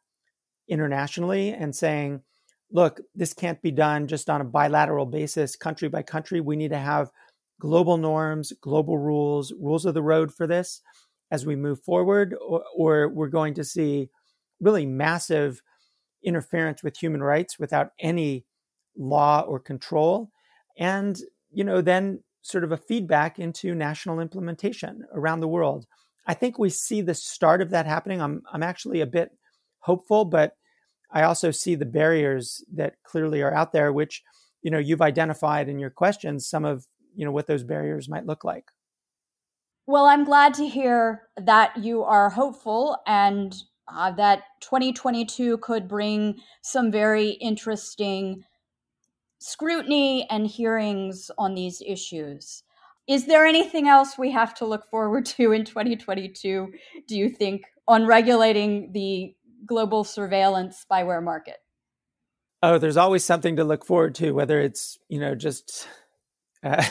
internationally 0.69 1.51
and 1.51 1.75
saying, 1.75 2.21
look, 2.71 3.01
this 3.15 3.33
can't 3.33 3.63
be 3.63 3.71
done 3.71 4.07
just 4.07 4.29
on 4.29 4.43
a 4.43 4.45
bilateral 4.45 5.07
basis, 5.07 5.57
country 5.57 5.89
by 5.89 6.03
country. 6.03 6.43
We 6.43 6.57
need 6.57 6.69
to 6.71 6.79
have 6.79 7.11
global 7.59 7.97
norms, 7.97 8.53
global 8.61 8.99
rules, 8.99 9.55
rules 9.59 9.87
of 9.87 9.95
the 9.95 10.03
road 10.03 10.35
for 10.35 10.47
this 10.47 10.83
as 11.31 11.47
we 11.47 11.57
move 11.57 11.83
forward, 11.83 12.35
or, 12.47 12.63
or 12.77 13.09
we're 13.09 13.29
going 13.29 13.55
to 13.55 13.65
see 13.65 14.11
really 14.61 14.85
massive 14.85 15.63
interference 16.23 16.83
with 16.83 16.99
human 16.99 17.23
rights 17.23 17.59
without 17.59 17.93
any 17.99 18.45
law 18.99 19.41
or 19.41 19.59
control. 19.59 20.31
And, 20.79 21.19
you 21.51 21.65
know, 21.65 21.81
then 21.81 22.23
sort 22.43 22.65
of 22.65 22.73
a 22.73 22.77
feedback 22.77 23.39
into 23.39 23.75
national 23.75 24.21
implementation 24.21 25.05
around 25.13 25.41
the 25.41 25.49
world. 25.49 25.87
I 26.27 26.35
think 26.35 26.59
we 26.59 26.71
see 26.71 27.01
the 27.01 27.15
start 27.15 27.61
of 27.61 27.71
that 27.71 27.87
happening. 27.87 28.21
I'm, 28.21 28.43
I'm 28.53 28.63
actually 28.63 29.01
a 29.01 29.07
bit 29.07 29.31
hopeful, 29.81 30.25
but 30.25 30.55
I 31.11 31.23
also 31.23 31.51
see 31.51 31.75
the 31.75 31.87
barriers 31.87 32.65
that 32.75 32.95
clearly 33.05 33.43
are 33.43 33.53
out 33.53 33.73
there, 33.73 33.93
which 33.93 34.23
you 34.63 34.71
know 34.71 34.79
you've 34.79 35.03
identified 35.03 35.69
in 35.69 35.79
your 35.79 35.91
questions 35.91 36.47
some 36.47 36.65
of 36.65 36.87
you 37.15 37.25
know 37.25 37.33
what 37.33 37.47
those 37.47 37.65
barriers 37.65 38.09
might 38.09 38.27
look 38.27 38.45
like. 38.45 38.71
Well, 39.87 40.07
I'm 40.07 40.25
glad 40.25 40.55
to 40.55 40.69
hear 40.69 41.23
that 41.37 41.77
you 41.77 42.05
are 42.05 42.31
hopeful 42.31 42.99
and 43.07 43.55
uh, 43.93 44.13
that 44.13 44.45
2022 44.61 45.59
could 45.59 45.89
bring 45.89 46.39
some 46.63 46.93
very 46.93 47.31
interesting 47.31 48.45
scrutiny 49.41 50.29
and 50.31 50.47
hearings 50.47 51.31
on 51.39 51.55
these 51.55 51.83
issues. 51.85 52.63
Is 53.09 53.27
there 53.27 53.45
anything 53.45 53.89
else 53.89 54.17
we 54.17 54.31
have 54.31 54.55
to 54.57 54.67
look 54.67 54.87
forward 54.89 55.27
to 55.27 55.53
in 55.53 55.65
2022, 55.65 56.73
do 57.09 57.19
you 57.19 57.29
think, 57.29 57.63
on 57.89 58.07
regulating 58.07 58.93
the 58.93 59.35
global 59.67 60.05
surveillance 60.05 60.85
spyware 60.89 61.23
market? 61.23 61.57
Oh, 62.63 62.79
there's 62.79 62.99
always 62.99 63.25
something 63.25 63.57
to 63.57 63.65
look 63.65 63.85
forward 63.85 64.15
to, 64.17 64.33
whether 64.33 64.61
it's, 64.61 64.99
you 65.09 65.19
know, 65.19 65.35
just 65.35 65.89
uh, 66.63 66.85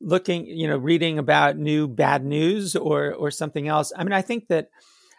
looking, 0.00 0.46
you 0.46 0.68
know, 0.68 0.78
reading 0.78 1.18
about 1.18 1.58
new 1.58 1.88
bad 1.88 2.24
news 2.24 2.76
or 2.76 3.12
or 3.12 3.32
something 3.32 3.66
else. 3.66 3.92
I 3.96 4.04
mean, 4.04 4.12
I 4.12 4.22
think 4.22 4.46
that 4.48 4.68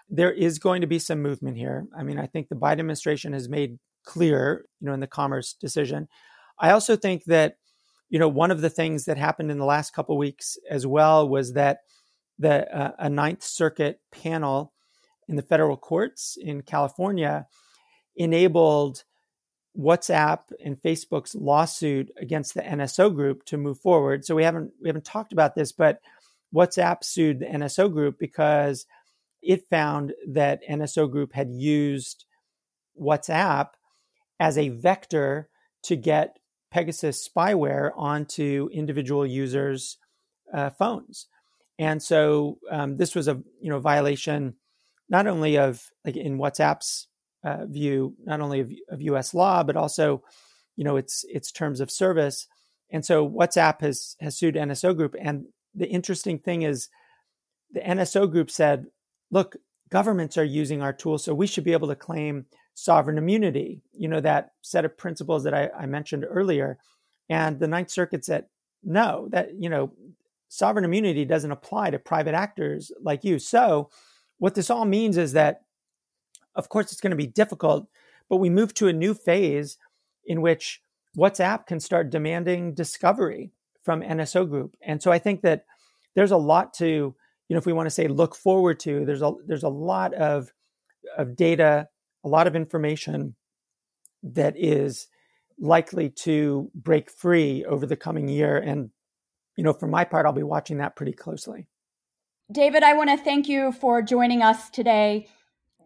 there 0.09 0.31
is 0.31 0.59
going 0.59 0.81
to 0.81 0.87
be 0.87 0.99
some 0.99 1.21
movement 1.21 1.57
here. 1.57 1.87
I 1.95 2.03
mean, 2.03 2.17
I 2.17 2.25
think 2.25 2.47
the 2.47 2.55
Biden 2.55 2.79
administration 2.79 3.33
has 3.33 3.49
made 3.49 3.79
clear, 4.05 4.65
you 4.79 4.87
know, 4.87 4.93
in 4.93 5.01
the 5.01 5.07
commerce 5.07 5.53
decision. 5.53 6.07
I 6.61 6.71
also 6.71 6.95
think 6.95 7.25
that, 7.25 7.55
you 8.09 8.19
know, 8.19 8.29
one 8.29 8.51
of 8.51 8.61
the 8.61 8.69
things 8.69 9.05
that 9.05 9.17
happened 9.17 9.51
in 9.51 9.57
the 9.57 9.65
last 9.65 9.93
couple 9.93 10.17
weeks 10.17 10.57
as 10.69 10.85
well 10.85 11.27
was 11.27 11.53
that 11.53 11.79
the 12.39 12.73
uh, 12.75 12.91
a 12.99 13.09
Ninth 13.09 13.43
Circuit 13.43 13.99
panel 14.11 14.73
in 15.27 15.35
the 15.35 15.41
federal 15.41 15.77
courts 15.77 16.37
in 16.39 16.61
California 16.61 17.47
enabled 18.15 19.03
WhatsApp 19.77 20.39
and 20.63 20.81
Facebook's 20.81 21.33
lawsuit 21.33 22.11
against 22.17 22.53
the 22.53 22.61
NSO 22.61 23.13
group 23.13 23.45
to 23.45 23.57
move 23.57 23.79
forward. 23.79 24.25
So 24.25 24.35
we 24.35 24.43
haven't 24.43 24.71
we 24.81 24.89
haven't 24.89 25.05
talked 25.05 25.33
about 25.33 25.55
this, 25.55 25.71
but 25.71 25.99
WhatsApp 26.53 27.03
sued 27.03 27.39
the 27.39 27.45
NSO 27.45 27.91
group 27.91 28.19
because 28.19 28.85
it 29.41 29.67
found 29.69 30.13
that 30.27 30.61
NSO 30.69 31.09
group 31.09 31.33
had 31.33 31.51
used 31.51 32.25
WhatsApp 32.99 33.69
as 34.39 34.57
a 34.57 34.69
vector 34.69 35.49
to 35.83 35.95
get 35.95 36.37
Pegasus 36.71 37.27
spyware 37.27 37.91
onto 37.95 38.69
individual 38.71 39.25
users' 39.25 39.97
uh, 40.53 40.69
phones, 40.69 41.27
and 41.77 42.01
so 42.01 42.57
um, 42.69 42.97
this 42.97 43.15
was 43.15 43.27
a 43.27 43.41
you 43.61 43.69
know 43.69 43.79
violation 43.79 44.55
not 45.11 45.27
only 45.27 45.57
of 45.57 45.91
like 46.05 46.15
in 46.15 46.39
WhatsApp's 46.39 47.07
uh, 47.43 47.65
view, 47.65 48.15
not 48.23 48.39
only 48.39 48.61
of, 48.61 48.71
of 48.89 49.01
U.S. 49.01 49.33
law, 49.33 49.61
but 49.61 49.75
also, 49.75 50.23
you 50.75 50.83
know, 50.83 50.95
its 50.95 51.25
its 51.27 51.51
terms 51.51 51.81
of 51.81 51.91
service. 51.91 52.47
And 52.89 53.05
so 53.05 53.29
WhatsApp 53.29 53.81
has 53.81 54.15
has 54.19 54.37
sued 54.37 54.55
NSO 54.55 54.95
Group. 54.95 55.15
And 55.21 55.45
the 55.75 55.87
interesting 55.87 56.39
thing 56.39 56.63
is, 56.63 56.89
the 57.71 57.81
NSO 57.81 58.31
Group 58.31 58.49
said, 58.49 58.85
"Look, 59.29 59.57
governments 59.89 60.37
are 60.37 60.43
using 60.43 60.81
our 60.81 60.93
tools, 60.93 61.23
so 61.23 61.33
we 61.33 61.47
should 61.47 61.63
be 61.65 61.73
able 61.73 61.89
to 61.89 61.95
claim 61.95 62.45
sovereign 62.83 63.17
immunity." 63.17 63.81
You 63.93 64.07
know 64.07 64.21
that 64.21 64.53
set 64.61 64.85
of 64.85 64.97
principles 64.97 65.43
that 65.43 65.53
I, 65.53 65.69
I 65.77 65.85
mentioned 65.85 66.25
earlier. 66.27 66.77
And 67.29 67.59
the 67.59 67.67
Ninth 67.67 67.89
Circuit 67.91 68.25
said, 68.25 68.45
"No, 68.83 69.27
that 69.29 69.53
you 69.55 69.69
know." 69.69 69.91
sovereign 70.53 70.83
immunity 70.83 71.23
doesn't 71.23 71.53
apply 71.53 71.89
to 71.89 71.97
private 71.97 72.33
actors 72.35 72.91
like 73.01 73.23
you. 73.23 73.39
So, 73.39 73.89
what 74.37 74.53
this 74.53 74.69
all 74.69 74.83
means 74.83 75.17
is 75.17 75.31
that, 75.31 75.61
of 76.55 76.67
course, 76.67 76.91
it's 76.91 76.99
going 76.99 77.11
to 77.11 77.15
be 77.15 77.25
difficult, 77.25 77.87
but 78.27 78.35
we 78.35 78.49
move 78.49 78.73
to 78.73 78.89
a 78.89 78.93
new 78.93 79.13
phase 79.13 79.77
in 80.25 80.41
which 80.41 80.81
WhatsApp 81.17 81.65
can 81.67 81.79
start 81.79 82.09
demanding 82.09 82.73
discovery 82.73 83.51
from 83.83 84.01
NSO 84.01 84.47
Group. 84.49 84.75
And 84.81 85.01
so 85.01 85.11
I 85.11 85.19
think 85.19 85.41
that 85.41 85.65
there's 86.15 86.31
a 86.31 86.37
lot 86.37 86.73
to, 86.75 86.85
you 86.85 87.15
know, 87.49 87.57
if 87.57 87.65
we 87.65 87.73
want 87.73 87.87
to 87.87 87.91
say 87.91 88.07
look 88.07 88.35
forward 88.35 88.79
to, 88.81 89.05
there's 89.05 89.21
a 89.21 89.33
there's 89.45 89.63
a 89.63 89.69
lot 89.69 90.13
of 90.13 90.51
of 91.17 91.35
data, 91.35 91.87
a 92.23 92.29
lot 92.29 92.47
of 92.47 92.55
information 92.55 93.35
that 94.23 94.53
is 94.57 95.07
likely 95.59 96.09
to 96.09 96.69
break 96.73 97.11
free 97.11 97.65
over 97.65 97.85
the 97.85 97.95
coming 97.95 98.27
year. 98.27 98.57
And, 98.57 98.89
you 99.57 99.63
know, 99.63 99.73
for 99.73 99.87
my 99.87 100.03
part, 100.03 100.25
I'll 100.25 100.33
be 100.33 100.43
watching 100.43 100.77
that 100.77 100.95
pretty 100.95 101.13
closely. 101.13 101.67
David, 102.51 102.83
I 102.83 102.93
want 102.93 103.09
to 103.09 103.17
thank 103.17 103.47
you 103.47 103.71
for 103.71 104.01
joining 104.01 104.41
us 104.41 104.69
today. 104.69 105.27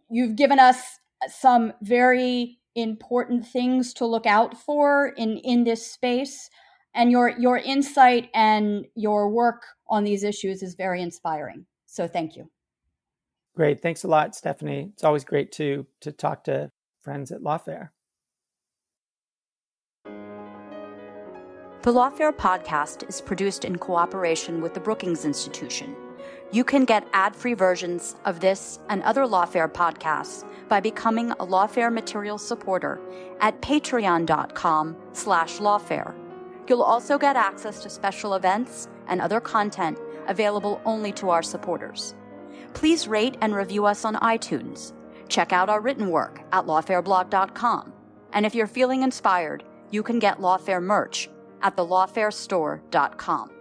You've 0.10 0.36
given 0.36 0.60
us 0.60 0.82
some 1.28 1.74
very 1.82 2.60
important 2.76 3.48
things 3.48 3.94
to 3.96 4.06
look 4.06 4.26
out 4.26 4.58
for 4.58 5.08
in, 5.18 5.38
in 5.38 5.64
this 5.64 5.86
space. 5.86 6.50
And 6.94 7.12
your, 7.12 7.30
your 7.38 7.58
insight 7.58 8.30
and 8.34 8.86
your 8.96 9.30
work 9.30 9.64
on 9.88 10.04
these 10.04 10.24
issues 10.24 10.64
is 10.64 10.76
very 10.76 11.02
inspiring. 11.02 11.66
So 11.86 12.08
thank 12.08 12.36
you. 12.36 12.50
Great. 13.56 13.82
Thanks 13.82 14.04
a 14.04 14.08
lot, 14.08 14.36
Stephanie. 14.36 14.92
It's 14.94 15.04
always 15.04 15.24
great 15.24 15.52
to, 15.54 15.88
to 16.02 16.12
talk 16.12 16.44
to 16.44 16.72
friends 17.02 17.32
at 17.32 17.42
Lawfare. 17.42 17.90
The 21.84 21.94
Lawfare 21.94 22.36
podcast 22.36 23.08
is 23.08 23.22
produced 23.22 23.64
in 23.64 23.78
cooperation 23.78 24.60
with 24.60 24.74
the 24.74 24.80
Brookings 24.80 25.24
Institution. 25.24 25.96
You 26.52 26.64
can 26.64 26.84
get 26.84 27.08
ad-free 27.14 27.54
versions 27.54 28.16
of 28.26 28.40
this 28.40 28.80
and 28.90 29.04
other 29.04 29.22
Lawfare 29.22 29.72
podcasts 29.72 30.44
by 30.68 30.80
becoming 30.80 31.32
a 31.32 31.46
Lawfare 31.46 31.94
material 31.94 32.38
supporter 32.38 33.00
at 33.40 33.62
patreon.com 33.62 34.96
slash 35.14 35.60
lawfare. 35.60 36.16
You'll 36.68 36.82
also 36.82 37.18
get 37.20 37.36
access 37.36 37.84
to 37.84 37.90
special 37.90 38.34
events 38.34 38.88
and 39.08 39.22
other 39.22 39.40
content 39.40 40.00
available 40.28 40.82
only 40.86 41.12
to 41.14 41.30
our 41.30 41.44
supporters. 41.44 42.16
Please 42.76 43.08
rate 43.08 43.38
and 43.42 43.56
review 43.56 43.86
us 43.86 44.06
on 44.06 44.16
iTunes. 44.16 44.94
Check 45.30 45.52
out 45.54 45.70
our 45.70 45.82
written 45.82 46.10
work 46.10 46.42
at 46.52 46.66
lawfareblog.com. 46.66 47.94
And 48.34 48.46
if 48.46 48.54
you're 48.54 48.68
feeling 48.68 49.02
inspired, 49.02 49.64
you 49.92 50.04
can 50.04 50.20
get 50.20 50.40
Lawfare 50.40 50.84
merch 50.84 51.30
at 51.62 51.78
thelawfarestore.com. 51.78 53.52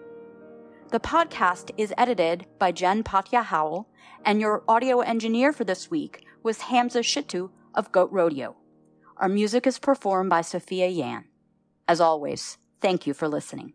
The 0.90 1.00
podcast 1.00 1.70
is 1.76 1.94
edited 1.96 2.46
by 2.58 2.72
Jen 2.72 3.02
Patja 3.02 3.44
Howell, 3.44 3.88
and 4.24 4.40
your 4.40 4.62
audio 4.68 5.00
engineer 5.00 5.52
for 5.52 5.64
this 5.64 5.90
week 5.90 6.24
was 6.42 6.60
Hamza 6.62 7.00
Shittu 7.00 7.50
of 7.74 7.92
Goat 7.92 8.10
Rodeo. 8.12 8.56
Our 9.16 9.28
music 9.28 9.66
is 9.66 9.78
performed 9.78 10.30
by 10.30 10.40
Sophia 10.42 10.88
Yan. 10.88 11.24
As 11.86 12.00
always, 12.00 12.58
thank 12.80 13.06
you 13.06 13.14
for 13.14 13.28
listening. 13.28 13.74